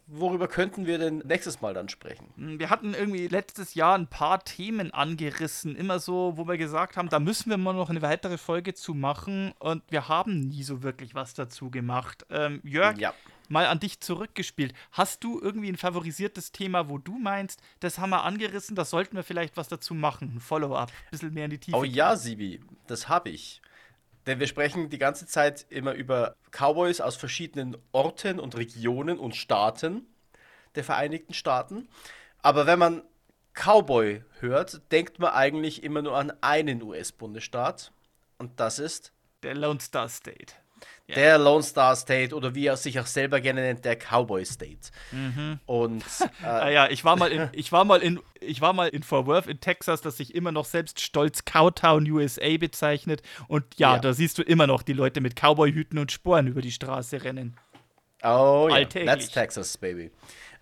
worüber 0.06 0.48
könnten 0.48 0.86
wir 0.86 1.00
denn 1.00 1.18
nächstes 1.26 1.62
Mal 1.62 1.74
dann 1.74 1.90
sprechen? 1.90 2.28
Wir 2.36 2.70
hatten 2.70 2.94
irgendwie 2.94 3.28
letztes 3.28 3.74
Jahr 3.74 3.98
ein 3.98 4.08
paar 4.08 4.44
Themen 4.44 4.94
angerissen, 4.94 5.76
immer 5.76 6.00
so, 6.00 6.34
wo 6.36 6.48
wir 6.48 6.58
gesagt 6.58 6.96
haben, 6.96 7.10
da 7.10 7.20
müssen 7.20 7.50
wir 7.50 7.58
mal 7.58 7.74
noch 7.74 7.90
eine 7.90 8.04
weitere 8.04 8.38
Folge 8.38 8.76
zu 8.76 8.94
machen 8.94 9.54
und 9.60 9.82
wir 9.90 10.08
haben 10.08 10.40
nie 10.42 10.64
so 10.64 10.84
wirklich 10.84 11.16
was 11.16 11.34
dazu 11.34 11.72
gemacht. 11.72 12.26
Ähm, 12.30 12.62
Jörg, 12.64 12.98
Ja. 13.00 13.16
mal 13.50 13.66
an 13.66 13.80
dich 13.80 14.00
zurückgespielt. 14.00 14.74
Hast 14.92 15.24
du 15.24 15.42
irgendwie 15.42 15.70
ein 15.70 15.78
favorisiertes 15.78 16.52
Thema, 16.52 16.88
wo 16.88 17.00
du 17.00 17.18
meinst, 17.18 17.62
das 17.80 17.98
haben 17.98 18.12
wir 18.12 18.24
angerissen, 18.24 18.76
da 18.76 18.86
sollten 18.86 19.16
wir 19.16 19.24
vielleicht 19.24 19.58
was 19.58 19.70
dazu 19.70 19.96
machen? 19.96 20.34
Ein 20.36 20.40
Follow-up, 20.40 20.90
ein 20.90 21.10
bisschen 21.12 21.34
mehr 21.34 21.46
in 21.46 21.52
die 21.52 21.58
Tiefe. 21.58 21.78
Oh 21.78 21.84
ja, 21.84 22.16
Sibi, 22.16 22.62
das 22.86 23.10
habe 23.10 23.30
ich. 23.32 23.60
Denn 24.32 24.40
wir 24.40 24.48
sprechen 24.48 24.90
die 24.90 24.98
ganze 24.98 25.28
Zeit 25.28 25.66
immer 25.68 25.92
über 25.92 26.38
Cowboys 26.52 27.02
aus 27.02 27.18
verschiedenen 27.18 27.76
Orten 27.92 28.40
und 28.40 28.56
Regionen 28.56 29.20
und 29.20 29.36
Staaten 29.36 30.08
der 30.76 30.86
Vereinigten 30.86 31.34
Staaten. 31.34 31.90
Aber 32.38 32.66
wenn 32.66 32.80
man 32.80 33.04
Cowboy 33.54 34.24
hört, 34.40 34.90
denkt 34.94 35.20
man 35.20 35.34
eigentlich 35.34 35.84
immer 35.84 36.02
nur 36.02 36.18
an 36.18 36.32
einen 36.40 36.82
US-Bundesstaat. 36.82 37.92
Und 38.38 38.62
das 38.62 38.80
ist 38.80 39.12
Der 39.44 39.54
Lone 39.54 39.82
Star 39.82 40.08
State. 40.08 40.54
Ja. 41.08 41.16
der 41.16 41.38
Lone 41.40 41.64
Star 41.64 41.96
State 41.96 42.34
oder 42.34 42.56
wie 42.56 42.68
er 42.68 42.78
sich 42.78 43.00
auch 43.00 43.06
selber 43.06 43.42
gerne 43.42 43.62
nennt, 43.62 43.84
der 43.84 43.98
Cowboy 43.98 44.46
State. 44.46 44.92
Und 45.66 46.04
Ah 46.44 46.68
äh, 46.70 46.74
ja, 46.74 46.90
ich 46.90 47.04
war 47.04 47.16
mal 47.18 47.32
in, 47.32 47.50
ich 47.52 47.72
war 47.72 47.84
mal 47.84 48.02
in, 48.02 48.20
ich 48.40 48.62
war 48.62 48.72
mal 48.74 48.88
in 48.88 49.04
Fort 49.04 49.26
Worth 49.28 49.48
in 49.48 49.60
Texas, 49.60 50.02
das 50.02 50.18
sich 50.18 50.34
immer 50.36 50.52
noch 50.52 50.66
selbst 50.66 51.02
stolz 51.02 51.44
Cowtown 51.44 52.10
USA 52.10 52.58
bezeichnet. 52.58 53.22
Und 53.48 53.66
ja, 53.78 53.96
Ja. 53.96 54.00
da 54.00 54.14
siehst 54.14 54.38
du 54.38 54.42
immer 54.44 54.68
noch 54.68 54.84
die 54.84 54.94
Leute 54.94 55.20
mit 55.22 55.36
Cowboyhüten 55.36 55.98
und 56.00 56.12
Sporen 56.12 56.48
über 56.48 56.62
die 56.62 56.72
Straße 56.72 57.24
rennen. 57.24 57.58
Oh 58.24 58.70
ja, 58.72 58.86
that's 58.86 59.30
Texas, 59.32 59.78
baby. 59.78 60.12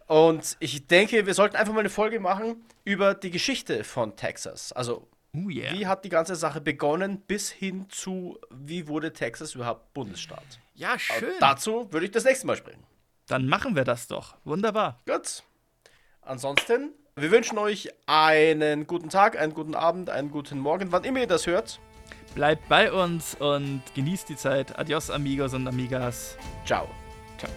Und 0.07 0.57
ich 0.59 0.88
denke, 0.88 1.28
wir 1.28 1.34
sollten 1.36 1.55
einfach 1.57 1.74
mal 1.74 1.82
eine 1.82 1.89
Folge 1.89 2.20
machen 2.20 2.55
über 2.84 3.13
die 3.13 3.30
Geschichte 3.30 3.84
von 3.84 4.15
Texas. 4.15 4.72
Also, 4.72 5.07
Oh 5.34 5.50
yeah. 5.50 5.74
wie 5.74 5.86
hat 5.86 6.04
die 6.06 6.10
ganze 6.10 6.36
Sache 6.36 6.60
begonnen 6.60 7.22
bis 7.22 7.52
hin 7.52 7.86
zu, 7.90 8.39
wie 8.50 8.88
wurde 8.88 9.14
Texas 9.14 9.56
überhaupt 9.56 9.93
Bundesstaat? 9.93 10.60
Ja, 10.74 10.97
schön. 10.97 11.34
Dazu 11.39 11.92
würde 11.92 12.06
ich 12.06 12.12
das 12.12 12.24
nächste 12.24 12.47
Mal 12.47 12.56
sprechen. 12.56 12.84
Dann 13.28 13.47
machen 13.47 13.76
wir 13.76 13.84
das 13.84 14.08
doch. 14.08 14.38
Wunderbar. 14.43 15.00
Gut. 15.06 15.43
Ansonsten, 16.22 16.93
wir 17.16 17.32
wünschen 17.32 17.58
euch 17.58 17.89
einen 18.08 18.88
guten 18.88 19.10
Tag, 19.10 19.38
einen 19.38 19.54
guten 19.54 19.76
Abend, 19.76 20.10
einen 20.10 20.32
guten 20.32 20.58
Morgen, 20.60 20.92
wann 20.92 21.04
immer 21.04 21.20
ihr 21.20 21.28
das 21.28 21.46
hört. 21.46 21.80
Bleibt 22.34 22.68
bei 22.70 22.92
uns 22.92 23.36
und 23.36 23.82
genießt 23.96 24.30
die 24.30 24.36
Zeit. 24.36 24.78
Adios, 24.78 25.10
amigos 25.10 25.54
und 25.54 25.68
amigas. 25.68 26.38
Ciao. 26.66 26.88
Ciao. 27.38 27.51